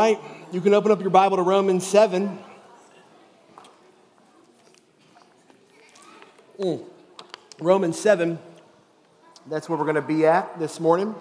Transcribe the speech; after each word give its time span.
right, 0.00 0.20
you 0.50 0.62
can 0.62 0.72
open 0.72 0.90
up 0.90 1.02
your 1.02 1.10
Bible 1.10 1.36
to 1.36 1.42
Romans 1.42 1.86
7. 1.86 2.38
Mm. 6.58 6.84
Romans 7.60 7.98
7, 7.98 8.38
that's 9.46 9.68
where 9.68 9.78
we're 9.78 9.84
going 9.84 9.96
to 9.96 10.02
be 10.02 10.24
at 10.24 10.58
this 10.58 10.80
morning. 10.80 11.14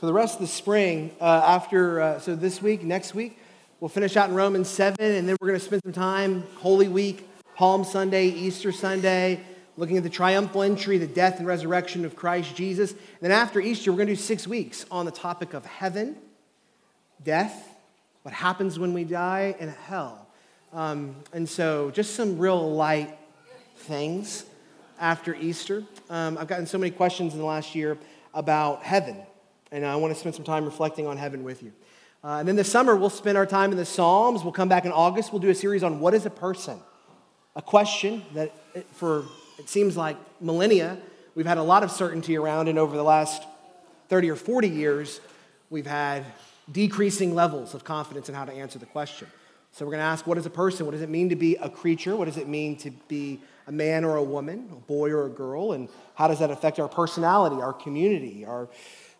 For 0.00 0.06
the 0.06 0.14
rest 0.14 0.36
of 0.36 0.40
the 0.40 0.46
spring, 0.46 1.10
uh, 1.20 1.42
after, 1.44 2.00
uh, 2.00 2.18
so 2.20 2.34
this 2.34 2.62
week, 2.62 2.82
next 2.82 3.14
week, 3.14 3.38
we'll 3.80 3.90
finish 3.90 4.16
out 4.16 4.30
in 4.30 4.34
Romans 4.34 4.66
7, 4.66 4.96
and 4.98 5.28
then 5.28 5.36
we're 5.38 5.48
going 5.48 5.60
to 5.60 5.64
spend 5.64 5.82
some 5.82 5.92
time, 5.92 6.42
Holy 6.56 6.88
Week, 6.88 7.28
Palm 7.54 7.84
Sunday, 7.84 8.28
Easter 8.28 8.72
Sunday, 8.72 9.42
looking 9.76 9.98
at 9.98 10.02
the 10.02 10.08
triumphal 10.08 10.62
entry, 10.62 10.96
the 10.96 11.06
death 11.06 11.36
and 11.36 11.46
resurrection 11.46 12.06
of 12.06 12.16
Christ 12.16 12.56
Jesus. 12.56 12.92
And 12.92 13.00
then 13.20 13.30
after 13.30 13.60
Easter, 13.60 13.92
we're 13.92 13.98
going 13.98 14.06
to 14.06 14.14
do 14.14 14.20
six 14.20 14.48
weeks 14.48 14.86
on 14.90 15.04
the 15.04 15.12
topic 15.12 15.52
of 15.52 15.66
heaven, 15.66 16.16
death, 17.22 17.68
what 18.22 18.32
happens 18.32 18.78
when 18.78 18.94
we 18.94 19.04
die, 19.04 19.54
and 19.60 19.70
hell. 19.70 20.26
Um, 20.72 21.14
and 21.34 21.46
so, 21.46 21.90
just 21.90 22.14
some 22.14 22.38
real 22.38 22.72
light 22.72 23.18
things 23.76 24.46
after 24.98 25.34
Easter. 25.34 25.84
Um, 26.08 26.38
I've 26.38 26.48
gotten 26.48 26.64
so 26.64 26.78
many 26.78 26.90
questions 26.90 27.34
in 27.34 27.38
the 27.38 27.44
last 27.44 27.74
year 27.74 27.98
about 28.32 28.82
heaven 28.82 29.18
and 29.72 29.84
I 29.84 29.96
want 29.96 30.14
to 30.14 30.18
spend 30.18 30.34
some 30.34 30.44
time 30.44 30.64
reflecting 30.64 31.06
on 31.06 31.16
heaven 31.16 31.44
with 31.44 31.62
you. 31.62 31.72
Uh, 32.22 32.36
and 32.38 32.48
then 32.48 32.56
this 32.56 32.70
summer, 32.70 32.96
we'll 32.96 33.08
spend 33.08 33.38
our 33.38 33.46
time 33.46 33.70
in 33.70 33.78
the 33.78 33.84
Psalms. 33.84 34.42
We'll 34.42 34.52
come 34.52 34.68
back 34.68 34.84
in 34.84 34.92
August. 34.92 35.32
We'll 35.32 35.40
do 35.40 35.48
a 35.48 35.54
series 35.54 35.82
on 35.82 36.00
what 36.00 36.12
is 36.12 36.26
a 36.26 36.30
person? 36.30 36.78
A 37.56 37.62
question 37.62 38.22
that, 38.34 38.52
for 38.92 39.24
it 39.58 39.68
seems 39.68 39.96
like 39.96 40.16
millennia, 40.40 40.98
we've 41.34 41.46
had 41.46 41.58
a 41.58 41.62
lot 41.62 41.82
of 41.82 41.90
certainty 41.90 42.36
around, 42.36 42.68
and 42.68 42.78
over 42.78 42.96
the 42.96 43.02
last 43.02 43.42
30 44.08 44.30
or 44.30 44.36
40 44.36 44.68
years, 44.68 45.20
we've 45.70 45.86
had 45.86 46.24
decreasing 46.70 47.34
levels 47.34 47.74
of 47.74 47.84
confidence 47.84 48.28
in 48.28 48.34
how 48.34 48.44
to 48.44 48.52
answer 48.52 48.78
the 48.78 48.86
question. 48.86 49.28
So 49.72 49.84
we're 49.84 49.92
going 49.92 50.00
to 50.00 50.06
ask 50.06 50.26
what 50.26 50.36
is 50.36 50.46
a 50.46 50.50
person? 50.50 50.84
What 50.84 50.92
does 50.92 51.02
it 51.02 51.08
mean 51.08 51.28
to 51.28 51.36
be 51.36 51.56
a 51.56 51.70
creature? 51.70 52.16
What 52.16 52.26
does 52.26 52.36
it 52.36 52.48
mean 52.48 52.76
to 52.78 52.90
be 53.08 53.40
a 53.66 53.72
man 53.72 54.04
or 54.04 54.16
a 54.16 54.22
woman, 54.22 54.68
a 54.72 54.76
boy 54.76 55.10
or 55.10 55.26
a 55.26 55.30
girl? 55.30 55.72
And 55.72 55.88
how 56.14 56.28
does 56.28 56.40
that 56.40 56.50
affect 56.50 56.78
our 56.80 56.88
personality, 56.88 57.62
our 57.62 57.72
community, 57.72 58.44
our 58.44 58.68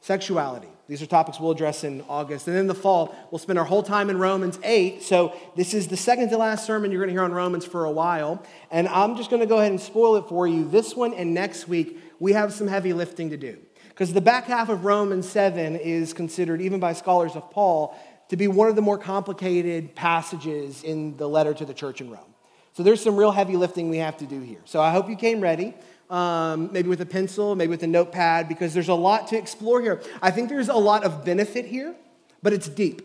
sexuality. 0.01 0.69
These 0.89 1.03
are 1.03 1.07
topics 1.07 1.39
we'll 1.39 1.53
address 1.53 1.85
in 1.85 2.03
August. 2.09 2.49
And 2.49 2.57
in 2.57 2.67
the 2.67 2.75
fall, 2.75 3.15
we'll 3.31 3.39
spend 3.39 3.59
our 3.59 3.65
whole 3.65 3.83
time 3.83 4.11
in 4.11 4.19
Romans 4.19 4.59
8. 4.65 5.03
So 5.03 5.37
this 5.55 5.73
is 5.73 5.87
the 5.87 5.97
second 5.97 6.31
to 6.31 6.37
last 6.37 6.67
sermon 6.67 6.91
you're 6.91 7.01
going 7.01 7.09
to 7.09 7.15
hear 7.15 7.23
on 7.23 7.33
Romans 7.33 7.65
for 7.65 7.85
a 7.85 7.91
while. 7.93 8.43
And 8.73 8.89
I'm 8.89 9.17
just 9.17 9.31
going 9.31 9.41
to 9.41 9.47
go 9.47 9.59
ahead 9.59 9.71
and 9.71 9.81
spoil 9.81 10.17
it 10.17 10.29
for 10.29 10.49
you. 10.49 10.69
This 10.69 10.97
one 10.97 11.15
and 11.15 11.33
next 11.33 11.69
week, 11.69 12.01
we 12.19 12.33
have 12.33 12.53
some 12.53 12.67
heavy 12.67 12.93
lifting 12.93 13.31
to 13.31 13.37
do. 13.37 13.59
Because 13.91 14.13
the 14.13 14.21
back 14.21 14.47
half 14.47 14.69
of 14.69 14.85
Romans 14.85 15.29
7 15.29 15.77
is 15.77 16.13
considered, 16.13 16.61
even 16.61 16.81
by 16.81 16.93
scholars 16.93 17.37
of 17.37 17.51
Paul, 17.51 17.97
to 18.31 18.37
be 18.37 18.49
one 18.49 18.69
of 18.69 18.77
the 18.77 18.83
more 18.83 18.99
complicated 18.99 19.95
passages 19.95 20.83
in 20.83 21.17
the 21.19 21.29
letter 21.29 21.53
to 21.55 21.65
the 21.65 21.75
church 21.75 22.01
in 22.01 22.11
Rome. 22.11 22.35
So 22.73 22.83
there's 22.83 23.03
some 23.03 23.17
real 23.17 23.33
heavy 23.33 23.57
lifting 23.57 23.91
we 23.91 23.99
have 23.99 24.17
to 24.19 24.27
do 24.27 24.41
here. 24.41 24.61
So 24.65 24.81
I 24.81 24.91
hope 24.91 25.09
you 25.09 25.17
came 25.17 25.41
ready 25.41 25.75
um, 26.11 26.71
maybe 26.73 26.89
with 26.89 27.01
a 27.01 27.07
pencil, 27.07 27.55
maybe 27.55 27.71
with 27.71 27.83
a 27.83 27.87
notepad, 27.87 28.49
because 28.49 28.75
there's 28.75 28.89
a 28.89 28.95
lot 28.95 29.29
to 29.29 29.39
explore 29.39 29.81
here. 29.81 30.03
I 30.21 30.31
think 30.31 30.49
there's 30.49 30.69
a 30.69 30.75
lot 30.75 31.05
of 31.05 31.25
benefit 31.25 31.67
here, 31.67 31.95
but 32.43 32.53
it's 32.53 32.69
deep. 32.69 33.03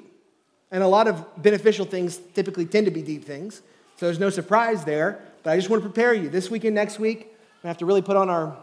And 0.72 0.84
a 0.84 0.88
lot 0.88 1.08
of 1.08 1.42
beneficial 1.42 1.86
things 1.86 2.20
typically 2.34 2.66
tend 2.66 2.86
to 2.86 2.92
be 2.92 3.02
deep 3.02 3.24
things. 3.24 3.62
So 3.98 4.08
there's 4.08 4.20
no 4.20 4.30
surprise 4.30 4.84
there. 4.84 5.22
But 5.44 5.52
I 5.52 5.58
just 5.58 5.70
want 5.70 5.84
to 5.84 5.88
prepare 5.88 6.14
you. 6.14 6.28
This 6.28 6.50
week 6.50 6.64
and 6.64 6.74
next 6.74 6.98
week, 6.98 7.28
we 7.62 7.68
have 7.68 7.78
to 7.78 7.86
really 7.86 8.02
put 8.02 8.18
on 8.18 8.30
our, 8.30 8.58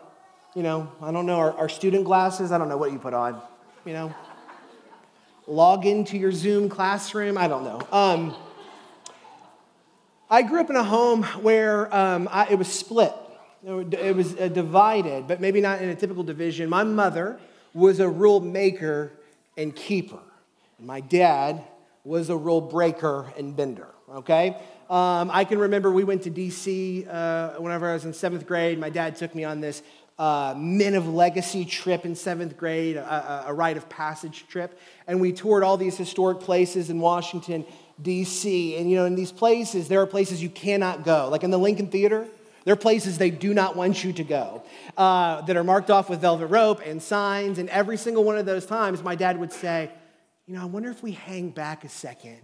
you 0.54 0.64
know, 0.64 0.90
I 1.00 1.12
don't 1.12 1.26
know, 1.26 1.38
our, 1.38 1.52
our 1.52 1.68
student 1.68 2.04
glasses. 2.04 2.50
I 2.50 2.58
don't 2.58 2.68
know 2.68 2.76
what 2.76 2.90
you 2.90 2.98
put 2.98 3.14
on, 3.14 3.40
you 3.84 3.92
know. 3.92 4.12
Log 5.46 5.86
into 5.86 6.18
your 6.18 6.32
Zoom 6.32 6.68
classroom. 6.68 7.38
I 7.38 7.46
don't 7.46 7.62
know. 7.62 7.80
Um, 7.92 8.34
I 10.28 10.42
grew 10.42 10.60
up 10.60 10.70
in 10.70 10.76
a 10.76 10.82
home 10.82 11.22
where 11.42 11.94
um, 11.94 12.28
I, 12.32 12.48
it 12.50 12.58
was 12.58 12.68
split. 12.68 13.12
It 13.64 14.16
was 14.16 14.34
uh, 14.34 14.48
divided, 14.48 15.28
but 15.28 15.40
maybe 15.40 15.60
not 15.60 15.80
in 15.80 15.88
a 15.88 15.94
typical 15.94 16.24
division. 16.24 16.68
My 16.68 16.82
mother 16.82 17.38
was 17.72 18.00
a 18.00 18.08
rule 18.08 18.40
maker 18.40 19.12
and 19.56 19.74
keeper. 19.74 20.18
and 20.78 20.86
My 20.86 21.00
dad 21.00 21.62
was 22.04 22.28
a 22.28 22.36
rule 22.36 22.60
breaker 22.60 23.32
and 23.38 23.54
bender, 23.54 23.88
okay? 24.12 24.56
Um, 24.90 25.30
I 25.32 25.44
can 25.44 25.58
remember 25.58 25.90
we 25.92 26.04
went 26.04 26.22
to 26.24 26.30
DC 26.30 27.06
uh, 27.08 27.60
whenever 27.60 27.88
I 27.88 27.94
was 27.94 28.04
in 28.04 28.12
seventh 28.12 28.46
grade. 28.46 28.78
My 28.78 28.90
dad 28.90 29.16
took 29.16 29.34
me 29.34 29.44
on 29.44 29.60
this 29.60 29.82
uh, 30.18 30.54
Men 30.56 30.94
of 30.94 31.08
Legacy 31.08 31.64
trip 31.64 32.04
in 32.04 32.14
seventh 32.14 32.56
grade, 32.56 32.96
a, 32.96 33.44
a, 33.46 33.54
rite 33.54 33.76
of 33.76 33.88
passage 33.88 34.46
trip. 34.48 34.78
And 35.06 35.20
we 35.20 35.32
toured 35.32 35.62
all 35.62 35.76
these 35.76 35.96
historic 35.96 36.40
places 36.40 36.90
in 36.90 37.00
Washington, 37.00 37.64
D.C. 38.00 38.76
And, 38.76 38.90
you 38.90 38.96
know, 38.96 39.06
in 39.06 39.14
these 39.14 39.32
places, 39.32 39.88
there 39.88 40.00
are 40.00 40.06
places 40.06 40.42
you 40.42 40.50
cannot 40.50 41.04
go. 41.04 41.28
Like 41.30 41.44
in 41.44 41.50
the 41.50 41.58
Lincoln 41.58 41.88
Theater, 41.88 42.26
there 42.64 42.72
are 42.72 42.76
places 42.76 43.18
they 43.18 43.30
do 43.30 43.54
not 43.54 43.76
want 43.76 44.04
you 44.04 44.12
to 44.12 44.24
go 44.24 44.62
uh, 44.96 45.40
that 45.42 45.56
are 45.56 45.64
marked 45.64 45.90
off 45.90 46.08
with 46.08 46.20
velvet 46.20 46.46
rope 46.46 46.80
and 46.84 47.02
signs. 47.02 47.58
And 47.58 47.68
every 47.70 47.96
single 47.96 48.24
one 48.24 48.38
of 48.38 48.46
those 48.46 48.66
times, 48.66 49.02
my 49.02 49.14
dad 49.14 49.38
would 49.38 49.52
say, 49.52 49.90
You 50.46 50.54
know, 50.54 50.62
I 50.62 50.66
wonder 50.66 50.90
if 50.90 51.02
we 51.02 51.12
hang 51.12 51.50
back 51.50 51.84
a 51.84 51.88
second, 51.88 52.38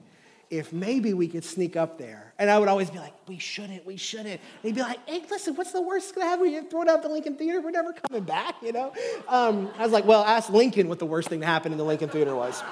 if 0.50 0.72
maybe 0.72 1.14
we 1.14 1.28
could 1.28 1.44
sneak 1.44 1.76
up 1.76 1.98
there. 1.98 2.32
And 2.38 2.50
I 2.50 2.58
would 2.58 2.68
always 2.68 2.90
be 2.90 2.98
like, 2.98 3.14
We 3.28 3.38
shouldn't, 3.38 3.86
we 3.86 3.96
shouldn't. 3.96 4.40
And 4.40 4.40
he'd 4.62 4.74
be 4.74 4.82
like, 4.82 4.98
Hey, 5.08 5.22
listen, 5.30 5.54
what's 5.54 5.72
the 5.72 5.82
worst 5.82 6.06
that's 6.06 6.18
gonna 6.18 6.30
happen? 6.30 6.50
You 6.50 6.62
throw 6.64 6.82
it 6.82 6.88
out 6.88 7.02
the 7.02 7.08
Lincoln 7.08 7.36
Theater, 7.36 7.60
we're 7.60 7.70
never 7.70 7.92
coming 7.92 8.24
back, 8.24 8.56
you 8.62 8.72
know? 8.72 8.92
Um, 9.28 9.70
I 9.78 9.82
was 9.82 9.92
like, 9.92 10.04
Well, 10.04 10.24
ask 10.24 10.50
Lincoln 10.50 10.88
what 10.88 10.98
the 10.98 11.06
worst 11.06 11.28
thing 11.28 11.40
to 11.40 11.46
happen 11.46 11.72
in 11.72 11.78
the 11.78 11.84
Lincoln 11.84 12.08
Theater 12.08 12.34
was. 12.34 12.62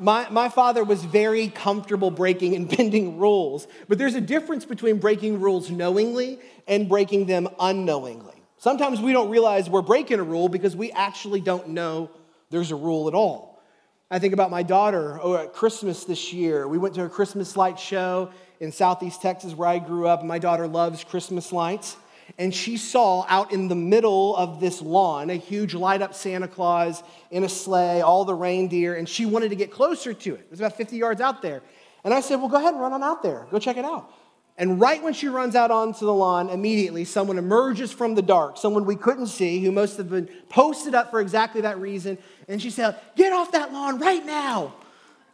My, 0.00 0.28
my 0.30 0.48
father 0.48 0.82
was 0.82 1.04
very 1.04 1.48
comfortable 1.48 2.10
breaking 2.10 2.56
and 2.56 2.68
bending 2.76 3.18
rules, 3.18 3.66
but 3.88 3.98
there's 3.98 4.14
a 4.14 4.20
difference 4.20 4.64
between 4.64 4.98
breaking 4.98 5.40
rules 5.40 5.70
knowingly 5.70 6.38
and 6.66 6.88
breaking 6.88 7.26
them 7.26 7.48
unknowingly. 7.58 8.34
Sometimes 8.58 9.00
we 9.00 9.12
don't 9.12 9.30
realize 9.30 9.70
we're 9.70 9.82
breaking 9.82 10.20
a 10.20 10.22
rule 10.22 10.48
because 10.48 10.76
we 10.76 10.90
actually 10.92 11.40
don't 11.40 11.68
know 11.68 12.10
there's 12.50 12.70
a 12.70 12.76
rule 12.76 13.08
at 13.08 13.14
all. 13.14 13.62
I 14.10 14.18
think 14.18 14.34
about 14.34 14.50
my 14.50 14.62
daughter 14.62 15.20
oh, 15.22 15.36
at 15.36 15.52
Christmas 15.52 16.04
this 16.04 16.32
year. 16.32 16.66
We 16.66 16.78
went 16.78 16.94
to 16.96 17.04
a 17.04 17.08
Christmas 17.08 17.56
light 17.56 17.78
show 17.78 18.30
in 18.58 18.72
Southeast 18.72 19.22
Texas 19.22 19.54
where 19.54 19.68
I 19.68 19.78
grew 19.78 20.08
up. 20.08 20.24
My 20.24 20.38
daughter 20.38 20.66
loves 20.66 21.04
Christmas 21.04 21.52
lights 21.52 21.96
and 22.38 22.54
she 22.54 22.76
saw 22.76 23.24
out 23.28 23.52
in 23.52 23.68
the 23.68 23.74
middle 23.74 24.36
of 24.36 24.60
this 24.60 24.80
lawn 24.80 25.30
a 25.30 25.34
huge 25.34 25.74
light 25.74 26.02
up 26.02 26.14
Santa 26.14 26.48
Claus 26.48 27.02
in 27.30 27.44
a 27.44 27.48
sleigh, 27.48 28.00
all 28.00 28.24
the 28.24 28.34
reindeer, 28.34 28.94
and 28.94 29.08
she 29.08 29.26
wanted 29.26 29.50
to 29.50 29.56
get 29.56 29.70
closer 29.70 30.12
to 30.14 30.34
it. 30.34 30.40
It 30.40 30.50
was 30.50 30.60
about 30.60 30.76
50 30.76 30.96
yards 30.96 31.20
out 31.20 31.42
there. 31.42 31.62
And 32.04 32.14
I 32.14 32.20
said, 32.20 32.36
Well, 32.36 32.48
go 32.48 32.56
ahead 32.56 32.72
and 32.72 32.80
run 32.80 32.92
on 32.92 33.02
out 33.02 33.22
there. 33.22 33.46
Go 33.50 33.58
check 33.58 33.76
it 33.76 33.84
out. 33.84 34.12
And 34.56 34.78
right 34.78 35.02
when 35.02 35.14
she 35.14 35.28
runs 35.28 35.56
out 35.56 35.70
onto 35.70 36.04
the 36.04 36.12
lawn, 36.12 36.50
immediately 36.50 37.04
someone 37.04 37.38
emerges 37.38 37.92
from 37.92 38.14
the 38.14 38.22
dark, 38.22 38.58
someone 38.58 38.84
we 38.84 38.96
couldn't 38.96 39.28
see, 39.28 39.64
who 39.64 39.72
must 39.72 39.96
have 39.96 40.10
been 40.10 40.28
posted 40.50 40.94
up 40.94 41.10
for 41.10 41.20
exactly 41.20 41.62
that 41.62 41.78
reason. 41.78 42.18
And 42.46 42.60
she 42.60 42.70
said, 42.70 42.96
Get 43.16 43.32
off 43.32 43.52
that 43.52 43.72
lawn 43.72 43.98
right 43.98 44.24
now. 44.24 44.74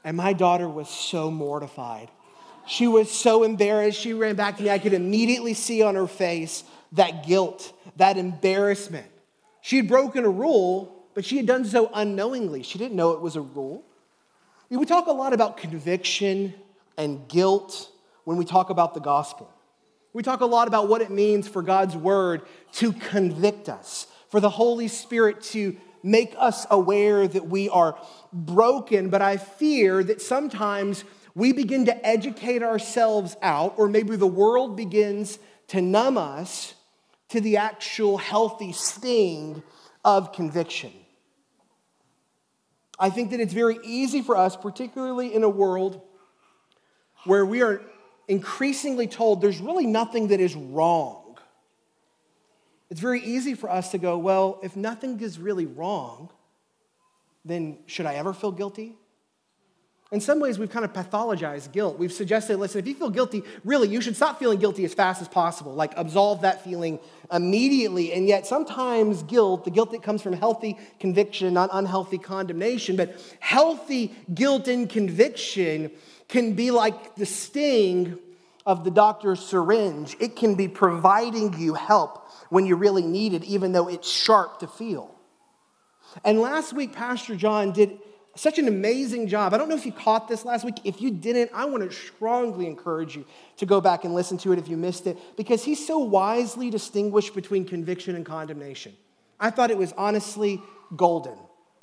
And 0.04 0.16
my 0.16 0.32
daughter 0.32 0.68
was 0.68 0.88
so 0.88 1.30
mortified. 1.30 2.08
She 2.66 2.86
was 2.86 3.10
so 3.10 3.42
embarrassed. 3.42 3.98
She 3.98 4.12
ran 4.12 4.36
back 4.36 4.56
to 4.56 4.62
me. 4.62 4.70
I 4.70 4.78
could 4.78 4.92
immediately 4.92 5.54
see 5.54 5.82
on 5.82 5.94
her 5.94 6.06
face 6.06 6.64
that 6.92 7.26
guilt, 7.26 7.72
that 7.96 8.16
embarrassment. 8.16 9.06
She 9.60 9.76
had 9.76 9.88
broken 9.88 10.24
a 10.24 10.30
rule, 10.30 11.06
but 11.14 11.24
she 11.24 11.36
had 11.36 11.46
done 11.46 11.64
so 11.64 11.90
unknowingly. 11.92 12.62
She 12.62 12.78
didn't 12.78 12.96
know 12.96 13.12
it 13.12 13.20
was 13.20 13.36
a 13.36 13.40
rule. 13.40 13.84
We 14.70 14.84
talk 14.84 15.06
a 15.06 15.12
lot 15.12 15.32
about 15.32 15.56
conviction 15.56 16.54
and 16.96 17.26
guilt 17.28 17.90
when 18.24 18.36
we 18.36 18.44
talk 18.44 18.70
about 18.70 18.94
the 18.94 19.00
gospel. 19.00 19.52
We 20.12 20.22
talk 20.22 20.40
a 20.40 20.46
lot 20.46 20.66
about 20.66 20.88
what 20.88 21.02
it 21.02 21.10
means 21.10 21.46
for 21.46 21.62
God's 21.62 21.96
word 21.96 22.42
to 22.74 22.92
convict 22.92 23.68
us, 23.68 24.06
for 24.30 24.40
the 24.40 24.50
Holy 24.50 24.88
Spirit 24.88 25.42
to 25.42 25.76
make 26.02 26.34
us 26.38 26.66
aware 26.70 27.26
that 27.28 27.48
we 27.48 27.68
are 27.68 27.98
broken. 28.32 29.10
But 29.10 29.22
I 29.22 29.36
fear 29.36 30.02
that 30.04 30.22
sometimes 30.22 31.04
we 31.34 31.52
begin 31.52 31.84
to 31.84 32.06
educate 32.06 32.62
ourselves 32.62 33.36
out, 33.42 33.74
or 33.76 33.88
maybe 33.88 34.16
the 34.16 34.26
world 34.26 34.76
begins 34.76 35.38
to 35.68 35.82
numb 35.82 36.16
us 36.16 36.74
to 37.28 37.40
the 37.40 37.56
actual 37.56 38.18
healthy 38.18 38.72
sting 38.72 39.62
of 40.04 40.32
conviction. 40.32 40.92
I 42.98 43.10
think 43.10 43.30
that 43.30 43.40
it's 43.40 43.52
very 43.52 43.78
easy 43.84 44.22
for 44.22 44.36
us, 44.36 44.56
particularly 44.56 45.34
in 45.34 45.42
a 45.42 45.48
world 45.48 46.00
where 47.24 47.44
we 47.44 47.62
are 47.62 47.82
increasingly 48.28 49.06
told 49.06 49.40
there's 49.40 49.60
really 49.60 49.86
nothing 49.86 50.28
that 50.28 50.40
is 50.40 50.54
wrong. 50.54 51.36
It's 52.88 53.00
very 53.00 53.20
easy 53.20 53.54
for 53.54 53.68
us 53.68 53.90
to 53.90 53.98
go, 53.98 54.16
well, 54.16 54.60
if 54.62 54.76
nothing 54.76 55.20
is 55.20 55.38
really 55.38 55.66
wrong, 55.66 56.30
then 57.44 57.78
should 57.86 58.06
I 58.06 58.14
ever 58.14 58.32
feel 58.32 58.52
guilty? 58.52 58.96
In 60.12 60.20
some 60.20 60.38
ways, 60.38 60.56
we've 60.56 60.70
kind 60.70 60.84
of 60.84 60.92
pathologized 60.92 61.72
guilt. 61.72 61.98
We've 61.98 62.12
suggested, 62.12 62.58
listen, 62.58 62.78
if 62.78 62.86
you 62.86 62.94
feel 62.94 63.10
guilty, 63.10 63.42
really, 63.64 63.88
you 63.88 64.00
should 64.00 64.14
stop 64.14 64.38
feeling 64.38 64.60
guilty 64.60 64.84
as 64.84 64.94
fast 64.94 65.20
as 65.20 65.26
possible. 65.26 65.74
Like, 65.74 65.94
absolve 65.96 66.42
that 66.42 66.62
feeling 66.62 67.00
immediately. 67.32 68.12
And 68.12 68.28
yet, 68.28 68.46
sometimes 68.46 69.24
guilt, 69.24 69.64
the 69.64 69.72
guilt 69.72 69.90
that 69.90 70.04
comes 70.04 70.22
from 70.22 70.34
healthy 70.34 70.78
conviction, 71.00 71.52
not 71.54 71.70
unhealthy 71.72 72.18
condemnation, 72.18 72.94
but 72.94 73.20
healthy 73.40 74.14
guilt 74.32 74.68
and 74.68 74.88
conviction 74.88 75.90
can 76.28 76.52
be 76.52 76.70
like 76.70 77.16
the 77.16 77.26
sting 77.26 78.16
of 78.64 78.84
the 78.84 78.92
doctor's 78.92 79.40
syringe. 79.40 80.16
It 80.20 80.36
can 80.36 80.54
be 80.54 80.68
providing 80.68 81.58
you 81.58 81.74
help 81.74 82.30
when 82.48 82.64
you 82.64 82.76
really 82.76 83.02
need 83.02 83.34
it, 83.34 83.42
even 83.42 83.72
though 83.72 83.88
it's 83.88 84.08
sharp 84.08 84.60
to 84.60 84.68
feel. 84.68 85.12
And 86.24 86.40
last 86.40 86.72
week, 86.72 86.92
Pastor 86.92 87.34
John 87.34 87.72
did 87.72 87.98
such 88.36 88.58
an 88.58 88.68
amazing 88.68 89.28
job. 89.28 89.52
I 89.52 89.58
don't 89.58 89.68
know 89.68 89.74
if 89.74 89.86
you 89.86 89.92
caught 89.92 90.28
this 90.28 90.44
last 90.44 90.64
week. 90.64 90.76
If 90.84 91.00
you 91.00 91.10
didn't, 91.10 91.50
I 91.52 91.64
want 91.64 91.82
to 91.82 91.96
strongly 91.96 92.66
encourage 92.66 93.16
you 93.16 93.24
to 93.56 93.66
go 93.66 93.80
back 93.80 94.04
and 94.04 94.14
listen 94.14 94.38
to 94.38 94.52
it 94.52 94.58
if 94.58 94.68
you 94.68 94.76
missed 94.76 95.06
it, 95.06 95.18
because 95.36 95.64
he 95.64 95.74
so 95.74 95.98
wisely 95.98 96.70
distinguished 96.70 97.34
between 97.34 97.64
conviction 97.64 98.14
and 98.14 98.24
condemnation. 98.24 98.94
I 99.40 99.50
thought 99.50 99.70
it 99.70 99.78
was 99.78 99.92
honestly 99.96 100.62
golden. 100.94 101.34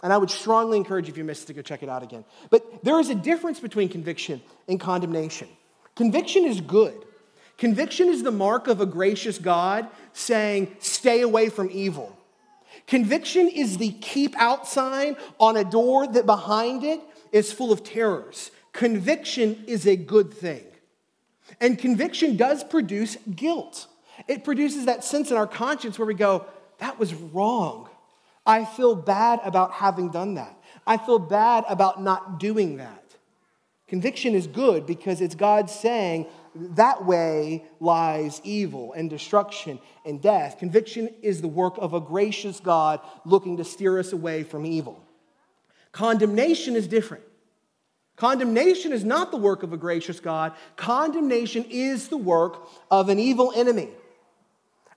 And 0.01 0.11
I 0.11 0.17
would 0.17 0.29
strongly 0.29 0.77
encourage 0.77 1.07
you, 1.07 1.13
if 1.13 1.17
you 1.17 1.23
missed 1.23 1.43
it, 1.43 1.47
to 1.47 1.53
go 1.53 1.61
check 1.61 1.81
it 1.81 1.89
out 1.89 2.03
again. 2.03 2.25
But 2.49 2.83
there 2.83 2.99
is 2.99 3.09
a 3.09 3.15
difference 3.15 3.59
between 3.59 3.89
conviction 3.89 4.41
and 4.67 4.79
condemnation. 4.79 5.47
Conviction 5.95 6.45
is 6.45 6.59
good. 6.59 7.05
Conviction 7.57 8.09
is 8.09 8.21
the 8.21 8.31
mark 8.31 8.67
of 8.67 8.81
a 8.81 8.85
gracious 8.85 9.37
God 9.37 9.87
saying, 10.11 10.75
stay 10.79 11.21
away 11.21 11.49
from 11.49 11.69
evil. 11.71 12.17
Conviction 12.87 13.47
is 13.47 13.77
the 13.77 13.91
keep 13.91 14.35
out 14.37 14.67
sign 14.67 15.15
on 15.39 15.57
a 15.57 15.63
door 15.63 16.05
that 16.07 16.25
behind 16.25 16.83
it 16.83 16.99
is 17.31 17.51
full 17.51 17.71
of 17.71 17.83
terrors. 17.83 18.51
Conviction 18.73 19.63
is 19.67 19.87
a 19.87 19.95
good 19.95 20.33
thing. 20.33 20.65
And 21.61 21.77
conviction 21.77 22.35
does 22.35 22.63
produce 22.63 23.17
guilt. 23.35 23.87
It 24.27 24.43
produces 24.43 24.85
that 24.85 25.03
sense 25.03 25.31
in 25.31 25.37
our 25.37 25.47
conscience 25.47 25.97
where 25.97 26.07
we 26.07 26.13
go, 26.13 26.45
that 26.79 26.99
was 26.99 27.13
wrong. 27.13 27.89
I 28.45 28.65
feel 28.65 28.95
bad 28.95 29.39
about 29.43 29.71
having 29.71 30.09
done 30.09 30.35
that. 30.35 30.57
I 30.85 30.97
feel 30.97 31.19
bad 31.19 31.63
about 31.69 32.03
not 32.03 32.39
doing 32.39 32.77
that. 32.77 33.02
Conviction 33.93 34.33
is 34.33 34.47
good 34.47 34.87
because 34.87 35.21
it's 35.21 35.35
God 35.35 35.69
saying, 35.69 36.25
that 36.55 37.05
way 37.05 37.63
lies 37.79 38.41
evil 38.43 38.91
and 38.93 39.07
destruction 39.07 39.77
and 40.03 40.19
death. 40.19 40.57
Conviction 40.57 41.13
is 41.21 41.41
the 41.41 41.47
work 41.47 41.75
of 41.77 41.93
a 41.93 41.99
gracious 41.99 42.59
God 42.59 43.01
looking 43.23 43.57
to 43.57 43.63
steer 43.63 43.99
us 43.99 44.11
away 44.11 44.41
from 44.41 44.65
evil. 44.65 44.99
Condemnation 45.91 46.75
is 46.75 46.87
different. 46.87 47.23
Condemnation 48.15 48.93
is 48.93 49.03
not 49.03 49.29
the 49.29 49.37
work 49.37 49.61
of 49.61 49.73
a 49.73 49.77
gracious 49.77 50.19
God, 50.19 50.53
condemnation 50.75 51.63
is 51.69 52.07
the 52.07 52.17
work 52.17 52.67
of 52.89 53.09
an 53.09 53.19
evil 53.19 53.53
enemy. 53.55 53.89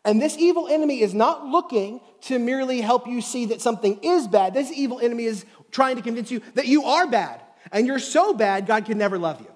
And 0.06 0.22
this 0.22 0.38
evil 0.38 0.69
enemy 0.69 1.02
is 1.02 1.12
not 1.12 1.44
looking 1.44 2.00
to 2.22 2.38
merely 2.38 2.81
help 2.81 3.06
you 3.06 3.20
see 3.20 3.44
that 3.46 3.60
something 3.60 3.99
is 4.02 4.26
bad. 4.26 4.54
This 4.54 4.72
evil 4.72 5.00
enemy 5.00 5.25
is 5.25 5.44
trying 5.70 5.96
to 5.96 6.02
convince 6.02 6.31
you 6.31 6.40
that 6.54 6.66
you 6.66 6.84
are 6.84 7.06
bad 7.06 7.42
and 7.72 7.86
you're 7.86 7.98
so 7.98 8.34
bad, 8.34 8.66
God 8.66 8.84
can 8.84 8.98
never 8.98 9.18
love 9.18 9.40
you. 9.40 9.50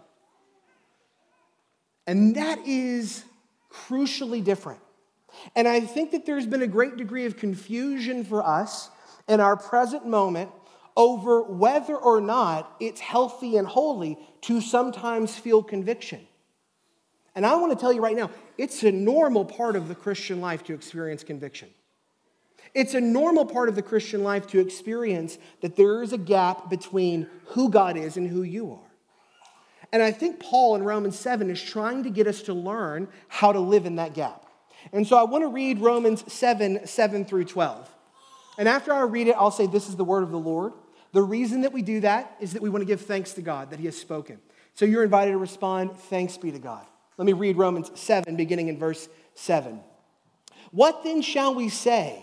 And 2.06 2.34
that 2.36 2.66
is 2.66 3.24
crucially 3.70 4.42
different. 4.42 4.80
And 5.54 5.68
I 5.68 5.80
think 5.80 6.10
that 6.10 6.26
there's 6.26 6.46
been 6.46 6.62
a 6.62 6.66
great 6.66 6.96
degree 6.96 7.26
of 7.26 7.36
confusion 7.36 8.24
for 8.24 8.44
us 8.44 8.90
in 9.28 9.40
our 9.40 9.56
present 9.56 10.06
moment 10.06 10.50
over 10.96 11.42
whether 11.42 11.96
or 11.96 12.20
not 12.20 12.74
it's 12.80 13.00
healthy 13.00 13.56
and 13.56 13.66
holy 13.66 14.18
to 14.42 14.60
sometimes 14.60 15.36
feel 15.36 15.62
conviction. 15.62 16.26
And 17.34 17.46
I 17.46 17.54
want 17.56 17.72
to 17.72 17.78
tell 17.78 17.92
you 17.92 18.00
right 18.00 18.16
now, 18.16 18.30
it's 18.58 18.82
a 18.82 18.90
normal 18.90 19.44
part 19.44 19.76
of 19.76 19.88
the 19.88 19.94
Christian 19.94 20.40
life 20.40 20.64
to 20.64 20.74
experience 20.74 21.22
conviction. 21.22 21.68
It's 22.74 22.94
a 22.94 23.00
normal 23.00 23.44
part 23.44 23.68
of 23.68 23.74
the 23.74 23.82
Christian 23.82 24.22
life 24.22 24.46
to 24.48 24.60
experience 24.60 25.38
that 25.60 25.76
there 25.76 26.02
is 26.02 26.12
a 26.12 26.18
gap 26.18 26.70
between 26.70 27.28
who 27.46 27.68
God 27.68 27.96
is 27.96 28.16
and 28.16 28.28
who 28.28 28.42
you 28.42 28.72
are. 28.72 28.90
And 29.92 30.02
I 30.02 30.12
think 30.12 30.38
Paul 30.38 30.76
in 30.76 30.84
Romans 30.84 31.18
7 31.18 31.50
is 31.50 31.60
trying 31.60 32.04
to 32.04 32.10
get 32.10 32.26
us 32.26 32.42
to 32.42 32.54
learn 32.54 33.08
how 33.28 33.52
to 33.52 33.58
live 33.58 33.86
in 33.86 33.96
that 33.96 34.14
gap. 34.14 34.46
And 34.92 35.06
so 35.06 35.16
I 35.16 35.24
want 35.24 35.42
to 35.42 35.48
read 35.48 35.80
Romans 35.80 36.30
7 36.32 36.86
7 36.86 37.24
through 37.24 37.44
12. 37.44 37.90
And 38.56 38.68
after 38.68 38.92
I 38.92 39.02
read 39.02 39.28
it, 39.28 39.34
I'll 39.36 39.50
say, 39.50 39.66
This 39.66 39.88
is 39.88 39.96
the 39.96 40.04
word 40.04 40.22
of 40.22 40.30
the 40.30 40.38
Lord. 40.38 40.72
The 41.12 41.22
reason 41.22 41.62
that 41.62 41.72
we 41.72 41.82
do 41.82 42.00
that 42.00 42.36
is 42.40 42.52
that 42.52 42.62
we 42.62 42.70
want 42.70 42.82
to 42.82 42.86
give 42.86 43.00
thanks 43.00 43.32
to 43.32 43.42
God 43.42 43.70
that 43.70 43.80
He 43.80 43.86
has 43.86 43.96
spoken. 43.96 44.38
So 44.74 44.84
you're 44.84 45.02
invited 45.02 45.32
to 45.32 45.38
respond, 45.38 45.96
Thanks 45.96 46.36
be 46.36 46.52
to 46.52 46.58
God. 46.58 46.86
Let 47.16 47.26
me 47.26 47.32
read 47.32 47.56
Romans 47.58 47.90
7, 47.94 48.36
beginning 48.36 48.68
in 48.68 48.78
verse 48.78 49.08
7. 49.34 49.80
What 50.70 51.02
then 51.04 51.20
shall 51.20 51.54
we 51.54 51.68
say? 51.68 52.22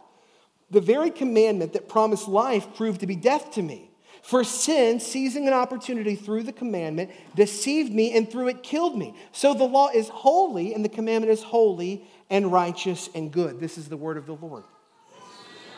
The 0.71 0.81
very 0.81 1.11
commandment 1.11 1.73
that 1.73 1.89
promised 1.89 2.27
life 2.27 2.75
proved 2.75 3.01
to 3.01 3.07
be 3.07 3.15
death 3.15 3.51
to 3.51 3.61
me. 3.61 3.91
For 4.21 4.43
sin, 4.43 4.99
seizing 4.99 5.47
an 5.47 5.53
opportunity 5.53 6.15
through 6.15 6.43
the 6.43 6.53
commandment, 6.53 7.11
deceived 7.35 7.91
me 7.91 8.15
and 8.15 8.31
through 8.31 8.49
it 8.49 8.63
killed 8.63 8.97
me. 8.97 9.15
So 9.31 9.53
the 9.53 9.63
law 9.63 9.89
is 9.89 10.09
holy 10.09 10.73
and 10.73 10.85
the 10.85 10.89
commandment 10.89 11.31
is 11.31 11.43
holy 11.43 12.05
and 12.29 12.51
righteous 12.51 13.09
and 13.15 13.31
good. 13.31 13.59
This 13.59 13.77
is 13.77 13.89
the 13.89 13.97
word 13.97 14.17
of 14.17 14.27
the 14.27 14.35
Lord. 14.35 14.63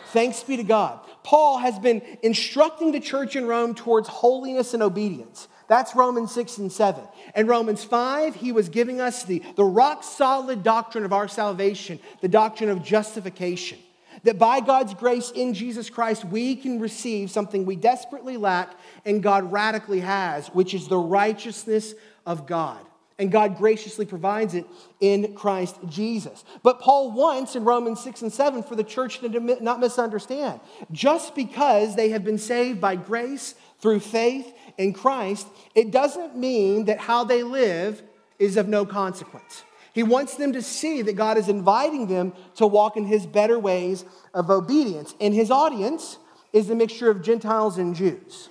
Thanks 0.07 0.43
be 0.43 0.57
to 0.57 0.63
God. 0.63 0.99
Paul 1.23 1.57
has 1.57 1.79
been 1.79 2.01
instructing 2.21 2.91
the 2.91 2.99
church 2.99 3.35
in 3.35 3.47
Rome 3.47 3.73
towards 3.73 4.07
holiness 4.07 4.75
and 4.75 4.83
obedience. 4.83 5.47
That's 5.67 5.95
Romans 5.95 6.31
6 6.33 6.59
and 6.59 6.71
7. 6.71 7.03
And 7.33 7.47
Romans 7.47 7.83
5, 7.83 8.35
he 8.35 8.51
was 8.51 8.69
giving 8.69 9.01
us 9.01 9.23
the, 9.23 9.41
the 9.55 9.63
rock 9.63 10.03
solid 10.03 10.61
doctrine 10.61 11.05
of 11.05 11.13
our 11.13 11.27
salvation, 11.27 11.99
the 12.21 12.27
doctrine 12.27 12.69
of 12.69 12.83
justification 12.83 13.79
that 14.23 14.39
by 14.39 14.59
God's 14.59 14.93
grace 14.93 15.31
in 15.31 15.53
Jesus 15.53 15.89
Christ, 15.89 16.25
we 16.25 16.55
can 16.55 16.79
receive 16.79 17.29
something 17.29 17.65
we 17.65 17.75
desperately 17.75 18.37
lack 18.37 18.71
and 19.05 19.21
God 19.21 19.51
radically 19.51 19.99
has, 19.99 20.47
which 20.47 20.73
is 20.73 20.87
the 20.87 20.97
righteousness 20.97 21.93
of 22.25 22.47
God. 22.47 22.79
And 23.19 23.31
God 23.31 23.57
graciously 23.57 24.05
provides 24.05 24.55
it 24.55 24.65
in 24.99 25.35
Christ 25.35 25.77
Jesus. 25.87 26.43
But 26.63 26.79
Paul 26.79 27.11
wants 27.11 27.55
in 27.55 27.63
Romans 27.63 28.01
6 28.01 28.23
and 28.23 28.33
7 28.33 28.63
for 28.63 28.75
the 28.75 28.83
church 28.83 29.19
to 29.19 29.29
not 29.61 29.79
misunderstand. 29.79 30.59
Just 30.91 31.35
because 31.35 31.95
they 31.95 32.09
have 32.09 32.23
been 32.23 32.39
saved 32.39 32.81
by 32.81 32.95
grace 32.95 33.53
through 33.79 33.99
faith 33.99 34.51
in 34.77 34.93
Christ, 34.93 35.47
it 35.75 35.91
doesn't 35.91 36.35
mean 36.35 36.85
that 36.85 36.99
how 36.99 37.23
they 37.23 37.43
live 37.43 38.01
is 38.39 38.57
of 38.57 38.67
no 38.67 38.85
consequence. 38.85 39.63
He 39.93 40.03
wants 40.03 40.35
them 40.35 40.53
to 40.53 40.61
see 40.61 41.03
that 41.03 41.13
God 41.13 41.37
is 41.37 41.47
inviting 41.47 42.07
them 42.07 42.33
to 42.55 42.65
walk 42.65 42.97
in 42.97 43.05
his 43.05 43.25
better 43.27 43.59
ways 43.59 44.03
of 44.33 44.49
obedience. 44.49 45.13
And 45.21 45.33
his 45.33 45.51
audience 45.51 46.17
is 46.51 46.69
a 46.69 46.75
mixture 46.75 47.09
of 47.09 47.21
Gentiles 47.21 47.77
and 47.77 47.95
Jews. 47.95 48.49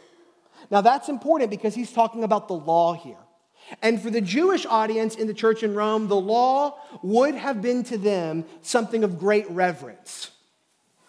Now, 0.70 0.80
that's 0.80 1.08
important 1.08 1.50
because 1.50 1.74
he's 1.74 1.92
talking 1.92 2.22
about 2.22 2.46
the 2.46 2.54
law 2.54 2.94
here. 2.94 3.16
And 3.82 4.00
for 4.00 4.10
the 4.10 4.20
Jewish 4.20 4.66
audience 4.66 5.16
in 5.16 5.26
the 5.26 5.34
church 5.34 5.62
in 5.62 5.74
Rome, 5.74 6.08
the 6.08 6.16
law 6.16 6.78
would 7.02 7.34
have 7.34 7.60
been 7.60 7.82
to 7.84 7.98
them 7.98 8.44
something 8.62 9.02
of 9.02 9.18
great 9.18 9.50
reverence. 9.50 10.30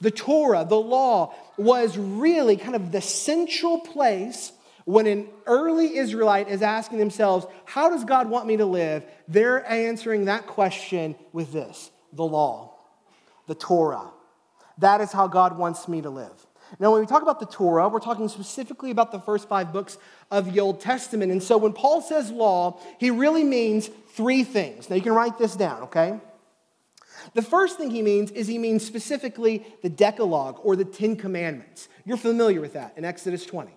The 0.02 0.12
Torah, 0.12 0.66
the 0.68 0.80
law, 0.80 1.34
was 1.58 1.98
really 1.98 2.58
kind 2.58 2.76
of 2.76 2.92
the 2.92 3.02
central 3.02 3.80
place 3.80 4.52
when 4.86 5.08
an 5.08 5.28
early 5.46 5.98
Israelite 5.98 6.50
is 6.50 6.62
asking 6.62 7.00
themselves, 7.00 7.46
How 7.66 7.90
does 7.90 8.04
God 8.04 8.30
want 8.30 8.48
me 8.48 8.58
to 8.58 8.66
live? 8.66 9.06
They're 9.28 9.70
answering 9.70 10.26
that 10.26 10.48
question 10.48 11.16
with 11.32 11.52
this 11.52 11.92
the 12.12 12.26
law, 12.26 12.76
the 13.48 13.56
Torah. 13.56 14.12
That 14.80 15.02
is 15.02 15.12
how 15.12 15.28
God 15.28 15.58
wants 15.58 15.88
me 15.88 16.02
to 16.02 16.10
live. 16.10 16.48
Now, 16.80 16.92
when 16.92 17.02
we 17.02 17.08
talk 17.08 17.22
about 17.22 17.40
the 17.40 17.46
Torah, 17.46 17.88
we're 17.88 18.00
talking 18.00 18.28
specifically 18.28 18.90
about 18.90 19.12
the 19.12 19.20
first 19.20 19.48
five 19.48 19.72
books 19.72 19.98
of 20.32 20.52
the 20.52 20.60
Old 20.60 20.80
Testament. 20.80 21.32
And 21.32 21.44
so 21.44 21.58
when 21.58 21.74
Paul 21.74 22.02
says 22.02 22.32
law, 22.32 22.80
he 22.98 23.12
really 23.12 23.44
means 23.44 23.90
three 24.14 24.44
things. 24.44 24.90
Now, 24.90 24.96
you 24.96 25.02
can 25.04 25.14
write 25.14 25.38
this 25.38 25.56
down, 25.56 25.84
okay? 25.84 26.20
The 27.36 27.42
first 27.44 27.78
thing 27.78 27.92
he 27.92 28.02
means 28.02 28.32
is 28.32 28.48
he 28.48 28.58
means 28.58 28.86
specifically 28.86 29.66
the 29.84 29.90
Decalogue 29.90 30.60
or 30.64 30.76
the 30.76 30.86
Ten 30.86 31.16
Commandments. 31.16 31.88
You're 32.06 32.18
familiar 32.18 32.60
with 32.60 32.74
that 32.74 32.94
in 32.98 33.06
Exodus 33.06 33.46
20. 33.46 33.72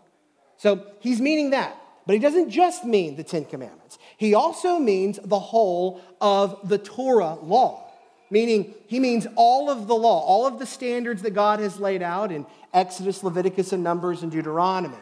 So 0.58 0.86
he's 1.00 1.20
meaning 1.20 1.50
that. 1.50 1.76
But 2.06 2.14
he 2.14 2.20
doesn't 2.20 2.50
just 2.50 2.84
mean 2.84 3.16
the 3.16 3.24
Ten 3.24 3.44
Commandments, 3.44 3.98
he 4.16 4.34
also 4.34 4.78
means 4.78 5.18
the 5.22 5.38
whole 5.38 6.00
of 6.20 6.68
the 6.68 6.78
Torah 6.78 7.34
law 7.42 7.86
meaning 8.30 8.74
he 8.86 9.00
means 9.00 9.26
all 9.36 9.70
of 9.70 9.86
the 9.86 9.94
law, 9.94 10.20
all 10.20 10.46
of 10.46 10.58
the 10.58 10.66
standards 10.66 11.22
that 11.22 11.34
God 11.34 11.60
has 11.60 11.78
laid 11.78 12.02
out 12.02 12.32
in 12.32 12.46
Exodus, 12.72 13.22
Leviticus, 13.22 13.72
and 13.72 13.82
Numbers, 13.82 14.22
and 14.22 14.32
Deuteronomy. 14.32 14.96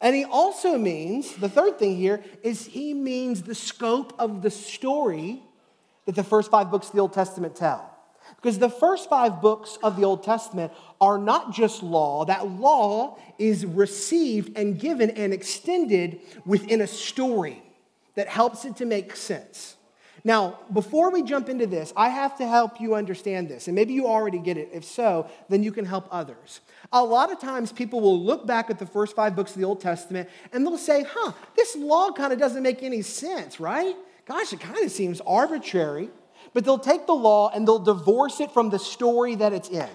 And 0.00 0.16
he 0.16 0.24
also 0.24 0.78
means, 0.78 1.34
the 1.36 1.48
third 1.48 1.78
thing 1.78 1.96
here 1.96 2.22
is 2.42 2.66
he 2.66 2.94
means 2.94 3.42
the 3.42 3.54
scope 3.54 4.14
of 4.18 4.42
the 4.42 4.50
story 4.50 5.42
that 6.06 6.14
the 6.14 6.24
first 6.24 6.50
five 6.50 6.70
books 6.70 6.88
of 6.88 6.94
the 6.94 7.00
Old 7.00 7.12
Testament 7.12 7.54
tell. 7.54 7.89
Because 8.36 8.58
the 8.58 8.70
first 8.70 9.08
five 9.08 9.40
books 9.42 9.78
of 9.82 9.96
the 9.96 10.04
Old 10.04 10.22
Testament 10.22 10.72
are 11.00 11.18
not 11.18 11.52
just 11.52 11.82
law, 11.82 12.24
that 12.24 12.48
law 12.48 13.18
is 13.38 13.66
received 13.66 14.56
and 14.56 14.78
given 14.78 15.10
and 15.10 15.32
extended 15.32 16.20
within 16.44 16.80
a 16.80 16.86
story 16.86 17.62
that 18.14 18.28
helps 18.28 18.64
it 18.64 18.76
to 18.76 18.86
make 18.86 19.16
sense. 19.16 19.76
Now, 20.24 20.58
before 20.72 21.10
we 21.10 21.22
jump 21.22 21.48
into 21.48 21.66
this, 21.66 21.92
I 21.96 22.10
have 22.10 22.36
to 22.38 22.46
help 22.46 22.80
you 22.80 22.94
understand 22.94 23.48
this. 23.48 23.68
And 23.68 23.74
maybe 23.74 23.94
you 23.94 24.06
already 24.06 24.38
get 24.38 24.56
it. 24.56 24.68
If 24.72 24.84
so, 24.84 25.30
then 25.48 25.62
you 25.62 25.72
can 25.72 25.84
help 25.84 26.06
others. 26.10 26.60
A 26.92 27.02
lot 27.02 27.32
of 27.32 27.40
times 27.40 27.72
people 27.72 28.00
will 28.00 28.20
look 28.20 28.46
back 28.46 28.68
at 28.68 28.78
the 28.78 28.86
first 28.86 29.16
five 29.16 29.34
books 29.34 29.52
of 29.52 29.58
the 29.58 29.64
Old 29.64 29.80
Testament 29.80 30.28
and 30.52 30.66
they'll 30.66 30.76
say, 30.76 31.04
huh, 31.08 31.32
this 31.56 31.76
law 31.76 32.12
kind 32.12 32.32
of 32.32 32.38
doesn't 32.38 32.62
make 32.62 32.82
any 32.82 33.02
sense, 33.02 33.60
right? 33.60 33.96
Gosh, 34.26 34.52
it 34.52 34.60
kind 34.60 34.84
of 34.84 34.90
seems 34.90 35.20
arbitrary. 35.22 36.10
But 36.52 36.64
they'll 36.64 36.78
take 36.78 37.06
the 37.06 37.14
law 37.14 37.50
and 37.54 37.66
they'll 37.66 37.78
divorce 37.78 38.40
it 38.40 38.50
from 38.50 38.70
the 38.70 38.78
story 38.78 39.36
that 39.36 39.52
it's 39.52 39.68
in. 39.68 39.88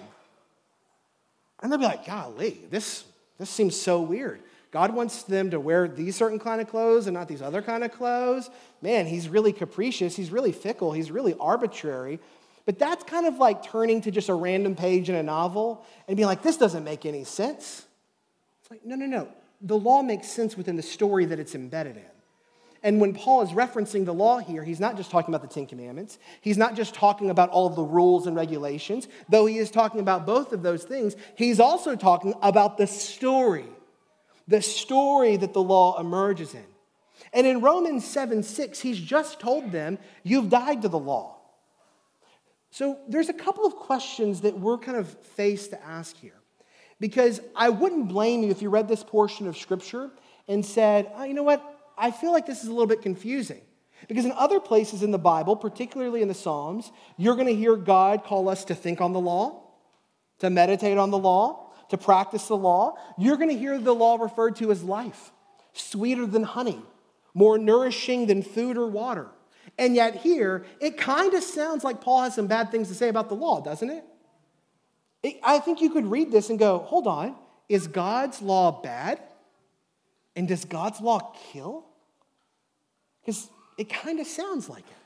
And 1.60 1.70
they'll 1.70 1.78
be 1.78 1.84
like, 1.84 2.06
golly, 2.06 2.60
this, 2.70 3.04
this 3.38 3.50
seems 3.50 3.78
so 3.78 4.00
weird. 4.00 4.40
God 4.70 4.94
wants 4.94 5.22
them 5.22 5.50
to 5.50 5.60
wear 5.60 5.88
these 5.88 6.16
certain 6.16 6.38
kind 6.38 6.60
of 6.60 6.68
clothes 6.68 7.06
and 7.06 7.14
not 7.14 7.28
these 7.28 7.40
other 7.40 7.62
kind 7.62 7.82
of 7.82 7.92
clothes. 7.92 8.50
Man, 8.82 9.06
he's 9.06 9.28
really 9.28 9.52
capricious. 9.52 10.16
He's 10.16 10.30
really 10.30 10.52
fickle. 10.52 10.92
He's 10.92 11.10
really 11.10 11.34
arbitrary. 11.40 12.18
But 12.66 12.78
that's 12.78 13.04
kind 13.04 13.26
of 13.26 13.38
like 13.38 13.62
turning 13.62 14.00
to 14.02 14.10
just 14.10 14.28
a 14.28 14.34
random 14.34 14.74
page 14.74 15.08
in 15.08 15.14
a 15.14 15.22
novel 15.22 15.84
and 16.08 16.16
being 16.16 16.26
like, 16.26 16.42
this 16.42 16.56
doesn't 16.56 16.84
make 16.84 17.06
any 17.06 17.24
sense. 17.24 17.86
It's 18.60 18.70
like, 18.70 18.84
no, 18.84 18.96
no, 18.96 19.06
no. 19.06 19.28
The 19.62 19.78
law 19.78 20.02
makes 20.02 20.28
sense 20.28 20.56
within 20.56 20.76
the 20.76 20.82
story 20.82 21.24
that 21.26 21.38
it's 21.38 21.54
embedded 21.54 21.96
in. 21.96 22.15
And 22.86 23.00
when 23.00 23.14
Paul 23.14 23.42
is 23.42 23.50
referencing 23.50 24.04
the 24.04 24.14
law 24.14 24.38
here, 24.38 24.62
he's 24.62 24.78
not 24.78 24.96
just 24.96 25.10
talking 25.10 25.34
about 25.34 25.42
the 25.42 25.52
Ten 25.52 25.66
Commandments. 25.66 26.20
He's 26.40 26.56
not 26.56 26.76
just 26.76 26.94
talking 26.94 27.30
about 27.30 27.50
all 27.50 27.68
the 27.68 27.82
rules 27.82 28.28
and 28.28 28.36
regulations, 28.36 29.08
though 29.28 29.44
he 29.44 29.58
is 29.58 29.72
talking 29.72 29.98
about 29.98 30.24
both 30.24 30.52
of 30.52 30.62
those 30.62 30.84
things. 30.84 31.16
He's 31.34 31.58
also 31.58 31.96
talking 31.96 32.32
about 32.40 32.78
the 32.78 32.86
story 32.86 33.64
the 34.46 34.62
story 34.62 35.36
that 35.36 35.52
the 35.52 35.62
law 35.62 35.98
emerges 35.98 36.54
in. 36.54 36.64
And 37.32 37.44
in 37.44 37.60
Romans 37.60 38.04
7 38.04 38.44
6, 38.44 38.78
he's 38.78 39.00
just 39.00 39.40
told 39.40 39.72
them, 39.72 39.98
You've 40.22 40.48
died 40.48 40.82
to 40.82 40.88
the 40.88 40.96
law. 40.96 41.38
So 42.70 43.00
there's 43.08 43.28
a 43.28 43.34
couple 43.34 43.66
of 43.66 43.74
questions 43.74 44.42
that 44.42 44.60
we're 44.60 44.78
kind 44.78 44.96
of 44.96 45.08
faced 45.08 45.70
to 45.70 45.84
ask 45.84 46.16
here. 46.16 46.38
Because 47.00 47.40
I 47.56 47.70
wouldn't 47.70 48.06
blame 48.06 48.44
you 48.44 48.52
if 48.52 48.62
you 48.62 48.70
read 48.70 48.86
this 48.86 49.02
portion 49.02 49.48
of 49.48 49.56
Scripture 49.56 50.08
and 50.46 50.64
said, 50.64 51.10
oh, 51.16 51.24
You 51.24 51.34
know 51.34 51.42
what? 51.42 51.72
I 51.96 52.10
feel 52.10 52.32
like 52.32 52.46
this 52.46 52.62
is 52.62 52.68
a 52.68 52.72
little 52.72 52.86
bit 52.86 53.02
confusing. 53.02 53.60
Because 54.08 54.24
in 54.24 54.32
other 54.32 54.60
places 54.60 55.02
in 55.02 55.10
the 55.10 55.18
Bible, 55.18 55.56
particularly 55.56 56.22
in 56.22 56.28
the 56.28 56.34
Psalms, 56.34 56.92
you're 57.16 57.34
going 57.34 57.46
to 57.46 57.54
hear 57.54 57.76
God 57.76 58.24
call 58.24 58.48
us 58.48 58.64
to 58.66 58.74
think 58.74 59.00
on 59.00 59.12
the 59.12 59.20
law, 59.20 59.62
to 60.40 60.50
meditate 60.50 60.98
on 60.98 61.10
the 61.10 61.18
law, 61.18 61.72
to 61.88 61.96
practice 61.96 62.48
the 62.48 62.56
law, 62.56 62.96
you're 63.16 63.36
going 63.36 63.48
to 63.48 63.56
hear 63.56 63.78
the 63.78 63.94
law 63.94 64.16
referred 64.16 64.56
to 64.56 64.70
as 64.70 64.82
life, 64.84 65.32
sweeter 65.72 66.26
than 66.26 66.42
honey, 66.42 66.82
more 67.32 67.58
nourishing 67.58 68.26
than 68.26 68.42
food 68.42 68.76
or 68.76 68.86
water. 68.86 69.28
And 69.78 69.94
yet, 69.94 70.16
here, 70.16 70.64
it 70.80 70.96
kind 70.96 71.34
of 71.34 71.42
sounds 71.42 71.84
like 71.84 72.00
Paul 72.00 72.22
has 72.22 72.34
some 72.34 72.46
bad 72.46 72.70
things 72.70 72.88
to 72.88 72.94
say 72.94 73.08
about 73.08 73.28
the 73.28 73.34
law, 73.34 73.60
doesn't 73.60 73.90
it? 73.90 74.04
I 75.42 75.58
think 75.58 75.80
you 75.80 75.90
could 75.90 76.06
read 76.06 76.30
this 76.30 76.50
and 76.50 76.58
go, 76.58 76.78
hold 76.78 77.06
on, 77.06 77.36
is 77.68 77.88
God's 77.88 78.40
law 78.40 78.80
bad? 78.82 79.20
And 80.36 80.46
does 80.46 80.66
God's 80.66 81.00
law 81.00 81.34
kill? 81.50 81.86
Because 83.22 83.48
it 83.78 83.88
kind 83.88 84.20
of 84.20 84.26
sounds 84.26 84.68
like 84.68 84.86
it. 84.86 84.96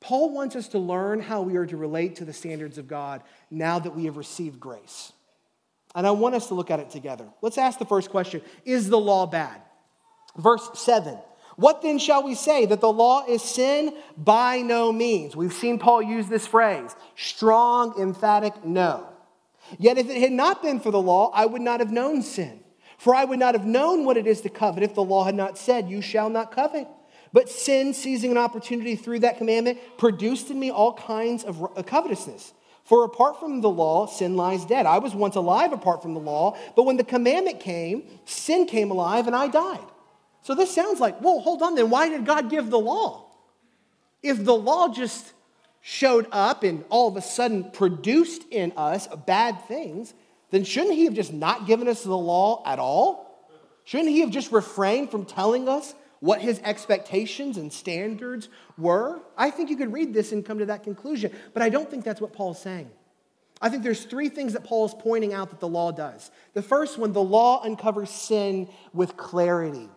Paul 0.00 0.32
wants 0.32 0.56
us 0.56 0.68
to 0.68 0.78
learn 0.78 1.20
how 1.20 1.42
we 1.42 1.56
are 1.56 1.66
to 1.66 1.76
relate 1.76 2.16
to 2.16 2.24
the 2.24 2.32
standards 2.32 2.78
of 2.78 2.88
God 2.88 3.22
now 3.50 3.78
that 3.78 3.94
we 3.94 4.06
have 4.06 4.16
received 4.16 4.58
grace. 4.58 5.12
And 5.94 6.06
I 6.06 6.10
want 6.12 6.34
us 6.34 6.48
to 6.48 6.54
look 6.54 6.70
at 6.70 6.80
it 6.80 6.90
together. 6.90 7.28
Let's 7.40 7.58
ask 7.58 7.78
the 7.78 7.84
first 7.84 8.10
question 8.10 8.40
Is 8.64 8.88
the 8.88 8.98
law 8.98 9.26
bad? 9.26 9.60
Verse 10.36 10.68
7. 10.74 11.18
What 11.56 11.82
then 11.82 11.98
shall 11.98 12.22
we 12.22 12.34
say? 12.34 12.64
That 12.66 12.80
the 12.80 12.92
law 12.92 13.26
is 13.26 13.42
sin? 13.42 13.94
By 14.16 14.62
no 14.62 14.90
means. 14.90 15.36
We've 15.36 15.52
seen 15.52 15.78
Paul 15.78 16.02
use 16.02 16.28
this 16.28 16.46
phrase 16.46 16.96
strong, 17.14 18.00
emphatic 18.00 18.64
no. 18.64 19.06
Yet 19.78 19.98
if 19.98 20.08
it 20.08 20.20
had 20.20 20.32
not 20.32 20.62
been 20.62 20.80
for 20.80 20.90
the 20.90 21.00
law, 21.00 21.30
I 21.32 21.46
would 21.46 21.62
not 21.62 21.80
have 21.80 21.92
known 21.92 22.22
sin. 22.22 22.61
For 23.02 23.16
I 23.16 23.24
would 23.24 23.40
not 23.40 23.56
have 23.56 23.66
known 23.66 24.04
what 24.04 24.16
it 24.16 24.28
is 24.28 24.42
to 24.42 24.48
covet 24.48 24.84
if 24.84 24.94
the 24.94 25.02
law 25.02 25.24
had 25.24 25.34
not 25.34 25.58
said, 25.58 25.90
You 25.90 26.00
shall 26.00 26.30
not 26.30 26.52
covet. 26.52 26.86
But 27.32 27.48
sin, 27.48 27.94
seizing 27.94 28.30
an 28.30 28.38
opportunity 28.38 28.94
through 28.94 29.18
that 29.20 29.38
commandment, 29.38 29.80
produced 29.98 30.50
in 30.50 30.60
me 30.60 30.70
all 30.70 30.94
kinds 30.94 31.42
of 31.42 31.84
covetousness. 31.84 32.54
For 32.84 33.02
apart 33.02 33.40
from 33.40 33.60
the 33.60 33.68
law, 33.68 34.06
sin 34.06 34.36
lies 34.36 34.64
dead. 34.64 34.86
I 34.86 34.98
was 34.98 35.16
once 35.16 35.34
alive 35.34 35.72
apart 35.72 36.00
from 36.00 36.14
the 36.14 36.20
law, 36.20 36.56
but 36.76 36.84
when 36.84 36.96
the 36.96 37.02
commandment 37.02 37.58
came, 37.58 38.04
sin 38.24 38.66
came 38.66 38.92
alive 38.92 39.26
and 39.26 39.34
I 39.34 39.48
died. 39.48 39.84
So 40.42 40.54
this 40.54 40.72
sounds 40.72 41.00
like, 41.00 41.20
well, 41.20 41.40
hold 41.40 41.60
on 41.60 41.74
then. 41.74 41.90
Why 41.90 42.08
did 42.08 42.24
God 42.24 42.50
give 42.50 42.70
the 42.70 42.78
law? 42.78 43.24
If 44.22 44.44
the 44.44 44.54
law 44.54 44.94
just 44.94 45.32
showed 45.80 46.28
up 46.30 46.62
and 46.62 46.84
all 46.88 47.08
of 47.08 47.16
a 47.16 47.22
sudden 47.22 47.72
produced 47.72 48.44
in 48.52 48.72
us 48.76 49.08
bad 49.26 49.60
things, 49.66 50.14
then 50.52 50.62
shouldn't 50.62 50.94
He 50.94 51.06
have 51.06 51.14
just 51.14 51.32
not 51.32 51.66
given 51.66 51.88
us 51.88 52.04
the 52.04 52.16
law 52.16 52.62
at 52.64 52.78
all? 52.78 53.50
Shouldn't 53.82 54.10
He 54.10 54.20
have 54.20 54.30
just 54.30 54.52
refrained 54.52 55.10
from 55.10 55.24
telling 55.24 55.68
us 55.68 55.92
what 56.22 56.40
his 56.40 56.60
expectations 56.60 57.56
and 57.56 57.72
standards 57.72 58.48
were, 58.78 59.20
I 59.36 59.50
think 59.50 59.70
you 59.70 59.76
could 59.76 59.92
read 59.92 60.14
this 60.14 60.30
and 60.30 60.46
come 60.46 60.60
to 60.60 60.66
that 60.66 60.84
conclusion. 60.84 61.32
But 61.52 61.64
I 61.64 61.68
don't 61.68 61.90
think 61.90 62.04
that's 62.04 62.20
what 62.20 62.32
Paul's 62.32 62.62
saying. 62.62 62.88
I 63.60 63.68
think 63.68 63.82
there's 63.82 64.04
three 64.04 64.28
things 64.28 64.52
that 64.52 64.62
Paul 64.62 64.86
is 64.86 64.94
pointing 64.94 65.34
out 65.34 65.50
that 65.50 65.58
the 65.58 65.66
law 65.66 65.90
does. 65.90 66.30
The 66.54 66.62
first 66.62 66.96
one, 66.96 67.12
the 67.12 67.20
law 67.20 67.64
uncovers 67.64 68.08
sin 68.08 68.68
with 68.92 69.16
clarity. 69.16 69.88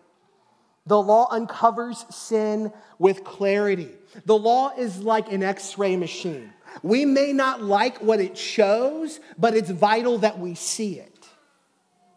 The 0.86 1.00
law 1.00 1.28
uncovers 1.30 2.04
sin 2.10 2.72
with 2.98 3.22
clarity. 3.22 3.90
The 4.24 4.36
law 4.36 4.72
is 4.76 4.98
like 4.98 5.30
an 5.30 5.44
x 5.44 5.78
ray 5.78 5.94
machine. 5.94 6.52
We 6.82 7.04
may 7.04 7.32
not 7.32 7.62
like 7.62 7.98
what 7.98 8.20
it 8.20 8.36
shows, 8.36 9.20
but 9.38 9.54
it's 9.54 9.70
vital 9.70 10.18
that 10.18 10.38
we 10.38 10.54
see 10.54 10.98
it. 10.98 11.28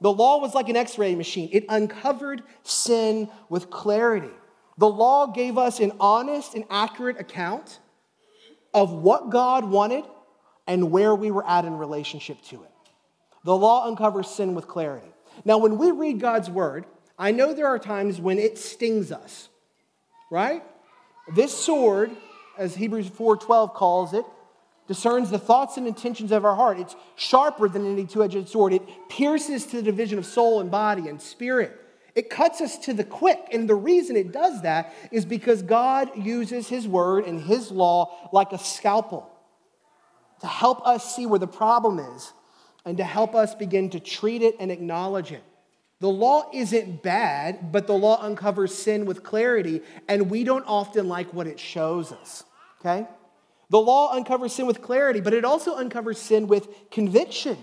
The 0.02 0.12
law 0.12 0.40
was 0.40 0.54
like 0.54 0.70
an 0.70 0.76
x 0.76 0.98
ray 0.98 1.16
machine, 1.16 1.50
it 1.52 1.66
uncovered 1.70 2.44
sin 2.64 3.30
with 3.50 3.70
clarity. 3.70 4.30
The 4.78 4.90
law 4.90 5.28
gave 5.28 5.58
us 5.58 5.82
an 5.82 5.92
honest 6.00 6.56
and 6.56 6.64
accurate 6.70 7.20
account 7.20 7.80
of 8.74 8.92
what 8.92 9.30
God 9.30 9.66
wanted 9.66 10.06
and 10.68 10.92
where 10.92 11.14
we 11.14 11.32
were 11.32 11.46
at 11.46 11.66
in 11.66 11.78
relationship 11.78 12.42
to 12.44 12.64
it. 12.64 12.72
The 13.44 13.56
law 13.56 13.88
uncovers 13.88 14.30
sin 14.30 14.56
with 14.56 14.68
clarity. 14.68 15.12
Now, 15.44 15.58
when 15.58 15.78
we 15.78 15.92
read 15.92 16.20
God's 16.20 16.50
word, 16.50 16.86
I 17.18 17.32
know 17.32 17.54
there 17.54 17.68
are 17.68 17.80
times 17.80 18.22
when 18.22 18.40
it 18.40 18.58
stings 18.58 19.12
us, 19.12 19.50
right? 20.32 20.64
This 21.36 21.54
sword, 21.54 22.12
as 22.58 22.76
Hebrews 22.76 23.10
4:12 23.10 23.74
calls 23.74 24.14
it, 24.14 24.26
discerns 24.90 25.30
the 25.30 25.38
thoughts 25.38 25.78
and 25.78 25.86
intentions 25.86 26.32
of 26.32 26.44
our 26.44 26.56
heart. 26.56 26.80
It's 26.80 26.96
sharper 27.16 27.70
than 27.70 27.86
any 27.86 28.08
two 28.08 28.24
edged 28.24 28.50
sword. 28.50 28.74
It 28.74 28.82
pierces 29.08 29.68
to 29.68 29.76
the 29.78 29.84
division 29.84 30.18
of 30.18 30.26
soul 30.26 30.62
and 30.62 30.72
body 30.72 31.08
and 31.08 31.22
spirit. 31.22 31.80
It 32.16 32.32
cuts 32.32 32.60
us 32.60 32.76
to 32.80 32.94
the 32.96 33.04
quick. 33.04 33.40
And 33.52 33.70
the 33.70 33.76
reason 33.76 34.16
it 34.16 34.32
does 34.32 34.64
that 34.64 34.92
is 35.12 35.26
because 35.26 35.62
God 35.62 36.10
uses 36.18 36.68
His 36.68 36.88
word 36.88 37.26
and 37.26 37.40
His 37.40 37.70
law 37.70 38.30
like 38.34 38.52
a 38.52 38.58
scalpel 38.58 39.30
to 40.42 40.48
help 40.48 40.86
us 40.88 41.16
see 41.16 41.28
where 41.28 41.38
the 41.38 41.46
problem 41.46 42.00
is 42.00 42.34
and 42.84 42.98
to 42.98 43.04
help 43.04 43.36
us 43.36 43.54
begin 43.54 43.92
to 43.92 44.00
treat 44.00 44.42
it 44.42 44.56
and 44.60 44.72
acknowledge 44.72 45.32
it. 45.32 45.44
The 46.00 46.10
law 46.10 46.50
isn't 46.52 47.04
bad, 47.04 47.72
but 47.72 47.86
the 47.86 47.94
law 47.94 48.20
uncovers 48.24 48.74
sin 48.74 49.06
with 49.06 49.22
clarity, 49.22 49.82
and 50.08 50.32
we 50.32 50.44
don't 50.44 50.66
often 50.66 51.08
like 51.08 51.32
what 51.32 51.46
it 51.46 51.60
shows 51.60 52.12
us. 52.12 52.44
Okay? 52.80 53.06
The 53.70 53.80
law 53.80 54.14
uncovers 54.14 54.54
sin 54.54 54.66
with 54.66 54.82
clarity, 54.82 55.22
but 55.22 55.34
it 55.34 55.46
also 55.46 55.76
uncovers 55.76 56.18
sin 56.18 56.48
with 56.48 56.68
conviction. 56.90 57.58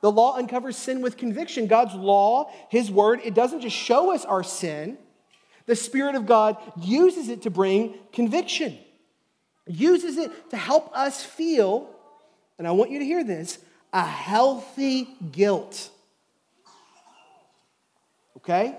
The 0.00 0.10
law 0.10 0.36
uncovers 0.36 0.76
sin 0.76 1.02
with 1.02 1.16
conviction. 1.16 1.66
God's 1.66 1.94
law, 1.94 2.50
His 2.68 2.90
word, 2.90 3.20
it 3.24 3.34
doesn't 3.34 3.60
just 3.60 3.76
show 3.76 4.12
us 4.12 4.24
our 4.24 4.42
sin, 4.42 4.98
the 5.66 5.76
Spirit 5.76 6.14
of 6.14 6.26
God 6.26 6.56
uses 6.80 7.28
it 7.28 7.42
to 7.42 7.50
bring 7.50 7.94
conviction, 8.12 8.78
uses 9.66 10.16
it 10.16 10.50
to 10.50 10.56
help 10.56 10.96
us 10.96 11.24
feel, 11.24 11.90
and 12.58 12.66
I 12.66 12.70
want 12.70 12.90
you 12.90 13.00
to 13.00 13.04
hear 13.04 13.24
this, 13.24 13.58
a 13.92 14.04
healthy 14.04 15.08
guilt. 15.32 15.90
okay? 18.38 18.76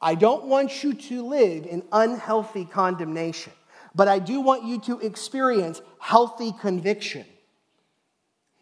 I 0.00 0.14
don't 0.14 0.44
want 0.44 0.82
you 0.82 0.94
to 0.94 1.26
live 1.26 1.66
in 1.66 1.82
unhealthy 1.92 2.64
condemnation, 2.64 3.52
but 3.94 4.08
I 4.08 4.18
do 4.18 4.40
want 4.40 4.64
you 4.64 4.80
to 4.80 5.00
experience 5.00 5.80
healthy 5.98 6.52
conviction. 6.60 7.24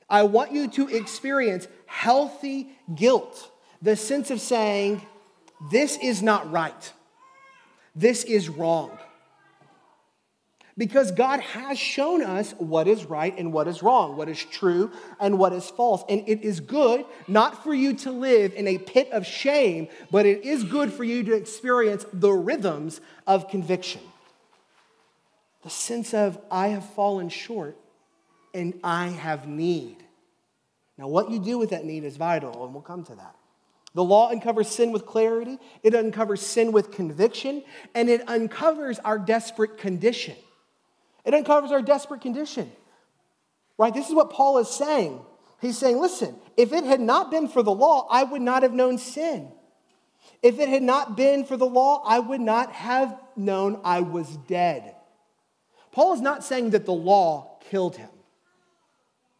I 0.08 0.24
want 0.24 0.52
you 0.52 0.68
to 0.68 0.88
experience 0.88 1.68
healthy 1.86 2.68
guilt, 2.94 3.50
the 3.80 3.94
sense 3.96 4.30
of 4.30 4.40
saying, 4.40 5.02
this 5.70 5.98
is 5.98 6.22
not 6.22 6.50
right, 6.50 6.92
this 7.94 8.24
is 8.24 8.48
wrong. 8.48 8.98
Because 10.78 11.12
God 11.12 11.40
has 11.40 11.78
shown 11.78 12.22
us 12.22 12.52
what 12.56 12.88
is 12.88 13.04
right 13.04 13.36
and 13.36 13.52
what 13.52 13.68
is 13.68 13.82
wrong, 13.82 14.16
what 14.16 14.30
is 14.30 14.42
true 14.42 14.90
and 15.20 15.38
what 15.38 15.52
is 15.52 15.68
false. 15.68 16.02
And 16.08 16.26
it 16.26 16.42
is 16.42 16.60
good 16.60 17.04
not 17.28 17.62
for 17.62 17.74
you 17.74 17.92
to 17.96 18.10
live 18.10 18.54
in 18.54 18.66
a 18.66 18.78
pit 18.78 19.10
of 19.12 19.26
shame, 19.26 19.88
but 20.10 20.24
it 20.24 20.42
is 20.42 20.64
good 20.64 20.90
for 20.90 21.04
you 21.04 21.22
to 21.24 21.34
experience 21.34 22.06
the 22.14 22.30
rhythms 22.32 23.02
of 23.26 23.48
conviction. 23.50 24.00
The 25.62 25.70
sense 25.70 26.14
of, 26.14 26.38
I 26.50 26.68
have 26.68 26.84
fallen 26.94 27.28
short 27.28 27.76
and 28.54 28.78
I 28.82 29.08
have 29.08 29.46
need. 29.46 29.96
Now, 30.96 31.08
what 31.08 31.30
you 31.30 31.38
do 31.38 31.58
with 31.58 31.70
that 31.70 31.84
need 31.84 32.04
is 32.04 32.16
vital, 32.16 32.64
and 32.64 32.74
we'll 32.74 32.82
come 32.82 33.04
to 33.04 33.14
that. 33.14 33.34
The 33.94 34.04
law 34.04 34.30
uncovers 34.30 34.68
sin 34.68 34.92
with 34.92 35.06
clarity, 35.06 35.58
it 35.82 35.94
uncovers 35.94 36.40
sin 36.40 36.72
with 36.72 36.92
conviction, 36.92 37.64
and 37.94 38.08
it 38.08 38.28
uncovers 38.28 38.98
our 39.00 39.18
desperate 39.18 39.78
condition. 39.78 40.36
It 41.24 41.34
uncovers 41.34 41.72
our 41.72 41.82
desperate 41.82 42.20
condition. 42.20 42.70
Right? 43.78 43.92
This 43.92 44.08
is 44.08 44.14
what 44.14 44.30
Paul 44.30 44.58
is 44.58 44.68
saying. 44.68 45.20
He's 45.60 45.76
saying, 45.76 45.98
listen, 45.98 46.36
if 46.56 46.72
it 46.72 46.84
had 46.84 47.00
not 47.00 47.30
been 47.30 47.48
for 47.48 47.62
the 47.62 47.72
law, 47.72 48.06
I 48.10 48.24
would 48.24 48.42
not 48.42 48.62
have 48.62 48.72
known 48.72 48.98
sin. 48.98 49.50
If 50.42 50.58
it 50.58 50.68
had 50.68 50.82
not 50.82 51.16
been 51.16 51.44
for 51.44 51.56
the 51.56 51.66
law, 51.66 52.02
I 52.06 52.18
would 52.18 52.40
not 52.40 52.72
have 52.72 53.18
known 53.36 53.80
I 53.84 54.00
was 54.00 54.28
dead. 54.48 54.94
Paul 55.92 56.14
is 56.14 56.20
not 56.20 56.44
saying 56.44 56.70
that 56.70 56.86
the 56.86 56.92
law 56.92 57.58
killed 57.68 57.96
him. 57.96 58.10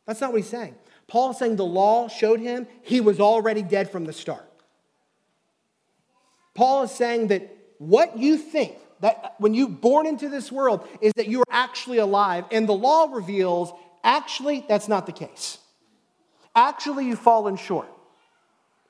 That's 0.06 0.20
not 0.20 0.32
what 0.32 0.38
he's 0.38 0.50
saying. 0.50 0.74
Paul 1.06 1.30
is 1.30 1.38
saying 1.38 1.56
the 1.56 1.64
law 1.64 2.08
showed 2.08 2.40
him 2.40 2.66
he 2.82 3.00
was 3.00 3.20
already 3.20 3.62
dead 3.62 3.90
from 3.90 4.04
the 4.04 4.12
start. 4.12 4.48
Paul 6.54 6.84
is 6.84 6.90
saying 6.90 7.28
that 7.28 7.56
what 7.78 8.18
you 8.18 8.36
think 8.36 8.76
that 9.00 9.34
when 9.38 9.54
you're 9.54 9.68
born 9.68 10.06
into 10.06 10.28
this 10.28 10.52
world 10.52 10.86
is 11.00 11.12
that 11.16 11.26
you 11.26 11.40
are 11.40 11.44
actually 11.50 11.98
alive. 11.98 12.44
And 12.50 12.68
the 12.68 12.74
law 12.74 13.08
reveals 13.10 13.72
actually 14.04 14.64
that's 14.68 14.88
not 14.88 15.06
the 15.06 15.12
case. 15.12 15.58
Actually, 16.54 17.06
you've 17.06 17.20
fallen 17.20 17.56
short. 17.56 17.88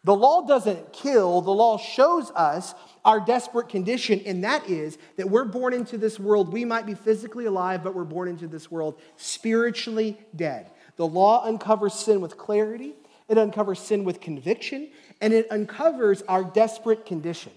The 0.02 0.14
law 0.14 0.46
doesn't 0.46 0.92
kill, 0.92 1.42
the 1.42 1.50
law 1.50 1.76
shows 1.76 2.30
us 2.30 2.74
our 3.04 3.20
desperate 3.20 3.68
condition, 3.68 4.20
and 4.26 4.44
that 4.44 4.68
is 4.68 4.98
that 5.16 5.30
we're 5.30 5.44
born 5.44 5.72
into 5.72 5.96
this 5.96 6.18
world. 6.18 6.52
We 6.52 6.64
might 6.64 6.86
be 6.86 6.94
physically 6.94 7.46
alive, 7.46 7.82
but 7.82 7.94
we're 7.94 8.04
born 8.04 8.28
into 8.28 8.46
this 8.46 8.70
world 8.70 9.00
spiritually 9.16 10.18
dead. 10.36 10.70
The 10.96 11.06
law 11.06 11.44
uncovers 11.44 11.94
sin 11.94 12.20
with 12.20 12.36
clarity, 12.36 12.94
it 13.28 13.38
uncovers 13.38 13.78
sin 13.78 14.04
with 14.04 14.20
conviction, 14.20 14.90
and 15.20 15.32
it 15.32 15.46
uncovers 15.50 16.22
our 16.22 16.44
desperate 16.44 17.06
condition. 17.06 17.52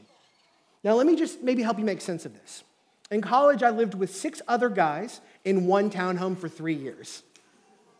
Now, 0.83 0.93
let 0.93 1.07
me 1.07 1.15
just 1.15 1.41
maybe 1.41 1.61
help 1.61 1.79
you 1.79 1.85
make 1.85 2.01
sense 2.01 2.25
of 2.25 2.33
this. 2.33 2.63
In 3.11 3.21
college, 3.21 3.63
I 3.63 3.69
lived 3.69 3.93
with 3.93 4.13
six 4.15 4.41
other 4.47 4.69
guys 4.69 5.21
in 5.45 5.65
one 5.65 5.89
townhome 5.89 6.37
for 6.37 6.49
three 6.49 6.73
years. 6.73 7.23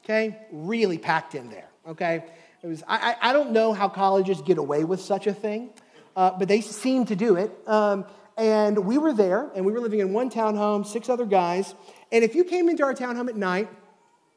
Okay? 0.04 0.38
Really 0.52 0.98
packed 0.98 1.36
in 1.36 1.50
there. 1.50 1.70
Okay? 1.88 2.24
It 2.62 2.68
was, 2.68 2.84
I, 2.88 3.16
I 3.22 3.34
don't 3.34 3.52
know 3.52 3.74
how 3.74 3.90
colleges 3.90 4.42
get 4.42 4.58
away 4.58 4.86
with 4.86 5.02
such 5.02 5.28
a 5.28 5.34
thing, 5.34 5.70
uh, 6.16 6.32
but 6.38 6.48
they 6.48 6.62
seemed 6.62 7.08
to 7.10 7.16
do 7.16 7.36
it. 7.36 7.52
Um, 7.68 8.06
and 8.38 8.86
we 8.86 8.98
were 8.98 9.14
there, 9.14 9.52
and 9.56 9.66
we 9.66 9.72
were 9.72 9.80
living 9.80 10.00
in 10.00 10.12
one 10.12 10.30
townhome, 10.30 10.86
six 10.86 11.10
other 11.10 11.26
guys. 11.26 11.76
And 12.12 12.24
if 12.24 12.34
you 12.36 12.44
came 12.44 12.70
into 12.70 12.84
our 12.84 12.94
townhome 12.94 13.30
at 13.30 13.36
night 13.36 13.70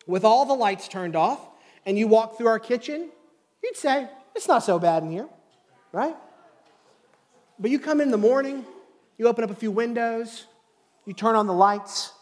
with 0.06 0.24
all 0.24 0.44
the 0.44 0.54
lights 0.54 0.88
turned 0.88 1.16
off, 1.16 1.40
and 1.86 1.98
you 1.98 2.06
walked 2.08 2.36
through 2.36 2.48
our 2.48 2.58
kitchen, 2.58 3.10
you'd 3.62 3.76
say, 3.76 4.08
it's 4.34 4.48
not 4.48 4.62
so 4.62 4.78
bad 4.78 5.02
in 5.02 5.10
here, 5.10 5.28
right? 5.92 6.16
But 7.58 7.70
you 7.70 7.78
come 7.78 8.00
in 8.00 8.10
the 8.10 8.18
morning, 8.18 8.66
you 9.16 9.28
open 9.28 9.44
up 9.44 9.50
a 9.50 9.54
few 9.54 9.70
windows, 9.70 10.44
you 11.06 11.14
turn 11.14 11.36
on 11.36 11.46
the 11.46 11.54
lights. 11.54 12.12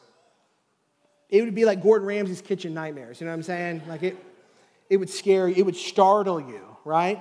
It 1.29 1.43
would 1.43 1.55
be 1.55 1.65
like 1.65 1.83
Gordon 1.83 2.07
Ramsay's 2.07 2.41
kitchen 2.41 2.75
nightmares. 2.75 3.21
You 3.21 3.27
know 3.27 3.33
what 3.33 3.39
I'm 3.39 3.43
saying? 3.43 3.83
Like 3.89 4.05
it, 4.05 4.17
it 4.89 4.99
would 4.99 5.11
scare 5.11 5.49
you, 5.49 5.57
it 5.57 5.63
would 5.63 5.77
startle 5.77 6.41
you, 6.41 6.61
right? 6.85 7.19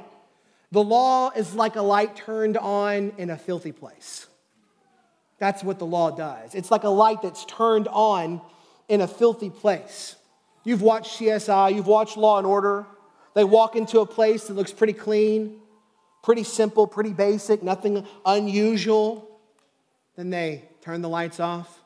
The 0.74 0.84
law 0.84 1.30
is 1.30 1.54
like 1.54 1.76
a 1.76 1.84
light 1.84 2.16
turned 2.16 2.58
on 2.58 3.14
in 3.20 3.30
a 3.30 3.38
filthy 3.38 3.72
place. 3.72 4.26
That's 5.38 5.64
what 5.64 5.78
the 5.78 5.86
law 5.86 6.10
does. 6.10 6.56
It's 6.56 6.72
like 6.72 6.84
a 6.84 6.90
light 6.90 7.22
that's 7.22 7.46
turned 7.46 7.88
on 7.90 8.42
in 8.90 9.00
a 9.00 9.08
filthy 9.08 9.52
place. 9.52 10.16
You've 10.64 10.82
watched 10.82 11.20
CSI, 11.20 11.76
you've 11.76 11.86
watched 11.86 12.18
Law 12.18 12.40
and 12.40 12.48
Order. 12.48 12.88
They 13.36 13.44
walk 13.44 13.76
into 13.76 14.00
a 14.00 14.08
place 14.08 14.48
that 14.48 14.56
looks 14.56 14.72
pretty 14.74 14.94
clean, 14.94 15.60
pretty 16.24 16.44
simple, 16.44 16.88
pretty 16.88 17.14
basic, 17.14 17.62
nothing 17.62 18.08
unusual. 18.26 19.30
Then 20.16 20.32
they 20.32 20.68
turn 20.82 21.04
the 21.04 21.10
lights 21.10 21.40
off. 21.40 21.82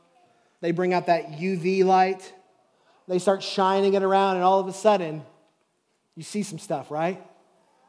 They 0.61 0.71
bring 0.71 0.93
out 0.93 1.07
that 1.07 1.31
UV 1.31 1.83
light. 1.83 2.33
They 3.05 3.19
start 3.19 3.43
shining 3.43 3.95
it 3.95 4.03
around, 4.03 4.35
and 4.35 4.45
all 4.45 4.61
of 4.61 4.67
a 4.69 4.73
sudden, 4.73 5.23
you 6.15 6.23
see 6.23 6.41
some 6.41 6.57
stuff, 6.57 6.89
right? 6.89 7.21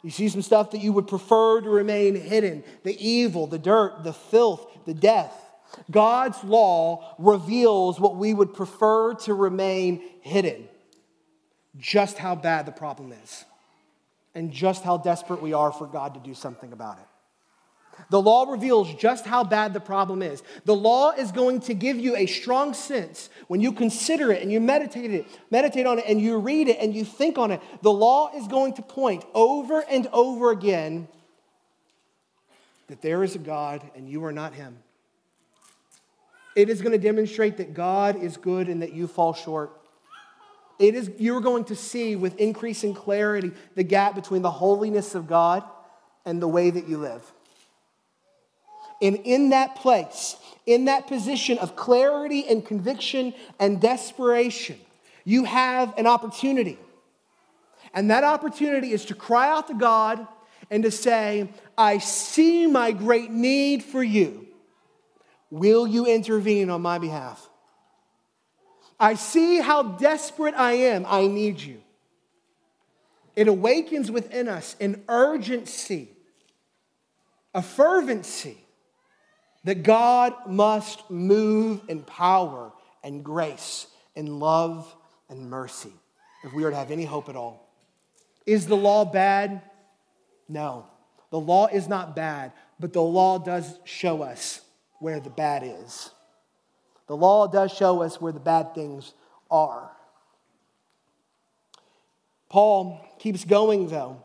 You 0.02 0.10
see 0.10 0.28
some 0.28 0.42
stuff 0.42 0.70
that 0.70 0.80
you 0.80 0.92
would 0.92 1.08
prefer 1.08 1.60
to 1.60 1.68
remain 1.68 2.14
hidden 2.14 2.64
the 2.84 2.96
evil, 3.04 3.46
the 3.46 3.58
dirt, 3.58 4.04
the 4.04 4.12
filth, 4.12 4.66
the 4.86 4.94
death. 4.94 5.34
God's 5.90 6.42
law 6.44 7.14
reveals 7.18 8.00
what 8.00 8.16
we 8.16 8.32
would 8.32 8.54
prefer 8.54 9.14
to 9.14 9.34
remain 9.34 10.02
hidden. 10.20 10.68
Just 11.76 12.18
how 12.18 12.34
bad 12.34 12.66
the 12.66 12.72
problem 12.72 13.12
is 13.12 13.44
and 14.34 14.52
just 14.52 14.84
how 14.84 14.96
desperate 14.96 15.42
we 15.42 15.52
are 15.52 15.72
for 15.72 15.86
God 15.86 16.14
to 16.14 16.20
do 16.20 16.34
something 16.34 16.72
about 16.72 16.98
it. 16.98 17.07
The 18.10 18.20
law 18.20 18.44
reveals 18.44 18.94
just 18.94 19.26
how 19.26 19.44
bad 19.44 19.74
the 19.74 19.80
problem 19.80 20.22
is. 20.22 20.42
The 20.64 20.74
law 20.74 21.10
is 21.10 21.30
going 21.32 21.60
to 21.62 21.74
give 21.74 21.98
you 21.98 22.16
a 22.16 22.26
strong 22.26 22.74
sense 22.74 23.28
when 23.48 23.60
you 23.60 23.72
consider 23.72 24.32
it 24.32 24.42
and 24.42 24.50
you 24.50 24.60
meditate 24.60 25.12
it, 25.12 25.26
meditate 25.50 25.86
on 25.86 25.98
it 25.98 26.04
and 26.06 26.20
you 26.20 26.38
read 26.38 26.68
it 26.68 26.78
and 26.80 26.94
you 26.94 27.04
think 27.04 27.38
on 27.38 27.50
it. 27.50 27.60
The 27.82 27.92
law 27.92 28.30
is 28.34 28.46
going 28.48 28.74
to 28.74 28.82
point 28.82 29.24
over 29.34 29.84
and 29.90 30.06
over 30.12 30.50
again 30.50 31.08
that 32.88 33.02
there 33.02 33.22
is 33.22 33.34
a 33.34 33.38
God 33.38 33.82
and 33.94 34.08
you 34.08 34.24
are 34.24 34.32
not 34.32 34.54
him. 34.54 34.78
It 36.56 36.70
is 36.70 36.80
going 36.80 36.92
to 36.92 36.98
demonstrate 36.98 37.58
that 37.58 37.74
God 37.74 38.20
is 38.22 38.36
good 38.36 38.68
and 38.68 38.82
that 38.82 38.92
you 38.92 39.06
fall 39.06 39.34
short. 39.34 39.70
It 40.78 40.94
is, 40.94 41.10
you're 41.18 41.40
going 41.40 41.64
to 41.66 41.76
see 41.76 42.16
with 42.16 42.36
increasing 42.36 42.94
clarity 42.94 43.52
the 43.74 43.82
gap 43.82 44.14
between 44.14 44.42
the 44.42 44.50
holiness 44.50 45.14
of 45.14 45.26
God 45.26 45.62
and 46.24 46.40
the 46.40 46.48
way 46.48 46.70
that 46.70 46.88
you 46.88 46.98
live. 46.98 47.22
And 49.00 49.16
in 49.16 49.50
that 49.50 49.76
place, 49.76 50.36
in 50.66 50.86
that 50.86 51.06
position 51.06 51.58
of 51.58 51.76
clarity 51.76 52.46
and 52.48 52.64
conviction 52.64 53.32
and 53.58 53.80
desperation, 53.80 54.78
you 55.24 55.44
have 55.44 55.96
an 55.98 56.06
opportunity. 56.06 56.78
And 57.94 58.10
that 58.10 58.24
opportunity 58.24 58.92
is 58.92 59.04
to 59.06 59.14
cry 59.14 59.48
out 59.48 59.68
to 59.68 59.74
God 59.74 60.26
and 60.70 60.82
to 60.82 60.90
say, 60.90 61.48
I 61.76 61.98
see 61.98 62.66
my 62.66 62.92
great 62.92 63.30
need 63.30 63.82
for 63.82 64.02
you. 64.02 64.46
Will 65.50 65.86
you 65.86 66.06
intervene 66.06 66.68
on 66.68 66.82
my 66.82 66.98
behalf? 66.98 67.48
I 69.00 69.14
see 69.14 69.60
how 69.60 69.82
desperate 69.82 70.54
I 70.54 70.72
am. 70.72 71.06
I 71.06 71.26
need 71.26 71.60
you. 71.60 71.80
It 73.36 73.46
awakens 73.46 74.10
within 74.10 74.48
us 74.48 74.74
an 74.80 75.04
urgency, 75.08 76.10
a 77.54 77.62
fervency 77.62 78.58
that 79.64 79.82
God 79.82 80.34
must 80.46 81.10
move 81.10 81.82
in 81.88 82.02
power 82.02 82.72
and 83.02 83.24
grace 83.24 83.86
and 84.16 84.40
love 84.40 84.94
and 85.28 85.50
mercy 85.50 85.92
if 86.44 86.52
we 86.52 86.64
are 86.64 86.70
to 86.70 86.76
have 86.76 86.90
any 86.90 87.04
hope 87.04 87.28
at 87.28 87.36
all. 87.36 87.68
Is 88.46 88.66
the 88.66 88.76
law 88.76 89.04
bad? 89.04 89.62
No. 90.48 90.86
The 91.30 91.40
law 91.40 91.66
is 91.66 91.88
not 91.88 92.16
bad, 92.16 92.52
but 92.80 92.92
the 92.92 93.02
law 93.02 93.38
does 93.38 93.78
show 93.84 94.22
us 94.22 94.62
where 95.00 95.20
the 95.20 95.30
bad 95.30 95.62
is. 95.64 96.10
The 97.06 97.16
law 97.16 97.46
does 97.46 97.72
show 97.72 98.02
us 98.02 98.20
where 98.20 98.32
the 98.32 98.40
bad 98.40 98.74
things 98.74 99.12
are. 99.50 99.90
Paul 102.48 103.04
keeps 103.18 103.44
going, 103.44 103.88
though. 103.88 104.22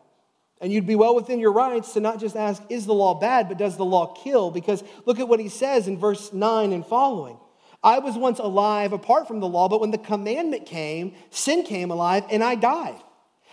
And 0.63 0.71
you'd 0.71 0.87
be 0.87 0.95
well 0.95 1.13
within 1.13 1.41
your 1.41 1.51
rights 1.51 1.91
to 1.91 1.99
not 1.99 2.21
just 2.21 2.37
ask, 2.37 2.63
is 2.69 2.85
the 2.85 2.93
law 2.93 3.15
bad, 3.15 3.49
but 3.49 3.57
does 3.57 3.75
the 3.75 3.83
law 3.83 4.13
kill? 4.23 4.49
Because 4.49 4.81
look 5.05 5.19
at 5.19 5.27
what 5.27 5.41
he 5.41 5.49
says 5.49 5.89
in 5.89 5.97
verse 5.97 6.31
9 6.31 6.71
and 6.71 6.85
following. 6.85 7.37
I 7.83 7.99
was 7.99 8.15
once 8.15 8.39
alive 8.39 8.93
apart 8.93 9.27
from 9.27 9.41
the 9.41 9.47
law, 9.47 9.67
but 9.67 9.81
when 9.81 9.91
the 9.91 9.97
commandment 9.97 10.65
came, 10.65 11.15
sin 11.31 11.63
came 11.63 11.91
alive 11.91 12.23
and 12.31 12.41
I 12.41 12.55
died. 12.55 12.95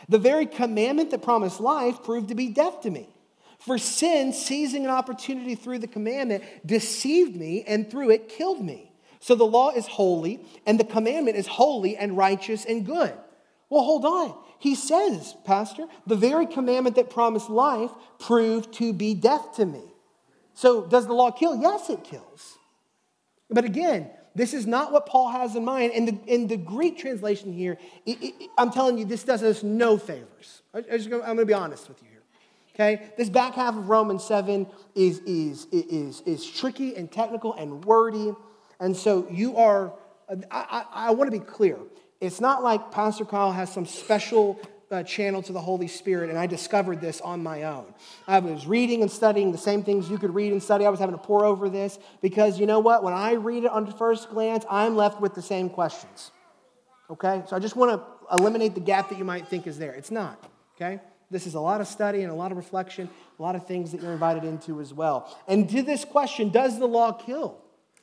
The 0.09 0.20
very 0.20 0.46
commandment 0.46 1.11
that 1.11 1.20
promised 1.20 1.59
life 1.59 2.05
proved 2.05 2.29
to 2.29 2.37
be 2.37 2.46
death 2.46 2.83
to 2.83 2.90
me. 2.90 3.09
For 3.59 3.77
sin, 3.77 4.33
seizing 4.33 4.85
an 4.85 4.92
opportunity 4.92 5.57
through 5.57 5.81
the 5.81 5.88
commandment, 5.88 6.44
deceived 6.64 7.35
me 7.35 7.64
and 7.66 7.90
through 7.90 8.11
it 8.11 8.29
killed 8.29 8.64
me. 8.64 8.92
So 9.18 9.35
the 9.35 9.44
law 9.44 9.70
is 9.70 9.88
holy, 9.88 10.46
and 10.64 10.79
the 10.79 10.85
commandment 10.85 11.37
is 11.37 11.49
holy 11.49 11.96
and 11.96 12.16
righteous 12.16 12.64
and 12.64 12.87
good. 12.87 13.12
Well, 13.71 13.85
hold 13.85 14.05
on. 14.05 14.35
He 14.59 14.75
says, 14.75 15.35
Pastor, 15.45 15.87
the 16.07 16.17
very 16.17 16.47
commandment 16.47 16.97
that 16.97 17.09
promised 17.09 17.49
life 17.49 17.91
proved 18.19 18.75
to 18.75 18.93
be 18.93 19.15
death 19.15 19.55
to 19.57 19.65
me. 19.65 19.83
So 20.55 20.85
does 20.85 21.07
the 21.07 21.15
law 21.15 21.31
kill? 21.31 21.57
Yes, 21.57 21.89
it 21.89 22.05
kills. 22.05 22.59
But 23.49 23.65
again, 23.65 24.11
this 24.35 24.53
is 24.53 24.67
not 24.67 24.93
what 24.93 25.07
Paul 25.07 25.31
has 25.31 25.57
in 25.57 25.65
mind. 25.65 25.93
And 25.95 26.09
the, 26.09 26.19
in 26.27 26.47
the 26.49 26.57
Greek 26.57 26.99
translation 26.99 27.53
here, 27.53 27.79
it, 28.05 28.19
it, 28.23 28.51
I'm 28.59 28.71
telling 28.71 28.99
you, 28.99 29.05
this 29.05 29.25
does 29.25 29.43
us 29.43 29.63
no 29.63 29.97
favors. 29.97 30.63
I, 30.75 30.79
am 30.79 31.09
going 31.09 31.37
to 31.39 31.47
be 31.47 31.55
honest 31.55 31.89
with 31.89 32.03
you 32.03 32.09
here. 32.09 32.23
Okay? 32.75 33.13
This 33.17 33.29
back 33.29 33.55
half 33.55 33.77
of 33.77 33.89
Romans 33.89 34.25
7 34.25 34.67
is, 34.95 35.21
is, 35.21 35.67
is, 35.73 36.23
is 36.27 36.47
tricky 36.47 36.97
and 36.97 37.11
technical 37.11 37.55
and 37.55 37.85
wordy. 37.85 38.33
And 38.79 38.97
so 38.97 39.27
you 39.31 39.57
are, 39.57 39.95
I, 40.29 40.37
I, 40.51 40.85
I 41.07 41.11
want 41.11 41.31
to 41.33 41.39
be 41.39 41.45
clear. 41.45 41.79
It's 42.21 42.41
not 42.41 42.63
like 42.63 42.91
Pastor 42.91 43.25
Kyle 43.25 43.53
has 43.53 43.73
some 43.73 43.87
special 43.87 44.61
uh, 44.91 45.03
channel 45.05 45.41
to 45.43 45.53
the 45.53 45.61
Holy 45.61 45.87
Spirit, 45.87 46.31
and 46.31 46.39
I 46.39 46.47
discovered 46.47 47.01
this 47.01 47.21
on 47.21 47.43
my 47.43 47.63
own. 47.63 47.87
I 48.27 48.41
was 48.41 48.67
reading 48.67 49.03
and 49.03 49.11
studying 49.11 49.53
the 49.53 49.59
same 49.59 49.85
things 49.85 50.11
you 50.11 50.19
could 50.19 50.35
read 50.35 50.53
and 50.53 50.63
study. 50.63 50.85
I 50.85 50.91
was 50.91 51.01
having 51.01 51.15
to 51.15 51.23
pore 51.23 51.45
over 51.45 51.69
this 51.69 51.99
because 52.21 52.59
you 52.59 52.67
know 52.67 52.81
what? 52.81 53.03
When 53.03 53.15
I 53.15 53.33
read 53.33 53.65
it 53.65 53.71
on 53.71 53.91
first 53.93 54.31
glance, 54.31 54.65
I'm 54.69 54.97
left 54.97 55.21
with 55.21 55.35
the 55.35 55.43
same 55.43 55.71
questions. 55.71 56.33
Okay? 57.09 57.43
So 57.47 57.57
I 57.57 57.59
just 57.59 57.77
want 57.77 58.01
to 58.01 58.37
eliminate 58.37 58.75
the 58.75 58.81
gap 58.81 59.11
that 59.11 59.19
you 59.19 59.25
might 59.25 59.49
think 59.49 59.67
is 59.67 59.79
there. 59.79 59.93
It's 59.93 60.11
not. 60.11 60.45
Okay? 60.77 61.01
This 61.31 61.47
is 61.47 61.55
a 61.55 61.61
lot 61.61 61.81
of 61.81 61.87
study 61.87 62.23
and 62.23 62.33
a 62.33 62.35
lot 62.35 62.51
of 62.51 62.57
reflection, 62.57 63.09
a 63.39 63.43
lot 63.43 63.55
of 63.55 63.67
things 63.67 63.93
that 63.93 64.03
you're 64.03 64.13
invited 64.13 64.45
into 64.45 64.81
as 64.81 64.93
well. 64.93 65.39
And 65.47 65.69
to 65.71 65.83
this 65.83 66.05
question, 66.05 66.51
does 66.51 66.79
the 66.79 66.87
law 66.87 67.13
kill? 67.13 67.59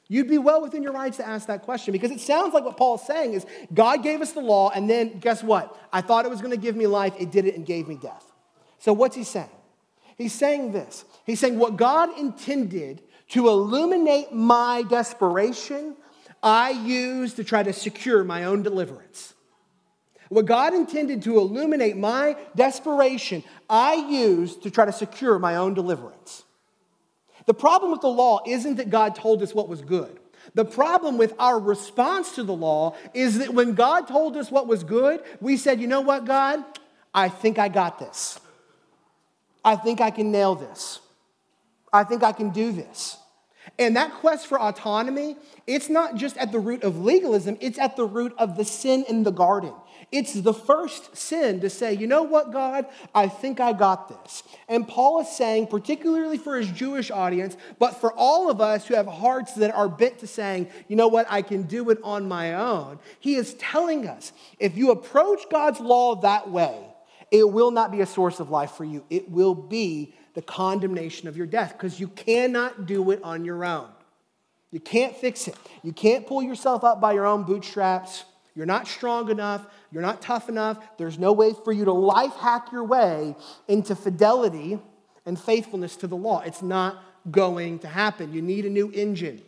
You'd 0.09 0.29
be 0.29 0.37
well 0.37 0.61
within 0.61 0.83
your 0.83 0.93
rights 0.93 1.17
to 1.17 1.27
ask 1.27 1.47
that 1.47 1.63
question 1.63 1.91
because 1.91 2.11
it 2.11 2.21
sounds 2.21 2.53
like 2.53 2.63
what 2.63 2.77
Paul's 2.77 3.05
saying 3.05 3.33
is 3.33 3.45
God 3.73 4.03
gave 4.03 4.21
us 4.21 4.31
the 4.31 4.39
law, 4.39 4.69
and 4.69 4.89
then 4.89 5.19
guess 5.19 5.43
what? 5.43 5.77
I 5.91 6.01
thought 6.01 6.25
it 6.25 6.29
was 6.29 6.41
going 6.41 6.51
to 6.51 6.57
give 6.57 6.75
me 6.75 6.87
life, 6.87 7.13
it 7.19 7.31
did 7.31 7.45
it 7.45 7.55
and 7.55 7.65
gave 7.65 7.87
me 7.87 7.97
death. 8.01 8.31
So, 8.79 8.93
what's 8.93 9.15
he 9.15 9.23
saying? 9.23 9.49
He's 10.17 10.33
saying 10.33 10.71
this 10.71 11.05
He's 11.25 11.39
saying, 11.39 11.59
What 11.59 11.77
God 11.77 12.17
intended 12.17 13.01
to 13.29 13.49
illuminate 13.49 14.31
my 14.31 14.83
desperation, 14.89 15.95
I 16.41 16.69
used 16.69 17.35
to 17.35 17.43
try 17.43 17.63
to 17.63 17.73
secure 17.73 18.23
my 18.23 18.45
own 18.45 18.63
deliverance. 18.63 19.33
What 20.29 20.45
God 20.45 20.73
intended 20.73 21.21
to 21.23 21.37
illuminate 21.37 21.95
my 21.95 22.35
desperation, 22.55 23.43
I 23.69 23.95
used 23.95 24.63
to 24.63 24.71
try 24.71 24.85
to 24.85 24.91
secure 24.91 25.39
my 25.39 25.55
own 25.55 25.73
deliverance. 25.73 26.43
The 27.47 27.53
problem 27.53 27.91
with 27.91 28.01
the 28.01 28.07
law 28.09 28.41
isn't 28.45 28.75
that 28.75 28.91
God 28.91 29.15
told 29.15 29.41
us 29.41 29.55
what 29.55 29.67
was 29.67 29.81
good. 29.81 30.19
The 30.53 30.65
problem 30.65 31.17
with 31.17 31.33
our 31.39 31.59
response 31.59 32.35
to 32.35 32.43
the 32.43 32.53
law 32.53 32.95
is 33.13 33.39
that 33.39 33.53
when 33.53 33.73
God 33.73 34.07
told 34.07 34.37
us 34.37 34.51
what 34.51 34.67
was 34.67 34.83
good, 34.83 35.21
we 35.41 35.57
said, 35.57 35.81
you 35.81 35.87
know 35.87 36.01
what, 36.01 36.25
God? 36.25 36.63
I 37.13 37.29
think 37.29 37.57
I 37.57 37.69
got 37.69 37.99
this. 37.99 38.39
I 39.63 39.75
think 39.75 39.99
I 40.01 40.11
can 40.11 40.31
nail 40.31 40.55
this. 40.55 40.99
I 41.91 42.03
think 42.03 42.23
I 42.23 42.31
can 42.31 42.51
do 42.51 42.71
this. 42.71 43.17
And 43.79 43.95
that 43.95 44.13
quest 44.15 44.47
for 44.47 44.59
autonomy, 44.59 45.35
it's 45.65 45.89
not 45.89 46.15
just 46.15 46.37
at 46.37 46.51
the 46.51 46.59
root 46.59 46.83
of 46.83 46.99
legalism, 46.99 47.57
it's 47.59 47.77
at 47.77 47.95
the 47.95 48.05
root 48.05 48.33
of 48.37 48.55
the 48.57 48.65
sin 48.65 49.05
in 49.07 49.23
the 49.23 49.31
garden. 49.31 49.73
It's 50.09 50.33
the 50.33 50.53
first 50.53 51.17
sin 51.17 51.59
to 51.59 51.69
say, 51.69 51.93
you 51.93 52.07
know 52.07 52.23
what, 52.23 52.53
God, 52.53 52.85
I 53.13 53.27
think 53.27 53.59
I 53.59 53.73
got 53.73 54.07
this. 54.07 54.41
And 54.69 54.87
Paul 54.87 55.21
is 55.21 55.29
saying, 55.29 55.67
particularly 55.67 56.37
for 56.37 56.55
his 56.55 56.69
Jewish 56.71 57.11
audience, 57.11 57.57
but 57.77 57.99
for 57.99 58.13
all 58.13 58.49
of 58.49 58.61
us 58.61 58.87
who 58.87 58.95
have 58.95 59.07
hearts 59.07 59.53
that 59.55 59.73
are 59.75 59.89
bent 59.89 60.19
to 60.19 60.27
saying, 60.27 60.69
you 60.87 60.95
know 60.95 61.09
what, 61.09 61.27
I 61.29 61.41
can 61.41 61.63
do 61.63 61.89
it 61.89 61.99
on 62.03 62.27
my 62.27 62.53
own, 62.53 62.99
he 63.19 63.35
is 63.35 63.55
telling 63.55 64.07
us 64.07 64.31
if 64.59 64.77
you 64.77 64.91
approach 64.91 65.41
God's 65.51 65.81
law 65.81 66.15
that 66.21 66.49
way, 66.49 66.77
it 67.29 67.49
will 67.49 67.71
not 67.71 67.91
be 67.91 67.99
a 67.99 68.05
source 68.05 68.39
of 68.39 68.49
life 68.49 68.71
for 68.71 68.85
you. 68.85 69.03
It 69.09 69.29
will 69.29 69.55
be 69.55 70.13
the 70.35 70.41
condemnation 70.41 71.27
of 71.27 71.35
your 71.35 71.47
death 71.47 71.73
because 71.73 71.99
you 71.99 72.07
cannot 72.07 72.85
do 72.85 73.11
it 73.11 73.19
on 73.23 73.43
your 73.43 73.65
own. 73.65 73.89
You 74.71 74.79
can't 74.79 75.15
fix 75.15 75.47
it. 75.49 75.55
You 75.83 75.91
can't 75.91 76.25
pull 76.25 76.41
yourself 76.41 76.85
up 76.85 77.01
by 77.01 77.13
your 77.13 77.25
own 77.25 77.43
bootstraps. 77.43 78.23
You're 78.57 78.65
not 78.65 78.87
strong 78.87 79.29
enough. 79.29 79.67
You're 79.91 80.01
not 80.01 80.19
tough 80.19 80.49
enough. 80.49 80.79
There's 80.97 81.19
no 81.19 81.31
way 81.31 81.53
for 81.63 81.71
you 81.71 81.85
to 81.85 81.93
life 81.93 82.33
hack 82.33 82.71
your 82.71 82.83
way 82.83 83.35
into 83.67 83.95
fidelity 83.95 84.79
and 85.27 85.39
faithfulness 85.39 85.95
to 85.97 86.07
the 86.07 86.15
law. 86.15 86.41
It's 86.41 86.63
not 86.63 87.03
going 87.29 87.77
to 87.79 87.87
happen. 87.87 88.33
You 88.33 88.41
need 88.41 88.65
a 88.65 88.69
new 88.71 88.89
engine, 88.91 89.43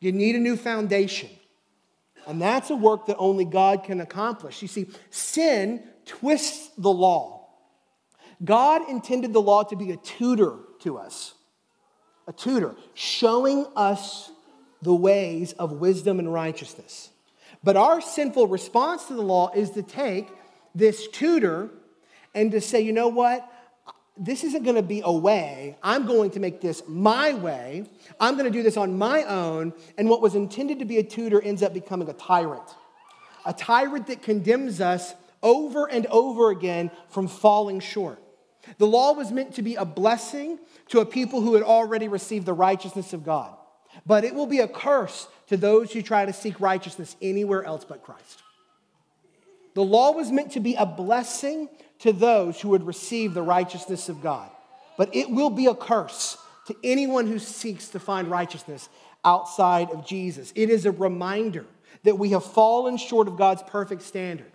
you 0.00 0.10
need 0.10 0.34
a 0.34 0.40
new 0.40 0.56
foundation. 0.56 1.30
And 2.26 2.42
that's 2.42 2.70
a 2.70 2.74
work 2.74 3.06
that 3.06 3.16
only 3.18 3.44
God 3.44 3.84
can 3.84 4.00
accomplish. 4.00 4.60
You 4.60 4.66
see, 4.66 4.86
sin 5.10 5.84
twists 6.06 6.70
the 6.76 6.90
law. 6.90 7.46
God 8.42 8.88
intended 8.88 9.32
the 9.32 9.42
law 9.42 9.62
to 9.62 9.76
be 9.76 9.92
a 9.92 9.98
tutor 9.98 10.56
to 10.80 10.96
us, 10.96 11.34
a 12.26 12.32
tutor, 12.32 12.74
showing 12.94 13.66
us 13.76 14.32
the 14.82 14.94
ways 14.94 15.52
of 15.52 15.72
wisdom 15.72 16.18
and 16.18 16.32
righteousness. 16.32 17.10
But 17.64 17.76
our 17.76 18.00
sinful 18.00 18.46
response 18.48 19.06
to 19.06 19.14
the 19.14 19.22
law 19.22 19.50
is 19.54 19.70
to 19.70 19.82
take 19.82 20.28
this 20.74 21.08
tutor 21.08 21.70
and 22.34 22.52
to 22.52 22.60
say, 22.60 22.82
you 22.82 22.92
know 22.92 23.08
what? 23.08 23.50
This 24.16 24.44
isn't 24.44 24.62
going 24.62 24.76
to 24.76 24.82
be 24.82 25.02
a 25.04 25.10
way. 25.10 25.76
I'm 25.82 26.06
going 26.06 26.30
to 26.32 26.40
make 26.40 26.60
this 26.60 26.82
my 26.86 27.32
way. 27.32 27.88
I'm 28.20 28.34
going 28.34 28.44
to 28.44 28.50
do 28.50 28.62
this 28.62 28.76
on 28.76 28.98
my 28.98 29.24
own. 29.24 29.72
And 29.98 30.08
what 30.08 30.20
was 30.20 30.34
intended 30.34 30.78
to 30.80 30.84
be 30.84 30.98
a 30.98 31.02
tutor 31.02 31.40
ends 31.40 31.62
up 31.62 31.72
becoming 31.72 32.08
a 32.08 32.12
tyrant. 32.12 32.68
A 33.46 33.52
tyrant 33.52 34.06
that 34.08 34.22
condemns 34.22 34.80
us 34.80 35.14
over 35.42 35.90
and 35.90 36.06
over 36.06 36.50
again 36.50 36.90
from 37.08 37.28
falling 37.28 37.80
short. 37.80 38.20
The 38.78 38.86
law 38.86 39.12
was 39.12 39.30
meant 39.30 39.54
to 39.54 39.62
be 39.62 39.74
a 39.74 39.84
blessing 39.84 40.58
to 40.88 41.00
a 41.00 41.06
people 41.06 41.40
who 41.40 41.54
had 41.54 41.62
already 41.62 42.08
received 42.08 42.46
the 42.46 42.52
righteousness 42.52 43.12
of 43.12 43.24
God, 43.24 43.54
but 44.06 44.24
it 44.24 44.34
will 44.34 44.46
be 44.46 44.60
a 44.60 44.68
curse 44.68 45.28
to 45.48 45.56
those 45.56 45.92
who 45.92 46.02
try 46.02 46.24
to 46.24 46.32
seek 46.32 46.60
righteousness 46.60 47.16
anywhere 47.20 47.64
else 47.64 47.84
but 47.84 48.02
Christ. 48.02 48.42
The 49.74 49.82
law 49.82 50.12
was 50.12 50.30
meant 50.30 50.52
to 50.52 50.60
be 50.60 50.74
a 50.74 50.86
blessing 50.86 51.68
to 52.00 52.12
those 52.12 52.60
who 52.60 52.70
would 52.70 52.86
receive 52.86 53.34
the 53.34 53.42
righteousness 53.42 54.08
of 54.08 54.22
God, 54.22 54.50
but 54.96 55.14
it 55.14 55.30
will 55.30 55.50
be 55.50 55.66
a 55.66 55.74
curse 55.74 56.38
to 56.66 56.76
anyone 56.82 57.26
who 57.26 57.38
seeks 57.38 57.88
to 57.88 57.98
find 57.98 58.28
righteousness 58.28 58.88
outside 59.24 59.90
of 59.90 60.06
Jesus. 60.06 60.52
It 60.54 60.70
is 60.70 60.86
a 60.86 60.90
reminder 60.90 61.66
that 62.04 62.18
we 62.18 62.30
have 62.30 62.44
fallen 62.44 62.96
short 62.96 63.28
of 63.28 63.36
God's 63.36 63.62
perfect 63.62 64.02
standard. 64.02 64.50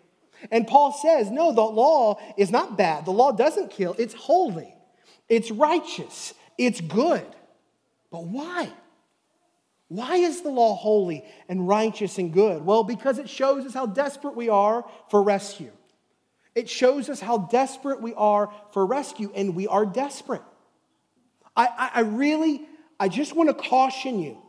And 0.51 0.67
Paul 0.67 0.93
says, 0.93 1.29
no, 1.29 1.51
the 1.51 1.61
law 1.61 2.19
is 2.37 2.49
not 2.49 2.77
bad. 2.77 3.05
The 3.05 3.11
law 3.11 3.31
doesn't 3.31 3.71
kill, 3.71 3.95
it's 3.97 4.13
holy, 4.13 4.73
it's 5.27 5.51
righteous, 5.51 6.33
it's 6.57 6.81
good. 6.81 7.25
But 8.11 8.23
why? 8.23 8.69
Why 9.89 10.17
is 10.17 10.41
the 10.41 10.49
law 10.49 10.75
holy 10.75 11.25
and 11.49 11.67
righteous 11.67 12.19
and 12.19 12.31
good? 12.31 12.63
Well, 12.63 12.83
because 12.83 13.17
it 13.17 13.27
shows 13.27 13.65
us 13.65 13.73
how 13.73 13.87
desperate 13.87 14.35
we 14.35 14.47
are 14.47 14.85
for 15.09 15.21
rescue. 15.21 15.71
It 16.55 16.69
shows 16.69 17.09
us 17.09 17.19
how 17.19 17.39
desperate 17.39 18.01
we 18.01 18.13
are 18.13 18.53
for 18.71 18.85
rescue, 18.85 19.31
and 19.35 19.55
we 19.55 19.67
are 19.67 19.85
desperate. 19.85 20.43
I, 21.55 21.67
I, 21.67 21.91
I 21.95 21.99
really, 22.01 22.61
I 22.99 23.09
just 23.09 23.35
want 23.35 23.49
to 23.49 23.55
caution 23.55 24.19
you. 24.19 24.41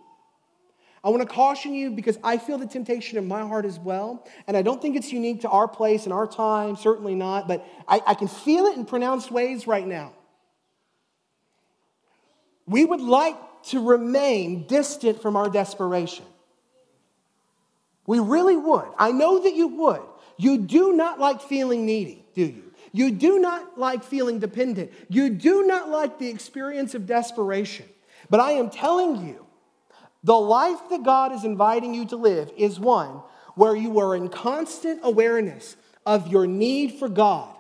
I 1.03 1.09
want 1.09 1.23
to 1.23 1.29
caution 1.29 1.73
you 1.73 1.91
because 1.91 2.19
I 2.23 2.37
feel 2.37 2.59
the 2.59 2.67
temptation 2.67 3.17
in 3.17 3.27
my 3.27 3.41
heart 3.41 3.65
as 3.65 3.79
well. 3.79 4.27
And 4.47 4.57
I 4.57 4.63
don't 4.63 4.83
think 4.83 4.97
it's 4.97 5.11
unique 5.11 5.41
to 5.43 5.49
our 5.49 5.67
place 5.67 6.05
and 6.05 6.13
our 6.13 6.27
time, 6.27 6.77
certainly 6.77 7.15
not, 7.15 7.49
but 7.49 7.67
I, 7.89 8.03
I 8.07 8.15
can 8.15 8.29
feel 8.29 8.67
it 8.67 8.77
in 8.77 8.85
pronounced 8.85 9.31
ways 9.31 9.67
right 9.67 9.87
now. 9.87 10.13
We 12.67 12.85
would 12.85 13.01
like 13.01 13.37
to 13.65 13.85
remain 13.85 14.67
distant 14.67 15.21
from 15.23 15.37
our 15.37 15.49
desperation. 15.49 16.25
We 18.07 18.19
really 18.19 18.57
would. 18.57 18.89
I 18.99 19.13
know 19.13 19.43
that 19.43 19.55
you 19.55 19.69
would. 19.69 20.03
You 20.37 20.59
do 20.59 20.93
not 20.93 21.21
like 21.21 21.41
feeling 21.43 21.87
needy, 21.87 22.25
do 22.35 22.43
you? 22.43 22.73
You 22.93 23.13
do 23.13 23.39
not 23.39 23.79
like 23.79 24.03
feeling 24.03 24.39
dependent. 24.39 24.91
You 25.09 25.31
do 25.31 25.65
not 25.65 25.91
like 25.91 26.19
the 26.19 26.29
experience 26.29 26.95
of 26.95 27.07
desperation. 27.07 27.87
But 28.29 28.41
I 28.41 28.53
am 28.53 28.71
telling 28.71 29.27
you, 29.27 29.47
the 30.25 30.39
life 30.39 30.81
that 30.91 31.03
God 31.03 31.33
is 31.33 31.45
inviting 31.45 31.95
you 31.95 32.07
to 32.07 32.17
live 32.17 32.51
is 32.57 32.81
one 32.81 33.23
where 33.55 33.77
you 33.77 33.99
are 34.01 34.17
in 34.17 34.29
constant 34.29 35.01
awareness 35.03 35.77
of 36.05 36.29
your 36.29 36.47
need 36.47 36.93
for 36.95 37.09
God. 37.09 37.55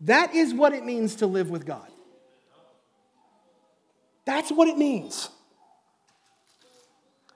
That 0.00 0.34
is 0.34 0.54
what 0.54 0.72
it 0.72 0.84
means 0.84 1.16
to 1.16 1.26
live 1.26 1.50
with 1.50 1.66
God. 1.66 1.88
That's 4.28 4.52
what 4.52 4.68
it 4.68 4.76
means. 4.76 5.30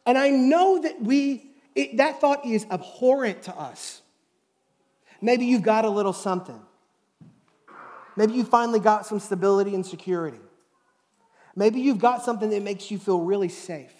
And 0.05 0.18
I 0.18 0.28
know 0.28 0.78
that 0.83 1.00
we, 1.00 1.50
it, 1.74 1.96
that 1.96 2.20
thought 2.20 2.44
is 2.44 2.66
abhorrent 2.70 3.44
to 3.44 3.57
us. 3.57 4.02
Maybe 5.22 5.46
you've 5.46 5.62
got 5.62 5.87
a 5.87 5.88
little 5.88 6.12
something. 6.12 6.61
Maybe 8.14 8.35
you 8.35 8.44
finally 8.44 8.78
got 8.78 9.07
some 9.07 9.20
stability 9.20 9.74
and 9.74 9.87
security. 9.87 10.40
Maybe 11.57 11.81
you've 11.81 11.98
got 11.98 12.24
something 12.24 12.50
that 12.50 12.62
makes 12.62 12.90
you 12.90 12.98
feel 12.98 13.20
really 13.20 13.48
safe, 13.48 13.94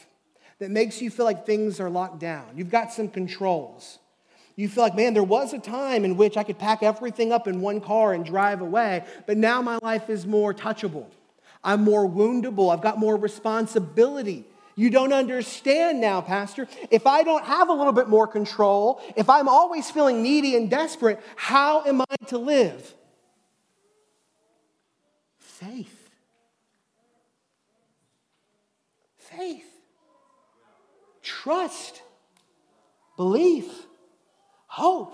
that 0.59 0.71
makes 0.71 1.01
you 1.01 1.09
feel 1.09 1.25
like 1.25 1.47
things 1.47 1.81
are 1.81 1.89
locked 1.89 2.19
down. 2.19 2.45
You've 2.57 2.71
got 2.71 2.93
some 2.93 3.09
controls. 3.09 4.01
You 4.55 4.69
feel 4.69 4.85
like, 4.85 4.97
man, 4.97 5.15
there 5.15 5.25
was 5.25 5.55
a 5.55 5.59
time 5.59 6.05
in 6.05 6.19
which 6.19 6.37
I 6.37 6.43
could 6.43 6.59
pack 6.59 6.83
everything 6.83 7.33
up 7.33 7.49
in 7.49 7.63
one 7.63 7.81
car 7.81 8.13
and 8.13 8.23
drive 8.23 8.61
away, 8.61 9.07
but 9.27 9.39
now 9.39 9.63
my 9.63 9.79
life 9.81 10.11
is 10.11 10.27
more 10.27 10.53
touchable. 10.53 11.07
I'm 11.65 11.83
more 11.83 12.09
woundable. 12.09 12.73
I've 12.73 12.83
got 12.83 12.99
more 12.99 13.17
responsibility. 13.17 14.45
You 14.75 14.91
don't 14.91 15.13
understand 15.13 16.01
now, 16.01 16.21
Pastor. 16.21 16.67
If 16.91 17.07
I 17.07 17.23
don't 17.23 17.45
have 17.45 17.69
a 17.69 17.73
little 17.73 17.93
bit 17.93 18.09
more 18.09 18.27
control, 18.27 19.01
if 19.17 19.29
I'm 19.29 19.49
always 19.49 19.91
feeling 19.91 20.23
needy 20.23 20.57
and 20.57 20.71
desperate, 20.71 21.21
how 21.37 21.85
am 21.85 22.01
I 22.01 22.17
to 22.29 22.39
live? 22.39 22.95
Faith. 25.39 26.11
Faith. 29.17 29.67
Trust. 31.23 32.03
Belief. 33.17 33.71
Hope. 34.67 35.11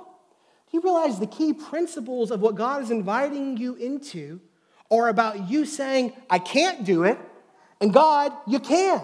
Do 0.70 0.76
you 0.76 0.82
realize 0.82 1.18
the 1.18 1.26
key 1.26 1.52
principles 1.52 2.30
of 2.30 2.40
what 2.40 2.54
God 2.54 2.82
is 2.82 2.90
inviting 2.90 3.56
you 3.56 3.74
into 3.74 4.40
are 4.90 5.08
about 5.08 5.48
you 5.50 5.64
saying, 5.64 6.12
I 6.30 6.38
can't 6.38 6.84
do 6.84 7.04
it, 7.04 7.18
and 7.80 7.92
God, 7.92 8.32
you 8.46 8.58
can. 8.58 9.02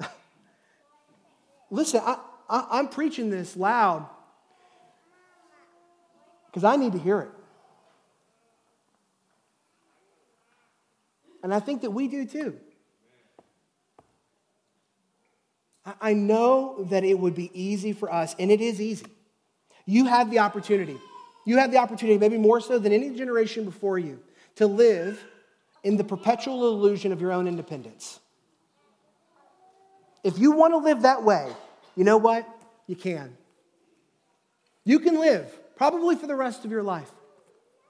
Listen, 1.70 2.00
I, 2.04 2.18
I, 2.48 2.78
am 2.78 2.88
preaching 2.88 3.30
this 3.30 3.56
loud 3.56 4.06
because 6.46 6.64
I 6.64 6.76
need 6.76 6.92
to 6.92 6.98
hear 6.98 7.20
it. 7.20 7.30
And 11.42 11.54
I 11.54 11.60
think 11.60 11.82
that 11.82 11.90
we 11.90 12.08
do 12.08 12.26
too. 12.26 12.58
I 16.00 16.12
know 16.12 16.84
that 16.90 17.04
it 17.04 17.18
would 17.18 17.34
be 17.34 17.50
easy 17.54 17.92
for 17.92 18.12
us, 18.12 18.34
and 18.38 18.50
it 18.50 18.60
is 18.60 18.80
easy. 18.80 19.06
You 19.86 20.04
have 20.04 20.30
the 20.30 20.40
opportunity. 20.40 20.98
You 21.48 21.56
have 21.56 21.70
the 21.70 21.78
opportunity, 21.78 22.18
maybe 22.18 22.36
more 22.36 22.60
so 22.60 22.78
than 22.78 22.92
any 22.92 23.08
generation 23.16 23.64
before 23.64 23.98
you, 23.98 24.20
to 24.56 24.66
live 24.66 25.24
in 25.82 25.96
the 25.96 26.04
perpetual 26.04 26.68
illusion 26.68 27.10
of 27.10 27.22
your 27.22 27.32
own 27.32 27.48
independence. 27.48 28.20
If 30.22 30.38
you 30.38 30.52
want 30.52 30.74
to 30.74 30.76
live 30.76 31.00
that 31.02 31.24
way, 31.24 31.50
you 31.96 32.04
know 32.04 32.18
what? 32.18 32.46
You 32.86 32.96
can. 32.96 33.34
You 34.84 34.98
can 34.98 35.18
live, 35.18 35.50
probably 35.74 36.16
for 36.16 36.26
the 36.26 36.36
rest 36.36 36.66
of 36.66 36.70
your 36.70 36.82
life, 36.82 37.10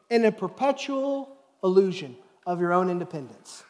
in 0.09 0.25
a 0.25 0.31
perpetual 0.31 1.37
illusion 1.64 2.14
of 2.47 2.61
your 2.61 2.73
own 2.73 2.88
independence. 2.88 3.64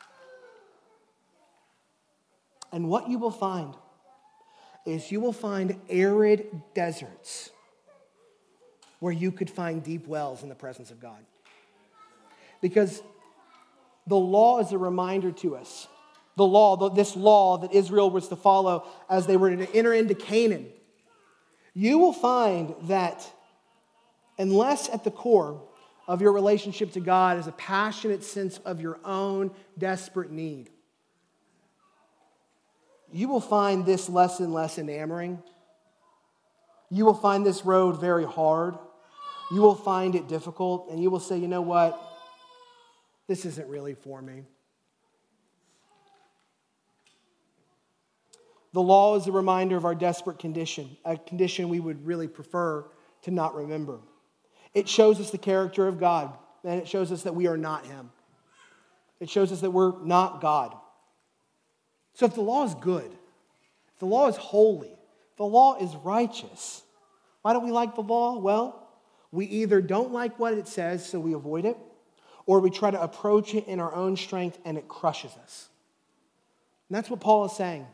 And 2.73 2.91
what 2.91 3.09
you 3.09 3.17
will 3.17 3.31
find 3.31 3.73
is 4.85 5.11
you 5.11 5.21
will 5.23 5.33
find 5.33 5.81
arid 5.89 6.61
deserts 6.75 7.53
where 9.01 9.13
you 9.13 9.31
could 9.31 9.51
find 9.51 9.83
deep 9.83 10.07
wells 10.07 10.43
in 10.43 10.49
the 10.49 10.55
presence 10.55 10.91
of 10.91 11.01
God. 11.01 11.19
Because 12.61 13.03
the 14.07 14.17
law 14.17 14.59
is 14.61 14.73
a 14.73 14.79
reminder 14.79 15.31
to 15.33 15.57
us. 15.57 15.87
The 16.37 16.47
law, 16.47 16.89
this 16.91 17.17
law 17.17 17.59
that 17.59 17.73
Israel 17.73 18.11
was 18.11 18.29
to 18.29 18.37
follow 18.37 18.87
as 19.11 19.27
they 19.27 19.37
were 19.37 19.55
to 19.55 19.75
enter 19.75 19.93
into 19.93 20.15
Canaan. 20.15 20.67
You 21.75 21.99
will 21.99 22.13
find 22.13 22.75
that 22.83 23.31
unless 24.39 24.89
at 24.89 25.05
the 25.05 25.11
core 25.11 25.63
of 26.07 26.23
your 26.23 26.33
relationship 26.33 26.93
to 26.93 27.01
God 27.01 27.39
is 27.39 27.47
a 27.47 27.53
passionate 27.53 28.25
sense 28.25 28.59
of 28.59 28.81
your 28.81 28.99
own 29.05 29.51
desperate 29.77 30.31
need, 30.31 30.71
you 33.13 33.29
will 33.29 33.41
find 33.41 33.85
this 33.85 34.09
less 34.09 34.41
and 34.41 34.53
less 34.53 34.79
enamoring. 34.79 35.43
You 36.91 37.05
will 37.05 37.15
find 37.15 37.45
this 37.45 37.65
road 37.65 38.01
very 38.01 38.25
hard. 38.25 38.75
You 39.51 39.63
will 39.63 39.75
find 39.75 40.15
it 40.15 40.29
difficult, 40.29 40.89
and 40.91 41.03
you 41.03 41.11
will 41.11 41.21
say, 41.21 41.39
you 41.39 41.49
know 41.49 41.63
what? 41.63 42.01
This 43.27 43.45
isn't 43.45 43.69
really 43.69 43.95
for 43.95 44.21
me. 44.21 44.45
The 48.73 48.83
law 48.83 49.17
is 49.17 49.27
a 49.27 49.33
reminder 49.33 49.77
of 49.77 49.85
our 49.85 49.95
desperate 49.95 50.39
condition, 50.39 50.97
a 51.05 51.17
condition 51.17 51.69
we 51.69 51.81
would 51.81 52.07
really 52.07 52.29
prefer 52.29 52.85
to 53.23 53.31
not 53.31 53.55
remember. 53.55 54.01
It 54.75 54.89
shows 54.89 55.19
us 55.21 55.31
the 55.31 55.39
character 55.39 55.89
of 55.89 55.99
God, 55.99 56.37
and 56.65 56.81
it 56.81 56.87
shows 56.87 57.11
us 57.11 57.23
that 57.23 57.35
we 57.35 57.47
are 57.47 57.57
not 57.57 57.87
Him. 57.87 58.11
It 59.21 59.31
shows 59.31 59.51
us 59.51 59.63
that 59.63 59.71
we're 59.71 59.99
not 60.05 60.41
God. 60.41 60.77
So 62.13 62.27
if 62.27 62.35
the 62.35 62.43
law 62.43 62.65
is 62.65 62.75
good, 62.75 63.11
if 63.93 63.99
the 63.99 64.07
law 64.07 64.29
is 64.29 64.37
holy, 64.37 64.89
if 64.89 65.37
the 65.37 65.45
law 65.45 65.77
is 65.83 65.95
righteous, 65.97 66.83
why 67.43 67.53
don't 67.53 67.65
we 67.65 67.73
like 67.73 67.95
the 67.95 68.03
law? 68.03 68.39
Well, 68.39 68.88
we 69.31 69.47
either 69.47 69.81
don't 69.81 70.13
like 70.13 70.39
what 70.39 70.55
it 70.55 70.69
says, 70.69 71.07
so 71.07 71.21
we 71.21 71.35
avoid 71.35 71.65
it, 71.65 71.77
or 72.47 72.61
we 72.61 72.71
try 72.71 72.91
to 72.91 73.01
approach 73.01 73.55
it 73.55 73.67
in 73.67 73.81
our 73.81 73.95
own 73.95 74.17
strength 74.17 74.59
and 74.65 74.79
it 74.79 74.89
crushes 74.89 75.33
us. 75.43 75.69
And 76.89 76.97
that's 76.97 77.11
what 77.11 77.21
Paul 77.21 77.45
is 77.45 77.53
saying. 77.53 77.87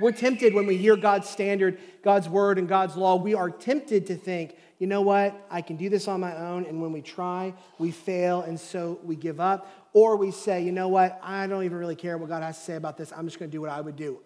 We're 0.00 0.12
tempted 0.12 0.54
when 0.54 0.66
we 0.66 0.78
hear 0.78 0.96
God's 0.96 1.28
standard, 1.28 1.78
God's 2.02 2.28
word, 2.28 2.58
and 2.58 2.66
God's 2.66 2.96
law, 2.96 3.16
we 3.16 3.34
are 3.34 3.50
tempted 3.50 4.06
to 4.06 4.16
think, 4.16 4.56
you 4.78 4.86
know 4.86 5.02
what, 5.02 5.46
I 5.50 5.60
can 5.60 5.76
do 5.76 5.90
this 5.90 6.08
on 6.08 6.20
my 6.20 6.34
own. 6.34 6.64
And 6.64 6.80
when 6.80 6.90
we 6.90 7.02
try, 7.02 7.52
we 7.78 7.90
fail, 7.90 8.40
and 8.40 8.58
so 8.58 8.98
we 9.04 9.14
give 9.14 9.40
up. 9.40 9.70
Or 9.92 10.16
we 10.16 10.30
say, 10.30 10.64
you 10.64 10.72
know 10.72 10.88
what, 10.88 11.20
I 11.22 11.46
don't 11.46 11.64
even 11.64 11.76
really 11.76 11.96
care 11.96 12.16
what 12.16 12.30
God 12.30 12.42
has 12.42 12.56
to 12.58 12.64
say 12.64 12.76
about 12.76 12.96
this. 12.96 13.12
I'm 13.14 13.26
just 13.26 13.38
going 13.38 13.50
to 13.50 13.54
do 13.54 13.60
what 13.60 13.70
I 13.70 13.80
would 13.80 13.96
do 13.96 14.20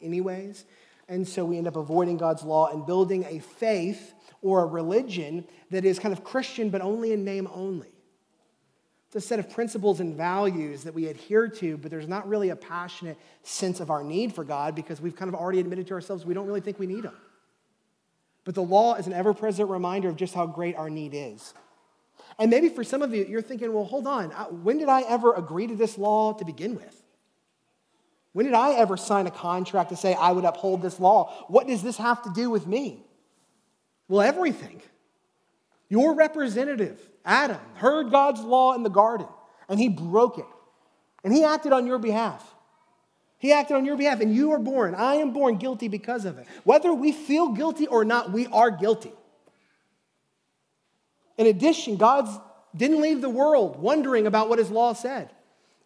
anyways. 0.00 0.64
And 1.08 1.26
so 1.26 1.44
we 1.44 1.58
end 1.58 1.68
up 1.68 1.76
avoiding 1.76 2.16
God's 2.16 2.42
law 2.42 2.68
and 2.72 2.84
building 2.84 3.24
a 3.28 3.38
faith 3.38 4.14
or 4.42 4.62
a 4.62 4.66
religion 4.66 5.46
that 5.70 5.84
is 5.84 5.98
kind 5.98 6.12
of 6.12 6.24
Christian, 6.24 6.70
but 6.70 6.80
only 6.80 7.12
in 7.12 7.24
name 7.24 7.48
only. 7.52 7.88
It's 9.06 9.16
a 9.16 9.20
set 9.20 9.38
of 9.38 9.48
principles 9.48 10.00
and 10.00 10.16
values 10.16 10.82
that 10.82 10.94
we 10.94 11.06
adhere 11.06 11.46
to, 11.48 11.76
but 11.76 11.90
there's 11.90 12.08
not 12.08 12.28
really 12.28 12.50
a 12.50 12.56
passionate 12.56 13.16
sense 13.44 13.78
of 13.78 13.90
our 13.90 14.02
need 14.02 14.34
for 14.34 14.42
God 14.42 14.74
because 14.74 15.00
we've 15.00 15.14
kind 15.14 15.28
of 15.28 15.34
already 15.36 15.60
admitted 15.60 15.86
to 15.88 15.94
ourselves 15.94 16.24
we 16.24 16.34
don't 16.34 16.46
really 16.46 16.60
think 16.60 16.78
we 16.78 16.86
need 16.86 17.04
Him. 17.04 17.14
But 18.44 18.54
the 18.54 18.62
law 18.62 18.94
is 18.94 19.06
an 19.06 19.12
ever 19.12 19.32
present 19.32 19.70
reminder 19.70 20.08
of 20.08 20.16
just 20.16 20.34
how 20.34 20.46
great 20.46 20.76
our 20.76 20.90
need 20.90 21.12
is. 21.14 21.54
And 22.38 22.50
maybe 22.50 22.68
for 22.68 22.84
some 22.84 23.02
of 23.02 23.14
you, 23.14 23.24
you're 23.24 23.42
thinking, 23.42 23.72
well, 23.72 23.84
hold 23.84 24.06
on. 24.06 24.30
When 24.62 24.78
did 24.78 24.88
I 24.88 25.02
ever 25.02 25.34
agree 25.34 25.66
to 25.66 25.76
this 25.76 25.96
law 25.96 26.32
to 26.34 26.44
begin 26.44 26.74
with? 26.74 27.02
When 28.36 28.44
did 28.44 28.54
I 28.54 28.74
ever 28.74 28.98
sign 28.98 29.26
a 29.26 29.30
contract 29.30 29.88
to 29.88 29.96
say 29.96 30.12
I 30.12 30.30
would 30.30 30.44
uphold 30.44 30.82
this 30.82 31.00
law? 31.00 31.46
What 31.48 31.66
does 31.66 31.82
this 31.82 31.96
have 31.96 32.22
to 32.24 32.30
do 32.34 32.50
with 32.50 32.66
me? 32.66 33.02
Well, 34.08 34.20
everything. 34.20 34.82
Your 35.88 36.14
representative, 36.14 37.00
Adam, 37.24 37.56
heard 37.76 38.10
God's 38.10 38.42
law 38.42 38.74
in 38.74 38.82
the 38.82 38.90
garden 38.90 39.26
and 39.70 39.80
he 39.80 39.88
broke 39.88 40.36
it. 40.36 40.44
And 41.24 41.32
he 41.32 41.44
acted 41.44 41.72
on 41.72 41.86
your 41.86 41.98
behalf. 41.98 42.54
He 43.38 43.54
acted 43.54 43.74
on 43.74 43.86
your 43.86 43.96
behalf, 43.96 44.20
and 44.20 44.34
you 44.34 44.52
are 44.52 44.58
born. 44.58 44.94
I 44.94 45.14
am 45.14 45.32
born 45.32 45.56
guilty 45.56 45.88
because 45.88 46.26
of 46.26 46.36
it. 46.36 46.46
Whether 46.64 46.92
we 46.92 47.12
feel 47.12 47.52
guilty 47.52 47.86
or 47.86 48.04
not, 48.04 48.32
we 48.32 48.48
are 48.48 48.70
guilty. 48.70 49.12
In 51.38 51.46
addition, 51.46 51.96
God 51.96 52.28
didn't 52.76 53.00
leave 53.00 53.22
the 53.22 53.30
world 53.30 53.78
wondering 53.78 54.26
about 54.26 54.50
what 54.50 54.58
his 54.58 54.70
law 54.70 54.92
said. 54.92 55.30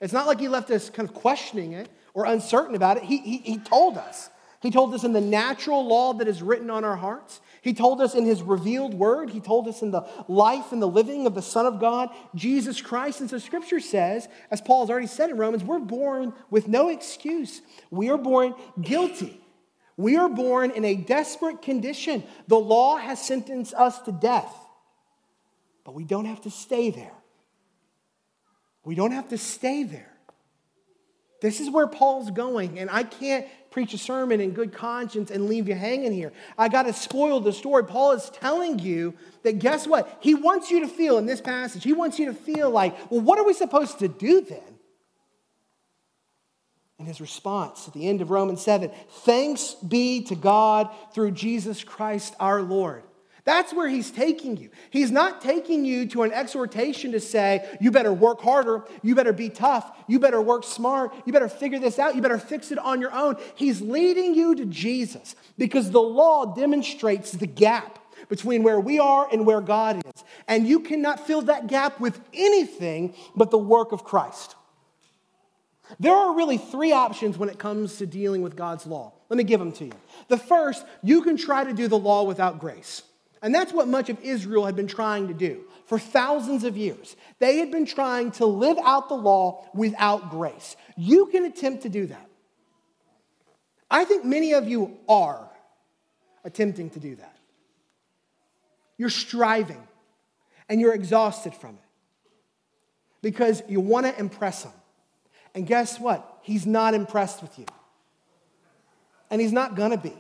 It's 0.01 0.13
not 0.13 0.27
like 0.27 0.41
he 0.41 0.49
left 0.49 0.69
us 0.73 0.91
kind 0.91 1.09
of 1.09 1.15
questioning 1.15 1.75
it 1.75 1.89
or 2.15 2.25
uncertain 2.25 2.75
about 2.75 2.97
it. 2.97 3.05
He, 3.05 3.19
he, 3.19 3.39
he 3.39 3.59
told 3.59 3.97
us. 3.99 4.31
He 4.63 4.71
told 4.71 4.95
us 4.95 5.05
in 5.05 5.13
the 5.15 5.21
natural 5.21 5.87
law 5.87 6.13
that 6.15 6.29
is 6.29 6.43
written 6.43 6.71
on 6.71 6.85
our 6.85 6.97
hearts. 6.97 7.41
He 7.63 7.73
told 7.73 8.01
us 8.01 8.15
in 8.15 8.27
his 8.27 8.43
revealed 8.43 8.95
word. 8.95 9.31
He 9.31 9.41
told 9.41 9.69
us 9.69 9.83
in 9.83 9.91
the 9.91 10.03
life 10.29 10.73
and 10.73 10.83
the 10.83 10.89
living 10.89 11.27
of 11.27 11.35
the 11.35 11.43
Son 11.43 11.67
of 11.67 11.81
God, 11.81 12.11
Jesus 12.35 12.81
Christ. 12.81 13.21
And 13.21 13.31
so 13.31 13.39
scripture 13.39 13.81
says, 13.81 14.29
as 14.51 14.61
Paul 14.61 14.83
has 14.83 14.91
already 14.91 15.07
said 15.07 15.31
in 15.31 15.39
Romans, 15.39 15.65
we're 15.65 15.79
born 15.79 16.35
with 16.51 16.69
no 16.69 16.89
excuse. 16.89 17.63
We 17.91 18.11
are 18.11 18.19
born 18.19 18.55
guilty. 18.81 19.41
We 19.97 20.17
are 20.17 20.29
born 20.29 20.71
in 20.71 20.85
a 20.85 20.95
desperate 20.95 21.63
condition. 21.63 22.23
The 22.49 22.59
law 22.59 22.97
has 22.97 23.21
sentenced 23.23 23.75
us 23.75 23.99
to 24.01 24.13
death. 24.13 24.55
But 25.85 25.95
we 25.95 26.05
don't 26.05 26.27
have 26.27 26.43
to 26.43 26.51
stay 26.51 26.91
there. 26.91 27.13
We 28.85 28.95
don't 28.95 29.13
have 29.13 29.29
to 29.29 29.39
stay 29.39 29.85
there. 29.85 30.10
This 31.41 31.61
is 31.61 31.71
where 31.71 31.87
Paul's 31.87 32.31
going, 32.31 32.79
and 32.79 32.91
I 32.91 33.03
can't 33.03 33.47
preach 33.71 33.95
a 33.95 33.99
sermon 33.99 34.41
in 34.41 34.51
good 34.51 34.73
conscience 34.73 35.31
and 35.31 35.47
leave 35.47 35.69
you 35.69 35.75
hanging 35.75 36.13
here. 36.13 36.33
I 36.59 36.69
got 36.69 36.83
to 36.83 36.93
spoil 36.93 37.41
the 37.41 37.53
story. 37.53 37.85
Paul 37.85 38.13
is 38.13 38.29
telling 38.31 38.79
you 38.79 39.15
that 39.43 39.59
guess 39.59 39.87
what? 39.87 40.19
He 40.21 40.35
wants 40.35 40.71
you 40.71 40.81
to 40.81 40.89
feel 40.89 41.19
in 41.19 41.27
this 41.27 41.41
passage, 41.41 41.85
he 41.85 41.93
wants 41.93 42.19
you 42.19 42.27
to 42.27 42.35
feel 42.35 42.71
like, 42.71 42.95
well, 43.11 43.21
what 43.21 43.39
are 43.39 43.45
we 43.45 43.55
supposed 43.55 44.01
to 44.01 44.09
do 44.09 44.43
then? 44.43 44.61
And 46.99 47.09
his 47.09 47.21
response 47.21 47.89
at 47.89 47.95
the 47.95 48.07
end 48.07 48.21
of 48.21 48.31
Romans 48.31 48.61
7 48.61 48.91
thanks 49.25 49.73
be 49.75 50.23
to 50.25 50.35
God 50.35 50.91
through 51.15 51.31
Jesus 51.31 51.83
Christ 51.83 52.35
our 52.39 52.61
Lord. 52.61 53.05
That's 53.51 53.75
where 53.75 53.89
he's 53.89 54.13
taking 54.13 54.57
you. 54.59 54.71
He's 54.91 55.11
not 55.11 55.41
taking 55.41 55.85
you 55.85 56.07
to 56.11 56.23
an 56.23 56.31
exhortation 56.33 57.11
to 57.11 57.19
say, 57.19 57.69
you 57.81 57.91
better 57.91 58.13
work 58.13 58.41
harder, 58.41 58.85
you 59.03 59.17
better 59.17 59.33
be 59.33 59.49
tough, 59.49 59.91
you 60.07 60.21
better 60.21 60.41
work 60.41 60.63
smart, 60.63 61.13
you 61.27 61.33
better 61.33 61.49
figure 61.49 61.81
this 61.81 61.99
out, 61.99 62.15
you 62.15 62.23
better 62.23 62.39
fix 62.39 62.71
it 62.71 62.79
on 62.79 63.01
your 63.01 63.13
own. 63.13 63.35
He's 63.57 63.81
leading 63.81 64.37
you 64.37 64.55
to 64.55 64.67
Jesus 64.67 65.35
because 65.59 65.91
the 65.91 66.01
law 66.01 66.55
demonstrates 66.55 67.33
the 67.33 67.49
gap 67.49 67.99
between 68.29 68.63
where 68.63 68.79
we 68.79 69.01
are 69.01 69.27
and 69.33 69.45
where 69.45 69.61
God 69.61 70.01
is. 70.07 70.25
And 70.47 70.69
you 70.69 70.79
cannot 70.79 71.27
fill 71.27 71.43
that 71.43 71.67
gap 71.67 71.99
with 71.99 72.21
anything 72.33 73.17
but 73.35 73.51
the 73.51 73.59
work 73.59 73.91
of 73.91 74.05
Christ. 74.05 74.55
There 75.99 76.15
are 76.15 76.37
really 76.37 76.57
three 76.57 76.93
options 76.93 77.37
when 77.37 77.49
it 77.49 77.59
comes 77.59 77.97
to 77.97 78.07
dealing 78.07 78.43
with 78.43 78.55
God's 78.55 78.87
law. 78.87 79.13
Let 79.29 79.39
me 79.39 79.43
give 79.43 79.59
them 79.59 79.73
to 79.73 79.87
you. 79.87 79.93
The 80.29 80.39
first, 80.39 80.87
you 81.03 81.23
can 81.23 81.37
try 81.37 81.65
to 81.65 81.73
do 81.73 81.89
the 81.89 81.99
law 81.99 82.23
without 82.23 82.61
grace. 82.61 83.03
And 83.43 83.55
that's 83.55 83.73
what 83.73 83.89
much 83.89 84.11
of 84.11 84.21
Israel 84.21 84.67
had 84.67 84.77
been 84.77 84.87
trying 84.87 85.29
to 85.29 85.35
do 85.35 85.65
for 85.87 85.99
thousands 85.99 86.65
of 86.65 86.77
years. 86.77 87.17
They 87.39 87.59
had 87.59 87.71
been 87.71 87.87
trying 87.87 88.33
to 88.33 88.47
live 88.47 88.77
out 88.83 89.09
the 89.09 89.15
law 89.15 89.67
without 89.75 90.31
grace. 90.31 90.77
You 90.97 91.27
can 91.27 91.45
attempt 91.45 91.83
to 91.83 91.89
do 91.89 92.07
that. 92.07 92.29
I 93.91 94.05
think 94.05 94.25
many 94.25 94.53
of 94.53 94.69
you 94.69 94.99
are 95.09 95.49
attempting 96.45 96.91
to 96.91 97.01
do 97.01 97.17
that. 97.17 97.37
You're 98.99 99.09
striving 99.09 99.83
and 100.69 100.81
you're 100.81 100.95
exhausted 100.95 101.55
from 101.55 101.71
it 101.71 102.31
because 103.23 103.63
you 103.69 103.81
want 103.81 104.07
to 104.07 104.19
impress 104.19 104.65
him. 104.65 104.73
And 105.55 105.67
guess 105.67 105.99
what? 105.99 106.39
He's 106.43 106.67
not 106.67 106.95
impressed 106.95 107.43
with 107.43 107.59
you. 107.59 107.67
And 109.31 109.41
he's 109.41 109.53
not 109.53 109.75
going 109.75 109.91
to 109.91 109.97
be. 109.97 110.15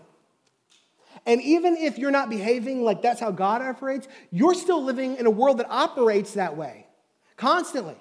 And 1.26 1.40
even 1.42 1.76
if 1.76 1.98
you're 1.98 2.11
not 2.11 2.30
behaving 2.30 2.83
like 2.83 3.02
that's 3.02 3.20
how 3.20 3.30
God 3.30 3.62
operates, 3.62 4.09
you're 4.30 4.54
still 4.54 4.83
living 4.83 5.16
in 5.16 5.26
a 5.26 5.30
world 5.30 5.59
that 5.59 5.70
operates 5.70 6.35
that 6.35 6.56
way 6.56 6.87
constantly. 7.37 7.96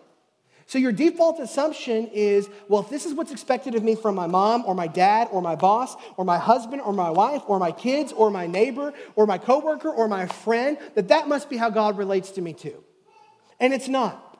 So 0.65 0.77
your 0.77 0.91
default 0.91 1.39
assumption 1.39 2.08
is, 2.13 2.47
well, 2.67 2.82
if 2.82 2.89
this 2.89 3.08
is 3.08 3.15
what's 3.15 3.32
expected 3.32 3.73
of 3.73 3.84
me 3.84 3.95
from 3.95 4.13
my 4.13 4.27
mom 4.27 4.65
or 4.67 4.75
my 4.75 4.86
dad 4.86 5.27
or 5.32 5.41
my 5.41 5.55
boss 5.55 5.95
or 6.15 6.23
my 6.23 6.38
husband 6.38 6.84
or 6.84 6.93
my 6.93 7.10
wife 7.10 7.41
or 7.47 7.58
my 7.58 7.71
kids 7.71 8.12
or 8.12 8.29
my 8.29 8.45
neighbor 8.45 8.93
or 9.15 9.25
my 9.25 9.39
coworker 9.39 9.89
or 9.89 10.08
my 10.08 10.27
friend, 10.27 10.77
that 10.93 11.08
that 11.08 11.27
must 11.27 11.49
be 11.49 11.58
how 11.58 11.71
God 11.71 11.97
relates 11.97 12.29
to 12.32 12.41
me 12.41 12.53
too. 12.53 12.84
And 13.60 13.73
it's 13.73 13.88
not. 13.88 14.38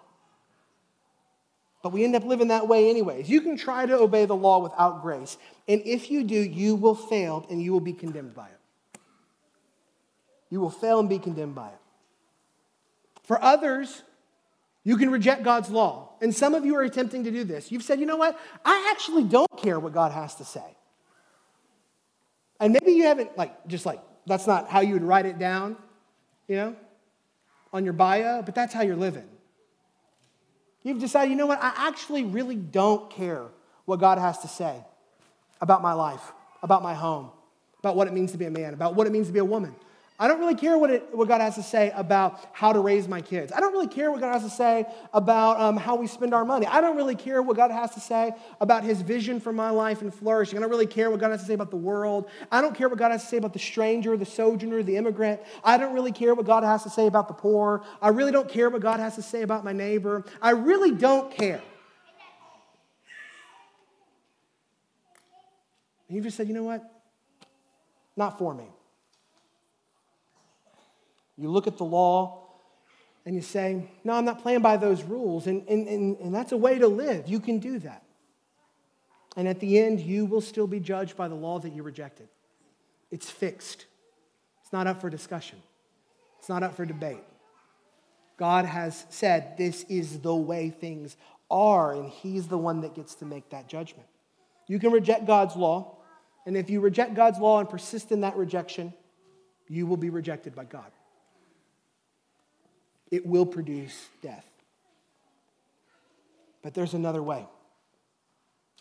But 1.82 1.94
we 1.94 2.04
end 2.04 2.16
up 2.16 2.26
living 2.26 2.50
that 2.50 2.68
way 2.68 2.92
anyways. 2.92 3.28
You 3.28 3.42
can 3.42 3.58
try 3.58 3.88
to 3.88 3.98
obey 3.98 4.26
the 4.26 4.36
law 4.36 4.60
without 4.60 5.02
grace. 5.02 5.36
And 5.68 5.82
if 5.84 6.12
you 6.12 6.24
do, 6.24 6.36
you 6.36 6.76
will 6.76 6.94
fail 6.94 7.48
and 7.50 7.60
you 7.60 7.72
will 7.72 7.80
be 7.80 7.94
condemned 7.94 8.36
by 8.36 8.50
it 8.50 8.59
you 10.50 10.60
will 10.60 10.70
fail 10.70 11.00
and 11.00 11.10
be 11.10 11.20
condemned 11.20 11.56
by 11.56 11.68
it. 11.68 11.80
For 13.24 13.42
others, 13.42 14.04
you 14.84 14.98
can 14.98 15.12
reject 15.12 15.44
God's 15.44 15.70
law. 15.70 16.14
And 16.22 16.36
some 16.36 16.56
of 16.56 16.66
you 16.66 16.76
are 16.76 16.82
attempting 16.82 17.24
to 17.26 17.32
do 17.32 17.44
this. 17.44 17.72
You've 17.72 17.84
said, 17.84 18.00
you 18.00 18.06
know 18.06 18.18
what? 18.18 18.40
I 18.66 18.92
actually 18.92 19.24
don't 19.24 19.58
care 19.58 19.80
what 19.80 19.94
God 19.94 20.12
has 20.12 20.36
to 20.36 20.44
say. 20.44 20.76
And 22.60 22.74
maybe 22.74 22.94
you 22.94 23.04
haven't, 23.04 23.38
like, 23.38 23.68
just 23.68 23.86
like, 23.86 24.02
that's 24.26 24.48
not 24.48 24.68
how 24.70 24.82
you 24.82 24.94
would 24.94 25.04
write 25.04 25.26
it 25.26 25.40
down, 25.40 25.78
you 26.48 26.56
know, 26.56 26.76
on 27.72 27.84
your 27.84 27.94
bio, 27.94 28.42
but 28.42 28.56
that's 28.56 28.74
how 28.74 28.82
you're 28.82 28.96
living. 28.96 29.28
You've 30.84 31.00
decided, 31.00 31.30
you 31.32 31.38
know 31.38 31.46
what? 31.46 31.60
I 31.62 31.88
actually 31.88 32.24
really 32.24 32.56
don't 32.56 33.10
care 33.10 33.46
what 33.86 34.00
God 34.00 34.18
has 34.18 34.40
to 34.40 34.48
say 34.48 34.84
about 35.62 35.82
my 35.82 35.94
life, 35.94 36.32
about 36.64 36.84
my 36.84 36.94
home, 36.94 37.30
about 37.80 37.96
what 37.96 38.08
it 38.08 38.14
means 38.14 38.32
to 38.32 38.38
be 38.38 38.46
a 38.46 38.52
man, 38.52 38.74
about 38.74 38.96
what 38.96 39.08
it 39.08 39.12
means 39.12 39.28
to 39.28 39.34
be 39.34 39.40
a 39.40 39.46
woman. 39.46 39.76
I 40.22 40.28
don't 40.28 40.42
really 40.42 40.56
care 40.56 40.78
what, 40.78 40.90
it, 40.90 41.16
what 41.16 41.30
God 41.30 41.40
has 41.40 41.56
to 41.56 41.64
say 41.64 41.94
about 41.96 42.46
how 42.52 42.74
to 42.74 42.82
raise 42.82 43.08
my 43.08 43.22
kids. 43.22 43.54
I 43.54 43.62
don't 43.62 43.72
really 43.72 43.88
care 43.88 44.12
what 44.12 44.20
God 44.20 44.34
has 44.34 44.44
to 44.44 44.50
say 44.50 44.86
about 45.14 45.62
um, 45.62 45.78
how 45.78 45.96
we 45.96 46.08
spend 46.08 46.34
our 46.34 46.44
money. 46.44 46.66
I 46.66 46.82
don't 46.82 46.98
really 46.98 47.16
care 47.16 47.42
what 47.42 47.56
God 47.56 47.72
has 47.72 47.92
to 47.92 48.02
say 48.02 48.34
about 48.60 48.84
his 48.84 49.02
vision 49.02 49.40
for 49.40 49.54
my 49.54 49.70
life 49.70 50.02
and 50.02 50.14
flourishing. 50.14 50.58
I 50.58 50.62
don't 50.62 50.70
really 50.70 50.88
care 50.88 51.10
what 51.10 51.22
God 51.22 51.32
has 51.32 51.40
to 51.40 51.48
say 51.48 51.54
about 51.54 51.72
the 51.72 51.78
world. 51.78 52.30
I 52.52 52.60
don't 52.60 52.76
care 52.76 52.90
what 52.90 53.00
God 53.00 53.12
has 53.12 53.24
to 53.24 53.30
say 53.30 53.38
about 53.38 53.54
the 53.54 53.60
stranger, 53.60 54.18
the 54.18 54.26
sojourner, 54.26 54.84
the 54.84 54.98
immigrant. 54.98 55.40
I 55.64 55.78
don't 55.78 55.94
really 55.94 56.12
care 56.12 56.36
what 56.36 56.46
God 56.46 56.66
has 56.66 56.84
to 56.84 56.90
say 56.90 57.08
about 57.08 57.30
the 57.30 57.34
poor. 57.34 57.86
I 58.02 58.10
really 58.10 58.34
don't 58.34 58.50
care 58.50 58.70
what 58.70 58.82
God 58.82 59.00
has 59.00 59.16
to 59.16 59.22
say 59.22 59.42
about 59.44 59.64
my 59.64 59.72
neighbor. 59.72 60.26
I 60.42 60.50
really 60.50 60.92
don't 60.92 61.32
care. 61.32 61.62
And 66.10 66.18
you 66.18 66.22
just 66.22 66.36
said, 66.36 66.50
you 66.50 66.54
know 66.54 66.64
what? 66.64 66.84
Not 68.18 68.38
for 68.38 68.54
me. 68.54 68.66
You 71.40 71.50
look 71.50 71.68
at 71.68 71.78
the 71.78 71.86
law 71.86 72.44
and 73.26 73.34
you 73.34 73.42
say, 73.42 73.90
No, 74.04 74.14
I'm 74.14 74.26
not 74.26 74.42
playing 74.42 74.62
by 74.62 74.76
those 74.78 75.04
rules. 75.04 75.48
And, 75.48 75.68
and, 75.70 75.88
and, 75.88 76.18
and 76.18 76.36
that's 76.36 76.52
a 76.52 76.58
way 76.58 76.78
to 76.78 76.88
live. 76.88 77.28
You 77.28 77.40
can 77.40 77.60
do 77.60 77.80
that. 77.80 78.04
And 79.38 79.48
at 79.48 79.60
the 79.60 79.80
end, 79.80 80.02
you 80.02 80.26
will 80.26 80.42
still 80.42 80.68
be 80.68 80.80
judged 80.80 81.16
by 81.16 81.28
the 81.30 81.36
law 81.36 81.60
that 81.60 81.72
you 81.72 81.82
rejected. 81.82 82.28
It's 83.10 83.30
fixed, 83.30 83.86
it's 84.62 84.74
not 84.74 84.86
up 84.86 85.02
for 85.02 85.10
discussion, 85.10 85.60
it's 86.38 86.50
not 86.50 86.62
up 86.62 86.76
for 86.76 86.86
debate. 86.86 87.24
God 88.38 88.66
has 88.66 89.06
said 89.10 89.58
this 89.58 89.84
is 89.90 90.20
the 90.20 90.36
way 90.36 90.70
things 90.70 91.18
are, 91.50 91.94
and 91.94 92.10
He's 92.10 92.48
the 92.48 92.58
one 92.58 92.82
that 92.82 92.96
gets 92.96 93.16
to 93.16 93.26
make 93.26 93.50
that 93.50 93.68
judgment. 93.68 94.08
You 94.68 94.78
can 94.78 94.92
reject 94.92 95.26
God's 95.26 95.56
law, 95.56 95.98
and 96.46 96.58
if 96.58 96.70
you 96.70 96.82
reject 96.82 97.16
God's 97.16 97.40
law 97.40 97.60
and 97.60 97.70
persist 97.70 98.12
in 98.12 98.22
that 98.22 98.36
rejection, 98.36 98.94
you 99.68 99.88
will 99.88 99.98
be 99.98 100.10
rejected 100.10 100.56
by 100.56 100.66
God 100.66 100.92
it 103.12 103.26
will 103.26 103.46
produce 103.46 104.08
death. 104.22 104.46
But 106.62 106.74
there's 106.74 106.94
another 106.94 107.24
way. 107.24 107.46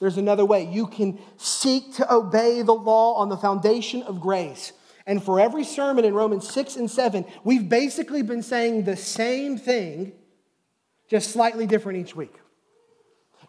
There's 0.01 0.17
another 0.17 0.45
way. 0.45 0.65
You 0.65 0.87
can 0.87 1.19
seek 1.37 1.95
to 1.97 2.13
obey 2.13 2.63
the 2.63 2.75
law 2.75 3.15
on 3.15 3.29
the 3.29 3.37
foundation 3.37 4.03
of 4.03 4.21
grace. 4.21 4.73
And 5.07 5.23
for 5.23 5.41
every 5.41 5.65
sermon 5.65 6.05
in 6.05 6.15
Romans 6.15 6.49
6 6.51 6.77
and 6.77 6.91
7, 6.91 7.25
we've 7.43 7.69
basically 7.69 8.23
been 8.23 8.43
saying 8.43 8.85
the 8.85 8.97
same 8.97 9.57
thing, 9.57 10.13
just 11.09 11.31
slightly 11.31 11.67
different 11.67 11.99
each 11.99 12.15
week. 12.15 12.35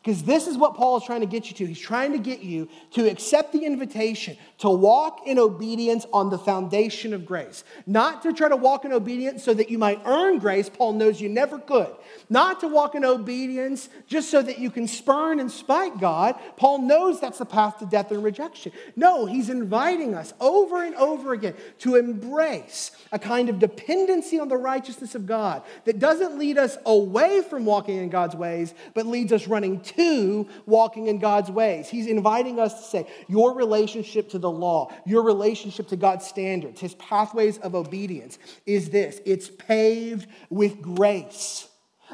Because 0.01 0.23
this 0.23 0.47
is 0.47 0.57
what 0.57 0.75
Paul 0.75 0.97
is 0.97 1.03
trying 1.03 1.19
to 1.21 1.27
get 1.27 1.47
you 1.47 1.55
to. 1.57 1.65
He's 1.65 1.79
trying 1.79 2.13
to 2.13 2.19
get 2.19 2.39
you 2.39 2.69
to 2.91 3.09
accept 3.09 3.51
the 3.51 3.65
invitation 3.65 4.37
to 4.59 4.69
walk 4.69 5.27
in 5.27 5.37
obedience 5.37 6.05
on 6.13 6.29
the 6.29 6.37
foundation 6.37 7.13
of 7.13 7.25
grace. 7.25 7.65
Not 7.85 8.21
to 8.23 8.31
try 8.31 8.47
to 8.47 8.55
walk 8.55 8.85
in 8.85 8.93
obedience 8.93 9.43
so 9.43 9.53
that 9.53 9.69
you 9.69 9.77
might 9.77 10.01
earn 10.05 10.39
grace. 10.39 10.69
Paul 10.69 10.93
knows 10.93 11.19
you 11.19 11.27
never 11.27 11.59
could. 11.59 11.89
Not 12.29 12.61
to 12.61 12.67
walk 12.69 12.95
in 12.95 13.03
obedience 13.03 13.89
just 14.07 14.29
so 14.29 14.41
that 14.41 14.59
you 14.59 14.71
can 14.71 14.87
spurn 14.87 15.39
and 15.39 15.51
spite 15.51 15.99
God. 15.99 16.35
Paul 16.55 16.81
knows 16.81 17.19
that's 17.19 17.39
the 17.39 17.45
path 17.45 17.79
to 17.79 17.85
death 17.85 18.11
and 18.11 18.23
rejection. 18.23 18.71
No, 18.95 19.25
he's 19.25 19.49
inviting 19.49 20.15
us 20.15 20.33
over 20.39 20.81
and 20.81 20.95
over 20.95 21.33
again 21.33 21.55
to 21.79 21.97
embrace 21.97 22.91
a 23.11 23.19
kind 23.19 23.49
of 23.49 23.59
dependency 23.59 24.39
on 24.39 24.47
the 24.47 24.57
righteousness 24.57 25.13
of 25.13 25.25
God 25.25 25.61
that 25.83 25.99
doesn't 25.99 26.39
lead 26.39 26.57
us 26.57 26.77
away 26.85 27.41
from 27.41 27.65
walking 27.65 27.97
in 27.97 28.09
God's 28.09 28.35
ways, 28.35 28.73
but 28.93 29.05
leads 29.05 29.33
us 29.33 29.47
running 29.47 29.81
to 29.95 30.47
walking 30.65 31.07
in 31.07 31.19
God's 31.19 31.49
ways. 31.51 31.89
He's 31.89 32.07
inviting 32.07 32.59
us 32.59 32.73
to 32.73 32.83
say, 32.83 33.07
your 33.27 33.53
relationship 33.53 34.29
to 34.29 34.39
the 34.39 34.51
law, 34.51 34.91
your 35.05 35.23
relationship 35.23 35.87
to 35.89 35.95
God's 35.95 36.25
standards, 36.25 36.79
his 36.79 36.95
pathways 36.95 37.57
of 37.59 37.75
obedience 37.75 38.39
is 38.65 38.89
this 38.89 39.21
it's 39.25 39.49
paved 39.49 40.27
with 40.49 40.81
grace. 40.81 41.67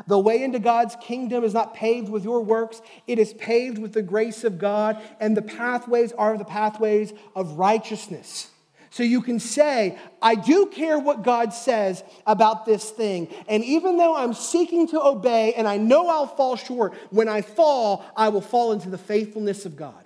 The 0.08 0.20
way 0.20 0.44
into 0.44 0.60
God's 0.60 0.96
kingdom 0.98 1.44
is 1.44 1.54
not 1.54 1.74
paved 1.74 2.10
with 2.10 2.26
your 2.26 2.42
works, 2.42 2.82
it 3.08 3.18
is 3.18 3.34
paved 3.34 3.78
with 3.78 3.94
the 3.94 4.02
grace 4.02 4.44
of 4.44 4.58
God, 4.58 5.02
and 5.20 5.38
the 5.38 5.42
pathways 5.42 6.12
are 6.12 6.38
the 6.38 6.46
pathways 6.46 7.14
of 7.36 7.58
righteousness. 7.58 8.50
So 8.96 9.04
you 9.04 9.22
can 9.22 9.42
say, 9.42 10.00
I 10.22 10.36
do 10.36 10.68
care 10.68 10.98
what 10.98 11.22
God 11.22 11.54
says 11.54 12.02
about 12.26 12.66
this 12.66 12.92
thing. 12.92 13.28
And 13.46 13.62
even 13.66 13.98
though 13.98 14.16
I'm 14.16 14.34
seeking 14.34 14.88
to 14.88 15.02
obey 15.02 15.54
and 15.56 15.68
I 15.68 15.76
know 15.76 16.08
I'll 16.08 16.26
fall 16.26 16.56
short, 16.56 16.94
when 17.10 17.28
I 17.28 17.42
fall, 17.42 18.06
I 18.16 18.30
will 18.30 18.40
fall 18.40 18.72
into 18.72 18.90
the 18.90 18.98
faithfulness 18.98 19.66
of 19.66 19.76
God. 19.76 20.05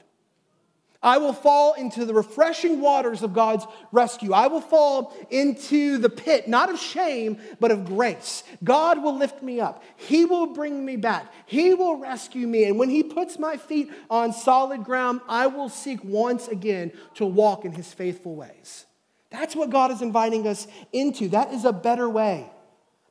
I 1.02 1.18
will 1.18 1.32
fall 1.32 1.74
into 1.74 2.04
the 2.04 2.14
refreshing 2.14 2.82
waters 2.82 3.24
of 3.24 3.34
God's 3.34 3.66
rescue. 3.94 4.34
I 4.34 4.48
will 4.48 4.60
fall 4.60 5.16
into 5.30 5.98
the 5.98 6.10
pit, 6.10 6.50
not 6.50 6.70
of 6.70 6.78
shame, 6.78 7.38
but 7.62 7.72
of 7.72 7.86
grace. 7.86 8.44
God 8.66 9.02
will 9.02 9.18
lift 9.18 9.42
me 9.42 9.62
up. 9.62 9.82
He 9.96 10.26
will 10.26 10.48
bring 10.48 10.86
me 10.86 10.98
back. 10.98 11.32
He 11.46 11.74
will 11.74 11.96
rescue 11.96 12.48
me. 12.48 12.66
And 12.66 12.78
when 12.78 12.90
He 12.90 13.04
puts 13.04 13.40
my 13.40 13.56
feet 13.56 13.90
on 14.10 14.34
solid 14.34 14.84
ground, 14.84 15.22
I 15.30 15.48
will 15.48 15.70
seek 15.70 16.04
once 16.04 16.50
again 16.50 16.92
to 17.16 17.26
walk 17.26 17.64
in 17.64 17.72
His 17.72 17.94
faithful 17.94 18.36
ways. 18.36 18.86
That's 19.30 19.56
what 19.56 19.70
God 19.70 19.92
is 19.92 20.02
inviting 20.02 20.48
us 20.48 20.68
into. 20.92 21.30
That 21.30 21.54
is 21.54 21.64
a 21.64 21.72
better 21.72 22.10
way. 22.10 22.50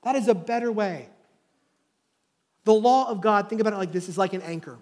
That 0.03 0.15
is 0.15 0.29
a 0.29 0.35
better 0.35 0.71
way. 0.71 1.09
The 2.65 2.75
law 2.75 3.09
of 3.09 3.23
God, 3.23 3.49
think 3.49 3.63
about 3.63 3.73
it 3.73 3.77
like 3.77 3.93
this, 3.93 4.11
is 4.11 4.19
like 4.19 4.35
an 4.35 4.43
anchor. 4.43 4.79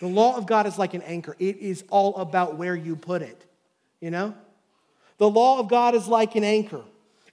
The 0.00 0.06
law 0.06 0.36
of 0.36 0.46
God 0.46 0.66
is 0.66 0.78
like 0.78 0.94
an 0.94 1.02
anchor, 1.02 1.34
it 1.38 1.58
is 1.58 1.84
all 1.90 2.16
about 2.16 2.56
where 2.56 2.76
you 2.76 2.96
put 2.96 3.22
it, 3.22 3.44
you 4.00 4.10
know? 4.10 4.34
The 5.18 5.28
law 5.28 5.58
of 5.58 5.68
God 5.68 5.94
is 5.94 6.06
like 6.06 6.36
an 6.36 6.44
anchor. 6.44 6.82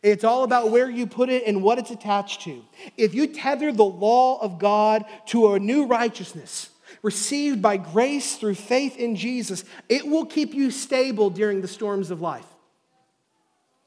It's 0.01 0.23
all 0.23 0.43
about 0.43 0.69
where 0.69 0.89
you 0.89 1.07
put 1.07 1.29
it 1.29 1.43
and 1.47 1.63
what 1.63 1.79
it's 1.79 1.91
attached 1.91 2.41
to. 2.41 2.63
If 2.97 3.15
you 3.15 3.27
tether 3.27 3.71
the 3.71 3.85
law 3.85 4.39
of 4.39 4.59
God 4.59 5.05
to 5.27 5.53
a 5.53 5.59
new 5.59 5.85
righteousness 5.85 6.69
received 7.01 7.61
by 7.61 7.77
grace 7.77 8.35
through 8.35 8.55
faith 8.55 8.97
in 8.97 9.15
Jesus, 9.15 9.63
it 9.89 10.05
will 10.05 10.25
keep 10.25 10.53
you 10.53 10.71
stable 10.71 11.29
during 11.29 11.61
the 11.61 11.67
storms 11.67 12.11
of 12.11 12.21
life. 12.21 12.45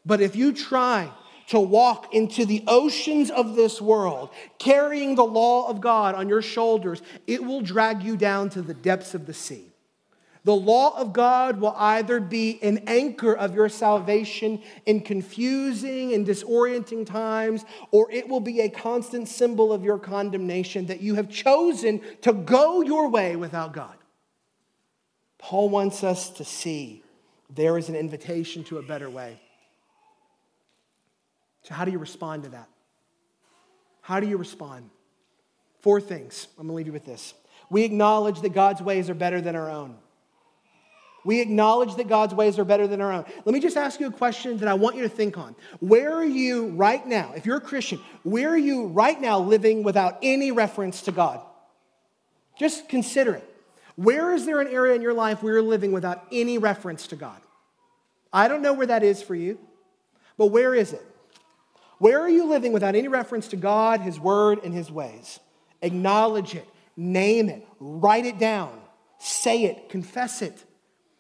But 0.05 0.21
if 0.21 0.37
you 0.37 0.53
try 0.53 1.11
to 1.49 1.59
walk 1.59 2.15
into 2.15 2.45
the 2.45 2.63
oceans 2.67 3.31
of 3.31 3.57
this 3.57 3.81
world, 3.81 4.31
carrying 4.59 5.15
the 5.15 5.25
law 5.25 5.69
of 5.69 5.81
God 5.81 6.15
on 6.15 6.29
your 6.29 6.43
shoulders, 6.43 7.03
it 7.27 7.43
will 7.43 7.63
drag 7.63 8.03
you 8.03 8.17
down 8.17 8.51
to 8.51 8.63
the 8.63 8.75
depths 8.75 9.15
of 9.15 9.27
the 9.27 9.35
sea. 9.35 9.65
The 10.45 10.55
law 10.55 10.97
of 10.97 11.13
God 11.13 11.61
will 11.61 11.75
either 11.77 12.21
be 12.21 12.59
an 12.63 12.85
anchor 12.87 13.35
of 13.35 13.55
your 13.55 13.69
salvation 13.69 14.63
in 14.87 15.01
confusing 15.01 16.15
and 16.15 16.27
disorienting 16.27 17.07
times, 17.07 17.65
or 17.91 18.11
it 18.11 18.29
will 18.29 18.41
be 18.41 18.61
a 18.61 18.69
constant 18.69 19.29
symbol 19.29 19.73
of 19.73 19.85
your 19.85 19.99
condemnation 19.99 20.87
that 20.87 21.01
you 21.01 21.17
have 21.17 21.29
chosen 21.29 22.01
to 22.23 22.33
go 22.33 22.83
your 22.83 23.09
way 23.09 23.37
without 23.37 23.73
God. 23.73 23.97
Paul 25.39 25.69
wants 25.71 26.05
us 26.05 26.31
to 26.31 26.45
see 26.45 27.03
there 27.51 27.79
is 27.79 27.89
an 27.89 27.97
invitation 27.97 28.65
to 28.65 28.79
a 28.79 28.83
better 28.83 29.11
way. 29.11 29.41
So, 31.69 31.75
how 31.75 31.85
do 31.85 31.91
you 31.91 31.99
respond 31.99 32.45
to 32.45 32.49
that? 32.51 32.67
How 34.01 34.21
do 34.21 34.27
you 34.27 34.39
respond? 34.39 34.89
Four 35.81 36.01
things. 36.01 36.49
I'm 36.59 36.67
going 36.67 36.73
to 36.73 36.77
leave 36.77 36.87
you 36.87 36.95
with 36.95 37.05
this. 37.05 37.35
We 37.69 37.85
acknowledge 37.85 38.41
that 38.41 38.55
God's 38.55 38.81
ways 38.81 39.11
are 39.11 39.15
better 39.15 39.43
than 39.43 39.55
our 39.55 39.71
own. 39.71 39.97
We 41.27 41.43
acknowledge 41.43 41.97
that 41.97 42.09
God's 42.09 42.33
ways 42.33 42.59
are 42.59 42.65
better 42.65 42.87
than 42.87 43.03
our 43.03 43.13
own. 43.13 43.27
Let 43.45 43.53
me 43.53 43.61
just 43.61 43.77
ask 43.77 44.01
you 44.01 44.07
a 44.07 44.11
question 44.11 44.57
that 44.59 44.69
I 44.69 44.73
want 44.75 44.97
you 44.97 45.03
to 45.03 45.11
think 45.11 45.37
on. 45.37 45.55
Where 45.81 46.15
are 46.15 46.25
you 46.25 46.69
right 46.69 47.07
now, 47.07 47.35
if 47.37 47.45
you're 47.45 47.59
a 47.59 47.61
Christian, 47.61 48.01
where 48.23 48.49
are 48.49 48.57
you 48.57 48.87
right 48.87 49.21
now 49.21 49.39
living 49.39 49.83
without 49.83 50.17
any 50.23 50.53
reference 50.53 51.03
to 51.03 51.13
God? 51.13 51.43
Just 52.59 52.89
consider 52.89 53.35
it. 53.35 53.57
Where 53.97 54.33
is 54.33 54.47
there 54.47 54.63
an 54.63 54.69
area 54.69 54.95
in 54.95 55.03
your 55.03 55.13
life 55.13 55.43
where 55.43 55.55
you're 55.55 55.63
living 55.63 55.93
without 55.93 56.25
any 56.33 56.57
reference 56.57 57.09
to 57.09 57.17
God? 57.17 57.41
I 58.33 58.49
don't 58.49 58.63
know 58.63 58.73
where 58.73 58.87
that 58.87 59.03
is 59.03 59.21
for 59.23 59.35
you, 59.35 59.59
but 60.39 60.47
where 60.47 60.75
is 60.75 60.95
it? 60.95 61.05
Where 61.99 62.21
are 62.21 62.29
you 62.29 62.49
living 62.49 62.73
without 62.73 62.95
any 62.95 63.09
reference 63.09 63.49
to 63.49 63.57
God, 63.57 64.01
His 64.01 64.19
Word, 64.19 64.61
and 64.65 64.73
His 64.73 64.91
ways? 64.91 65.41
Acknowledge 65.83 66.55
it, 66.55 66.67
name 66.97 67.49
it, 67.49 67.67
write 67.81 68.25
it 68.25 68.39
down, 68.39 68.81
say 69.19 69.65
it, 69.65 69.89
confess 69.89 70.43
it. 70.43 70.65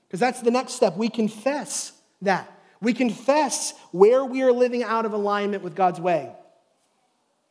Because 0.06 0.20
that's 0.20 0.40
the 0.40 0.50
next 0.50 0.72
step. 0.72 0.96
We 0.96 1.08
confess 1.08 1.92
that. 2.22 2.52
We 2.80 2.94
confess 2.94 3.74
where 3.90 4.24
we 4.24 4.42
are 4.42 4.52
living 4.52 4.82
out 4.82 5.04
of 5.04 5.12
alignment 5.12 5.62
with 5.62 5.74
God's 5.74 6.00
way. 6.00 6.32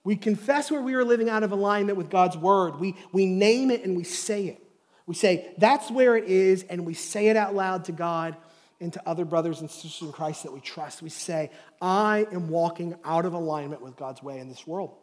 We 0.04 0.16
confess 0.16 0.72
where 0.72 0.82
we 0.82 0.94
are 0.94 1.04
living 1.04 1.30
out 1.30 1.44
of 1.44 1.52
alignment 1.52 1.98
with 1.98 2.10
God's 2.10 2.38
word. 2.38 2.80
We, 2.80 2.96
we 3.12 3.26
name 3.26 3.70
it 3.70 3.84
and 3.84 3.98
we 3.98 4.06
say 4.06 4.46
it. 4.46 4.64
We 5.06 5.16
say, 5.16 5.54
that's 5.58 5.92
where 5.92 6.16
it 6.16 6.26
is, 6.26 6.64
and 6.64 6.86
we 6.86 6.94
say 6.94 7.28
it 7.28 7.38
out 7.38 7.56
loud 7.56 7.86
to 7.86 7.92
God 7.92 8.36
and 8.80 8.94
to 8.94 9.02
other 9.08 9.26
brothers 9.26 9.62
and 9.62 9.70
sisters 9.70 10.02
in 10.02 10.12
Christ 10.12 10.44
that 10.44 10.54
we 10.54 10.60
trust. 10.60 11.02
We 11.02 11.10
say, 11.10 11.52
I 11.82 12.28
am 12.32 12.50
walking 12.50 12.96
out 13.04 13.26
of 13.26 13.34
alignment 13.34 13.82
with 13.82 13.96
God's 13.96 14.22
way 14.22 14.40
in 14.40 14.50
this 14.50 14.68
world. 14.68 14.96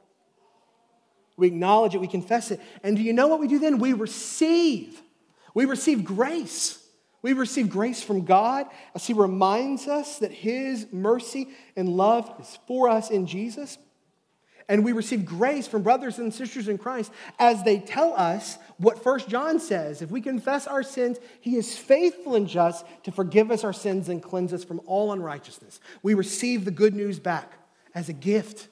We 1.37 1.49
acknowledge 1.49 1.95
it, 1.95 2.01
we 2.01 2.07
confess 2.07 2.51
it. 2.51 2.61
And 2.83 2.97
do 2.97 3.03
you 3.03 3.13
know 3.13 3.27
what 3.27 3.41
we 3.41 3.49
do 3.49 3.59
then? 3.59 3.79
We 3.79 3.93
receive. 3.93 5.01
We 5.53 5.65
receive 5.65 6.05
grace. 6.05 6.79
We 7.23 7.33
receive 7.33 7.71
grace 7.71 8.03
from 8.03 8.25
God 8.25 8.67
as 8.95 9.07
He 9.07 9.15
reminds 9.15 9.89
us 9.89 10.19
that 10.19 10.31
His 10.31 10.87
mercy 10.93 11.49
and 11.75 11.89
love 11.89 12.33
is 12.39 12.59
for 12.67 12.89
us 12.89 13.11
in 13.11 13.27
Jesus. 13.27 13.79
And 14.69 14.85
we 14.85 14.93
receive 14.93 15.27
grace 15.27 15.67
from 15.67 15.83
brothers 15.83 16.19
and 16.19 16.33
sisters 16.33 16.69
in 16.69 16.79
Christ 16.79 17.13
as 17.39 17.63
they 17.65 17.79
tell 17.79 18.15
us 18.15 18.59
what 18.79 19.03
First 19.03 19.29
John 19.29 19.61
says. 19.61 20.01
If 20.01 20.11
we 20.11 20.21
confess 20.21 20.67
our 20.67 20.83
sins, 20.83 21.19
he 21.41 21.57
is 21.57 21.77
faithful 21.77 22.35
and 22.35 22.49
just 22.49 22.87
to 23.05 23.13
forgive 23.13 23.51
us 23.51 23.63
our 23.63 23.73
sins 23.73 24.09
and 24.09 24.23
cleanse 24.23 24.53
us 24.53 24.65
from 24.65 24.81
all 24.87 25.13
unrighteousness. 25.13 25.81
We 26.03 26.15
receive 26.15 26.65
the 26.65 26.71
good 26.71 26.95
news 26.95 27.19
back 27.19 27.53
as 27.95 28.09
a 28.09 28.15
gift, 28.15 28.69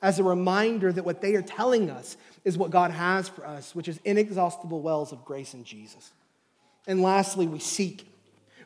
as 0.00 0.18
a 0.18 0.24
reminder 0.24 0.92
that 0.92 1.04
what 1.04 1.20
they 1.20 1.34
are 1.34 1.42
telling 1.42 1.90
us 1.90 2.16
is 2.44 2.58
what 2.58 2.70
God 2.70 2.90
has 2.90 3.28
for 3.28 3.46
us, 3.46 3.74
which 3.74 3.88
is 3.88 4.00
inexhaustible 4.04 4.80
wells 4.80 5.12
of 5.12 5.24
grace 5.24 5.54
in 5.54 5.64
Jesus. 5.64 6.12
And 6.86 7.02
lastly, 7.02 7.46
we 7.46 7.58
seek. 7.58 8.10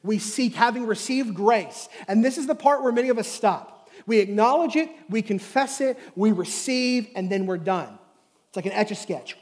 We 0.03 0.19
seek 0.19 0.55
having 0.55 0.87
received 0.87 1.35
grace. 1.35 1.89
And 2.07 2.25
this 2.25 2.39
is 2.39 2.47
the 2.47 2.55
part 2.55 2.83
where 2.83 2.93
many 2.93 3.09
of 3.09 3.19
us 3.19 3.29
stop. 3.29 3.78
We 4.09 4.19
acknowledge 4.19 4.75
it, 4.75 4.91
we 5.09 5.23
confess 5.23 5.81
it, 5.81 5.99
we 6.17 6.33
receive, 6.33 7.09
and 7.15 7.31
then 7.31 7.47
we're 7.47 7.59
done. 7.59 7.99
It's 8.49 8.57
like 8.57 8.65
an 8.65 8.73
etch 8.73 8.91
a 8.91 8.95
sketch. 8.95 9.37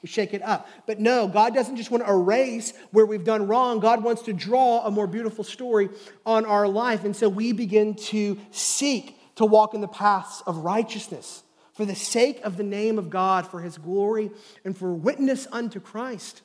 We 0.00 0.08
shake 0.08 0.32
it 0.32 0.42
up. 0.42 0.68
But 0.86 1.00
no, 1.00 1.26
God 1.26 1.54
doesn't 1.54 1.76
just 1.76 1.90
want 1.90 2.06
to 2.06 2.10
erase 2.10 2.72
where 2.92 3.04
we've 3.04 3.24
done 3.24 3.48
wrong. 3.48 3.80
God 3.80 4.04
wants 4.04 4.22
to 4.22 4.32
draw 4.32 4.86
a 4.86 4.90
more 4.92 5.08
beautiful 5.08 5.42
story 5.42 5.90
on 6.24 6.46
our 6.46 6.68
life. 6.68 7.04
And 7.04 7.16
so 7.16 7.28
we 7.28 7.50
begin 7.50 7.96
to 7.96 8.38
seek 8.52 9.18
to 9.34 9.44
walk 9.44 9.74
in 9.74 9.80
the 9.80 9.88
paths 9.88 10.42
of 10.46 10.58
righteousness 10.58 11.42
for 11.72 11.84
the 11.84 11.96
sake 11.96 12.40
of 12.44 12.56
the 12.56 12.62
name 12.62 12.98
of 12.98 13.10
God, 13.10 13.48
for 13.48 13.60
his 13.60 13.76
glory, 13.76 14.30
and 14.64 14.78
for 14.78 14.94
witness 14.94 15.48
unto 15.50 15.80
Christ. 15.80 16.42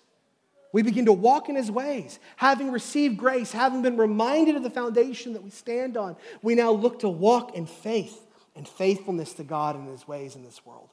We 0.71 0.83
begin 0.83 1.05
to 1.05 1.13
walk 1.13 1.49
in 1.49 1.55
his 1.55 1.71
ways. 1.71 2.19
Having 2.35 2.71
received 2.71 3.17
grace, 3.17 3.51
having 3.51 3.81
been 3.81 3.97
reminded 3.97 4.55
of 4.55 4.63
the 4.63 4.69
foundation 4.69 5.33
that 5.33 5.43
we 5.43 5.49
stand 5.49 5.97
on, 5.97 6.15
we 6.41 6.53
now 6.53 6.71
look 6.71 6.99
to 6.99 7.09
walk 7.09 7.55
in 7.55 7.65
faith 7.65 8.25
and 8.55 8.67
faithfulness 8.67 9.33
to 9.33 9.43
God 9.43 9.75
and 9.75 9.87
his 9.87 10.07
ways 10.07 10.35
in 10.35 10.43
this 10.43 10.65
world. 10.65 10.89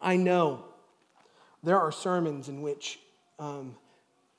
I 0.00 0.16
know 0.16 0.64
there 1.62 1.78
are 1.78 1.92
sermons 1.92 2.48
in 2.48 2.62
which 2.62 2.98
um, 3.38 3.76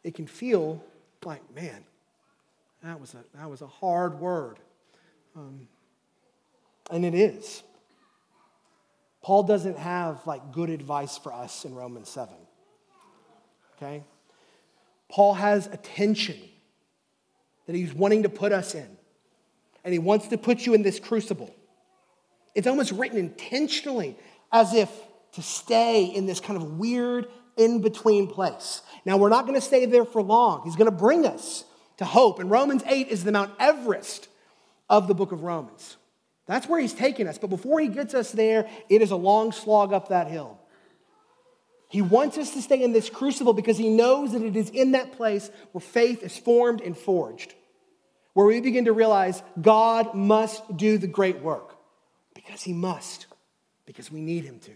it 0.04 0.16
can 0.16 0.28
feel 0.28 0.84
like, 1.24 1.42
man, 1.54 1.84
that 2.84 3.00
was 3.00 3.14
a, 3.14 3.24
that 3.38 3.50
was 3.50 3.62
a 3.62 3.68
hard 3.68 4.20
word. 4.20 4.58
Um, 5.36 5.68
and 6.92 7.06
it 7.06 7.14
is. 7.14 7.64
Paul 9.22 9.44
doesn't 9.44 9.78
have 9.78 10.26
like 10.26 10.52
good 10.52 10.70
advice 10.70 11.18
for 11.18 11.34
us 11.34 11.64
in 11.66 11.76
Romans 11.76 12.10
7 12.10 12.34
okay? 13.82 14.04
Paul 15.10 15.34
has 15.34 15.68
a 15.68 15.78
tension 15.78 16.38
that 17.66 17.76
he's 17.76 17.94
wanting 17.94 18.24
to 18.24 18.30
put 18.30 18.52
us 18.52 18.76
in, 18.76 18.88
and 19.84 19.94
he 19.94 20.00
wants 20.00 20.28
to 20.28 20.38
put 20.38 20.66
you 20.66 20.74
in 20.74 20.84
this 20.84 21.00
crucible. 21.00 21.54
It's 22.56 22.68
almost 22.68 22.92
written 22.92 23.18
intentionally 23.18 24.18
as 24.52 24.74
if 24.74 24.92
to 25.34 25.42
stay 25.42 26.06
in 26.06 26.26
this 26.26 26.40
kind 26.40 26.58
of 26.58 26.78
weird 26.78 27.28
in 27.58 27.82
between 27.82 28.28
place. 28.28 28.82
Now, 29.06 29.18
we're 29.18 29.30
not 29.30 29.46
going 29.46 29.56
to 29.60 29.66
stay 29.66 29.86
there 29.86 30.06
for 30.06 30.22
long. 30.22 30.64
He's 30.64 30.76
going 30.76 30.90
to 30.90 30.98
bring 30.98 31.26
us 31.26 31.64
to 31.98 32.06
hope. 32.06 32.40
And 32.40 32.50
Romans 32.50 32.84
8 32.88 33.10
is 33.10 33.24
the 33.24 33.32
Mount 33.32 33.52
Everest 33.60 34.28
of 34.90 35.08
the 35.08 35.14
book 35.14 35.32
of 35.32 35.44
Romans. 35.44 35.98
That's 36.48 36.68
where 36.68 36.80
he's 36.80 36.94
taking 36.94 37.28
us. 37.28 37.38
But 37.38 37.52
before 37.52 37.80
he 37.80 37.88
gets 37.88 38.14
us 38.14 38.32
there, 38.32 38.68
it 38.90 39.02
is 39.02 39.12
a 39.12 39.16
long 39.16 39.52
slog 39.52 39.94
up 39.94 40.10
that 40.10 40.28
hill. 40.28 40.59
He 41.90 42.04
wants 42.04 42.38
us 42.38 42.52
to 42.52 42.62
stay 42.62 42.84
in 42.84 42.94
this 42.94 43.10
crucible 43.10 43.54
because 43.54 43.78
he 43.78 43.90
knows 43.90 44.34
that 44.34 44.44
it 44.44 44.56
is 44.56 44.70
in 44.70 44.92
that 44.92 45.14
place 45.14 45.50
where 45.72 45.82
faith 45.82 46.22
is 46.22 46.38
formed 46.38 46.82
and 46.82 46.96
forged, 46.96 47.56
where 48.34 48.46
we 48.46 48.62
begin 48.62 48.86
to 48.86 48.94
realize 48.94 49.42
God 49.60 50.14
must 50.14 50.78
do 50.78 51.00
the 51.00 51.08
great 51.08 51.42
work 51.42 51.76
because 52.36 52.62
he 52.62 52.74
must, 52.74 53.26
because 53.88 54.12
we 54.12 54.22
need 54.22 54.44
him 54.46 54.60
to, 54.60 54.72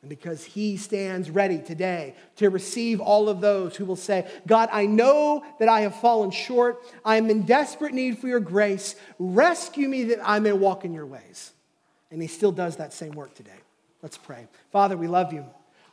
and 0.00 0.08
because 0.08 0.44
he 0.44 0.76
stands 0.76 1.28
ready 1.28 1.58
today 1.58 2.14
to 2.36 2.50
receive 2.50 3.00
all 3.00 3.28
of 3.28 3.40
those 3.40 3.74
who 3.74 3.84
will 3.84 3.96
say, 3.96 4.24
God, 4.46 4.68
I 4.70 4.86
know 4.86 5.44
that 5.58 5.68
I 5.68 5.80
have 5.80 5.96
fallen 5.96 6.30
short. 6.30 6.80
I 7.04 7.16
am 7.16 7.30
in 7.30 7.46
desperate 7.46 7.92
need 7.92 8.20
for 8.20 8.28
your 8.28 8.38
grace. 8.38 8.94
Rescue 9.18 9.88
me 9.88 10.04
that 10.04 10.20
I 10.22 10.38
may 10.38 10.52
walk 10.52 10.84
in 10.84 10.94
your 10.94 11.06
ways. 11.06 11.52
And 12.12 12.22
he 12.22 12.28
still 12.28 12.52
does 12.52 12.76
that 12.76 12.92
same 12.92 13.10
work 13.10 13.34
today. 13.34 13.50
Let's 14.02 14.16
pray. 14.16 14.46
Father, 14.70 14.96
we 14.96 15.08
love 15.08 15.32
you. 15.32 15.44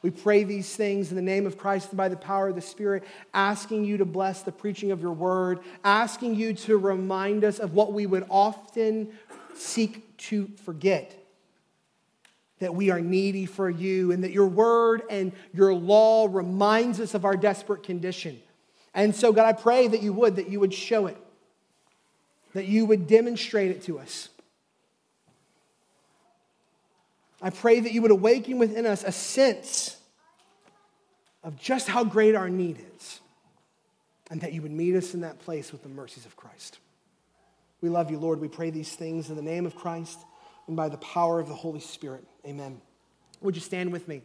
We 0.05 0.11
pray 0.11 0.43
these 0.43 0.75
things 0.75 1.09
in 1.09 1.15
the 1.15 1.21
name 1.23 1.47
of 1.47 1.57
Christ 1.57 1.89
and 1.89 1.97
by 1.97 2.09
the 2.09 2.15
power 2.15 2.49
of 2.49 2.53
the 2.53 2.61
Spirit, 2.61 3.03
asking 3.33 3.85
you 3.85 3.97
to 3.97 4.05
bless 4.05 4.43
the 4.43 4.51
preaching 4.51 4.91
of 4.91 5.01
your 5.01 5.13
word, 5.13 5.61
asking 5.83 6.35
you 6.35 6.53
to 6.53 6.77
remind 6.77 7.43
us 7.43 7.57
of 7.57 7.73
what 7.73 7.91
we 7.91 8.05
would 8.05 8.23
often 8.29 9.11
seek 9.55 10.15
to 10.17 10.45
forget 10.63 11.15
that 12.59 12.75
we 12.75 12.91
are 12.91 13.01
needy 13.01 13.47
for 13.47 13.67
you 13.67 14.11
and 14.11 14.23
that 14.23 14.29
your 14.29 14.45
word 14.45 15.01
and 15.09 15.31
your 15.55 15.73
law 15.73 16.27
reminds 16.29 16.99
us 16.99 17.15
of 17.15 17.25
our 17.25 17.35
desperate 17.35 17.81
condition. 17.81 18.39
And 18.93 19.15
so, 19.15 19.33
God, 19.33 19.47
I 19.47 19.53
pray 19.53 19.87
that 19.87 20.03
you 20.03 20.13
would, 20.13 20.35
that 20.35 20.49
you 20.49 20.59
would 20.59 20.71
show 20.75 21.07
it, 21.07 21.17
that 22.53 22.67
you 22.67 22.85
would 22.85 23.07
demonstrate 23.07 23.71
it 23.71 23.81
to 23.85 23.97
us. 23.97 24.29
I 27.41 27.49
pray 27.49 27.79
that 27.79 27.91
you 27.91 28.03
would 28.03 28.11
awaken 28.11 28.59
within 28.59 28.85
us 28.85 29.03
a 29.03 29.11
sense 29.11 29.94
of 31.45 31.55
just 31.55 31.87
how 31.87 32.03
great 32.03 32.35
our 32.35 32.49
need 32.49 32.83
is, 32.97 33.21
and 34.29 34.41
that 34.41 34.51
you 34.51 34.61
would 34.63 34.71
meet 34.71 34.95
us 34.95 35.13
in 35.13 35.21
that 35.21 35.39
place 35.39 35.71
with 35.71 35.83
the 35.83 35.89
mercies 35.89 36.25
of 36.25 36.35
Christ. 36.35 36.79
We 37.81 37.89
love 37.89 38.09
you, 38.09 38.17
Lord. 38.17 38.41
We 38.41 38.47
pray 38.47 38.71
these 38.71 38.93
things 38.95 39.29
in 39.29 39.35
the 39.35 39.43
name 39.43 39.67
of 39.67 39.75
Christ 39.75 40.19
and 40.67 40.75
by 40.75 40.89
the 40.89 40.97
power 40.97 41.39
of 41.39 41.47
the 41.47 41.53
Holy 41.53 41.79
Spirit. 41.79 42.25
Amen. 42.45 42.81
Would 43.41 43.55
you 43.55 43.61
stand 43.61 43.91
with 43.91 44.07
me? 44.07 44.23